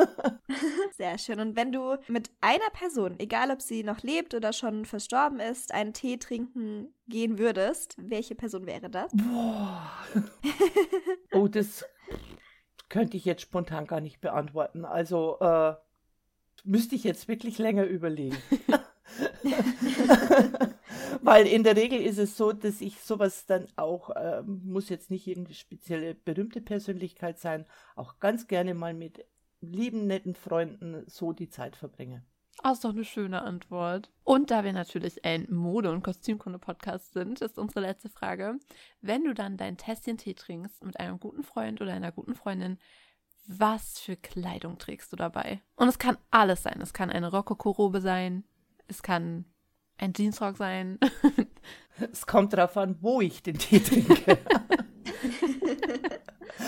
Sehr 0.98 1.18
schön. 1.20 1.40
Und 1.40 1.56
wenn 1.56 1.72
du 1.72 1.98
mit 2.08 2.32
einer 2.42 2.70
Person, 2.74 3.20
egal 3.20 3.52
ob 3.52 3.62
sie 3.62 3.84
noch 3.84 4.02
lebt 4.02 4.34
oder 4.34 4.54
schon 4.54 4.86
verstorben 4.86 5.40
ist, 5.40 5.72
einen 5.72 5.94
Tee 5.94 6.18
trinken 6.18 6.94
gehen 7.08 7.38
würdest, 7.38 7.96
welche 8.00 8.34
Person 8.34 8.66
wäre 8.66 8.90
das? 8.90 9.12
Boah. 9.14 9.92
Oh, 11.32 11.48
das 11.48 11.86
könnte 12.90 13.18
ich 13.18 13.26
jetzt 13.26 13.42
spontan 13.42 13.88
gar 13.88 14.02
nicht 14.02 14.20
beantworten. 14.22 14.86
Also 14.86 15.40
äh, 15.40 15.76
müsste 16.64 16.96
ich 16.96 17.04
jetzt 17.04 17.28
wirklich 17.28 17.58
länger 17.58 17.86
überlegen. 17.86 18.38
Weil 21.22 21.48
in 21.48 21.64
der 21.64 21.76
Regel 21.76 22.02
ist 22.02 22.18
es 22.18 22.38
so, 22.38 22.52
dass 22.52 22.82
ich 22.82 23.00
sowas 23.02 23.46
dann 23.46 23.68
auch, 23.76 24.10
äh, 24.12 24.42
muss 24.44 24.90
jetzt 24.90 25.12
nicht 25.12 25.28
irgendeine 25.28 25.56
spezielle 25.56 26.16
berühmte 26.16 26.62
Persönlichkeit 26.62 27.40
sein, 27.40 27.66
auch 27.96 28.20
ganz 28.20 28.48
gerne 28.48 28.74
mal 28.74 28.94
mit 28.94 29.26
lieben, 29.62 30.08
netten 30.08 30.36
Freunden 30.36 31.04
so 31.08 31.34
die 31.34 31.50
Zeit 31.50 31.76
verbringe. 31.76 32.24
Das 32.62 32.74
ist 32.74 32.84
doch 32.84 32.90
eine 32.92 33.06
schöne 33.06 33.42
Antwort. 33.42 34.12
Und 34.24 34.52
da 34.52 34.64
wir 34.64 34.74
natürlich 34.74 35.24
ein 35.26 35.48
Mode- 35.50 35.92
und 35.92 36.04
Kostümkunde-Podcast 36.04 37.14
sind, 37.14 37.42
ist 37.42 37.58
unsere 37.58 37.82
letzte 37.82 38.10
Frage. 38.10 38.60
Wenn 39.02 39.24
du 39.24 39.34
dann 39.34 39.58
dein 39.58 39.78
Tässchen 39.78 40.18
Tee 40.18 40.34
trinkst 40.34 40.84
mit 40.84 41.00
einem 41.00 41.20
guten 41.20 41.44
Freund 41.44 41.82
oder 41.82 41.94
einer 41.94 42.12
guten 42.12 42.36
Freundin, 42.36 42.78
was 43.48 44.00
für 44.00 44.16
Kleidung 44.16 44.78
trägst 44.78 45.12
du 45.12 45.16
dabei? 45.16 45.62
Und 45.76 45.88
es 45.88 45.98
kann 45.98 46.18
alles 46.30 46.64
sein. 46.64 46.80
Es 46.82 46.94
kann 46.94 47.10
eine 47.10 47.32
Rokoko-Robe 47.32 48.02
sein. 48.02 48.44
Es 48.88 49.02
kann 49.02 49.46
ein 49.98 50.14
Jeansrock 50.16 50.58
sein. 50.58 51.00
Es 52.14 52.26
kommt 52.26 52.54
darauf 52.54 52.78
an, 52.78 52.98
wo 53.02 53.20
ich 53.20 53.44
den 53.44 53.58
Tee 53.58 53.82
trinke. 53.82 54.38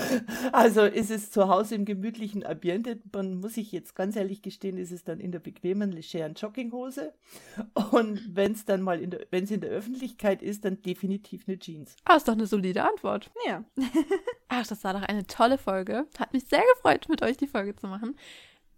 also 0.52 0.84
ist 0.84 1.12
es 1.12 1.32
zu 1.32 1.47
Hause 1.47 1.76
im 1.76 1.86
gemütlichen 1.86 2.45
Ambiente, 2.45 2.99
dann 3.12 3.36
muss 3.36 3.58
ich 3.58 3.72
jetzt 3.72 3.95
ganz 3.95 4.16
ehrlich 4.16 4.41
gestehen, 4.41 4.78
ist 4.78 4.91
es 4.91 5.04
dann 5.04 5.20
in 5.20 5.32
der 5.32 5.39
bequemen, 5.39 5.91
legeren 5.91 6.34
Jogginghose. 6.34 7.14
Und 7.91 8.36
wenn 8.36 8.54
es 8.54 8.66
dann 8.66 8.82
mal 8.82 8.99
in 9.02 9.12
der, 9.12 9.26
wenn 9.32 9.43
es 9.43 9.52
in 9.52 9.62
der 9.62 9.70
Öffentlichkeit 9.70 10.41
ist, 10.41 10.66
dann 10.66 10.82
definitiv 10.82 11.43
eine 11.47 11.60
Jeans. 11.60 11.95
Ah, 12.06 12.16
ist 12.16 12.28
doch 12.28 12.34
eine 12.34 12.47
solide 12.47 12.84
Antwort. 12.84 13.32
Ja. 13.47 13.64
Ach, 14.49 14.68
das 14.68 14.84
war 14.84 14.93
doch 14.93 15.04
eine 15.04 15.26
tolle 15.26 15.58
Folge. 15.58 16.08
Hat 16.18 16.34
mich 16.34 16.45
sehr 16.45 16.64
gefreut, 16.76 17.08
mit 17.10 17.22
euch 17.22 17.38
die 17.38 17.47
Folge 17.47 17.76
zu 17.76 17.88
machen. 17.88 18.16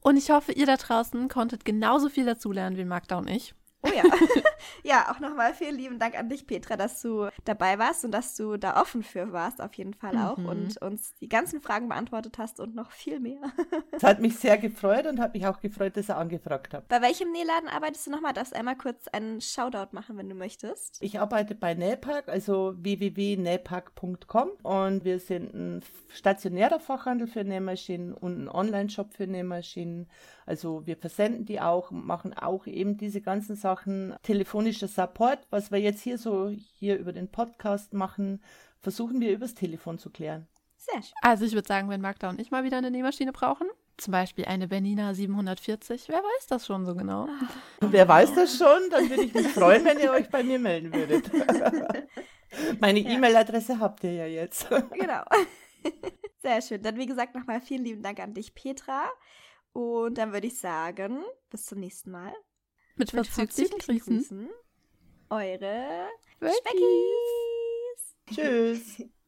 Und 0.01 0.17
ich 0.17 0.29
hoffe, 0.31 0.51
ihr 0.51 0.65
da 0.65 0.75
draußen 0.75 1.29
konntet 1.29 1.63
genauso 1.65 2.09
viel 2.09 2.25
dazulernen 2.25 2.77
wie 2.77 2.85
Magda 2.85 3.17
und 3.17 3.29
ich. 3.29 3.55
Oh 3.83 3.89
ja. 3.93 4.03
ja, 4.83 5.11
auch 5.11 5.19
nochmal 5.19 5.53
vielen 5.53 5.77
lieben 5.77 5.99
Dank 5.99 6.17
an 6.17 6.29
dich, 6.29 6.47
Petra, 6.47 6.77
dass 6.77 7.01
du 7.01 7.27
dabei 7.43 7.79
warst 7.79 8.05
und 8.05 8.11
dass 8.11 8.35
du 8.35 8.57
da 8.57 8.81
offen 8.81 9.03
für 9.03 9.31
warst, 9.33 9.61
auf 9.61 9.73
jeden 9.73 9.93
Fall 9.93 10.17
auch. 10.17 10.37
Mhm. 10.37 10.45
Und 10.45 10.81
uns 10.81 11.13
die 11.19 11.29
ganzen 11.29 11.61
Fragen 11.61 11.89
beantwortet 11.89 12.37
hast 12.37 12.59
und 12.59 12.75
noch 12.75 12.91
viel 12.91 13.19
mehr. 13.19 13.41
Es 13.91 14.03
hat 14.03 14.19
mich 14.19 14.37
sehr 14.37 14.57
gefreut 14.57 15.05
und 15.05 15.19
hat 15.19 15.33
mich 15.33 15.45
auch 15.45 15.59
gefreut, 15.59 15.97
dass 15.97 16.09
ihr 16.09 16.17
angefragt 16.17 16.73
habt. 16.73 16.87
Bei 16.87 17.01
welchem 17.01 17.31
Nähladen 17.31 17.69
arbeitest 17.69 18.07
du 18.07 18.11
nochmal? 18.11 18.33
Darfst 18.33 18.55
einmal 18.55 18.75
kurz 18.75 19.07
einen 19.09 19.41
Shoutout 19.41 19.89
machen, 19.91 20.17
wenn 20.17 20.29
du 20.29 20.35
möchtest. 20.35 21.01
Ich 21.01 21.19
arbeite 21.19 21.55
bei 21.55 21.73
Nähpark, 21.73 22.29
also 22.29 22.73
www.nähpark.com 22.77 24.49
und 24.63 25.03
wir 25.03 25.19
sind 25.19 25.53
ein 25.53 25.83
stationärer 26.09 26.79
Fachhandel 26.79 27.27
für 27.27 27.43
Nähmaschinen 27.43 28.13
und 28.13 28.43
ein 28.43 28.49
Online-Shop 28.49 29.13
für 29.13 29.27
Nähmaschinen. 29.27 30.07
Also 30.45 30.85
wir 30.85 30.97
versenden 30.97 31.45
die 31.45 31.61
auch, 31.61 31.91
machen 31.91 32.33
auch 32.33 32.67
eben 32.67 32.97
diese 32.97 33.21
ganzen 33.21 33.55
Sachen. 33.55 34.15
Telefonischer 34.23 34.87
Support, 34.87 35.39
was 35.49 35.71
wir 35.71 35.79
jetzt 35.79 36.01
hier 36.01 36.17
so 36.17 36.49
hier 36.49 36.97
über 36.97 37.13
den 37.13 37.29
Podcast 37.29 37.93
machen, 37.93 38.41
versuchen 38.79 39.21
wir 39.21 39.31
übers 39.31 39.53
Telefon 39.55 39.97
zu 39.97 40.09
klären. 40.09 40.47
Sehr 40.77 41.01
schön. 41.01 41.13
Also 41.21 41.45
ich 41.45 41.53
würde 41.53 41.67
sagen, 41.67 41.89
wenn 41.89 42.01
Magda 42.01 42.29
und 42.29 42.41
ich 42.41 42.51
mal 42.51 42.63
wieder 42.65 42.77
eine 42.77 42.91
Nähmaschine 42.91 43.31
brauchen, 43.31 43.67
zum 43.97 44.11
Beispiel 44.11 44.45
eine 44.45 44.67
Bernina 44.67 45.13
740, 45.13 46.09
wer 46.09 46.17
weiß 46.17 46.47
das 46.47 46.65
schon 46.65 46.85
so 46.85 46.93
genau? 46.95 47.27
Und 47.79 47.93
wer 47.93 48.07
weiß 48.07 48.33
das 48.33 48.57
schon, 48.57 48.89
dann 48.89 49.09
würde 49.09 49.23
ich 49.23 49.33
mich 49.33 49.47
freuen, 49.47 49.85
wenn 49.85 49.99
ihr 49.99 50.11
euch 50.11 50.29
bei 50.29 50.43
mir 50.43 50.59
melden 50.59 50.93
würdet. 50.93 51.31
Meine 52.81 52.99
Ja. 52.99 53.11
E-Mail-Adresse 53.11 53.79
habt 53.79 54.03
ihr 54.03 54.13
ja 54.13 54.25
jetzt. 54.25 54.67
Genau. 54.69 55.23
Sehr 56.41 56.61
schön. 56.61 56.81
Dann, 56.81 56.97
wie 56.97 57.05
gesagt, 57.05 57.35
nochmal 57.35 57.61
vielen 57.61 57.83
lieben 57.83 58.01
Dank 58.03 58.19
an 58.19 58.33
dich, 58.33 58.53
Petra. 58.53 59.05
Und 59.73 60.17
dann 60.17 60.31
würde 60.33 60.47
ich 60.47 60.57
sagen, 60.57 61.23
bis 61.49 61.65
zum 61.65 61.79
nächsten 61.79 62.11
Mal. 62.11 62.33
Mit 62.95 63.11
verzüglichen 63.11 63.99
Grüßen. 63.99 64.49
Eure. 65.29 66.07
Speckies. 66.37 68.15
Tschüss. 68.31 69.03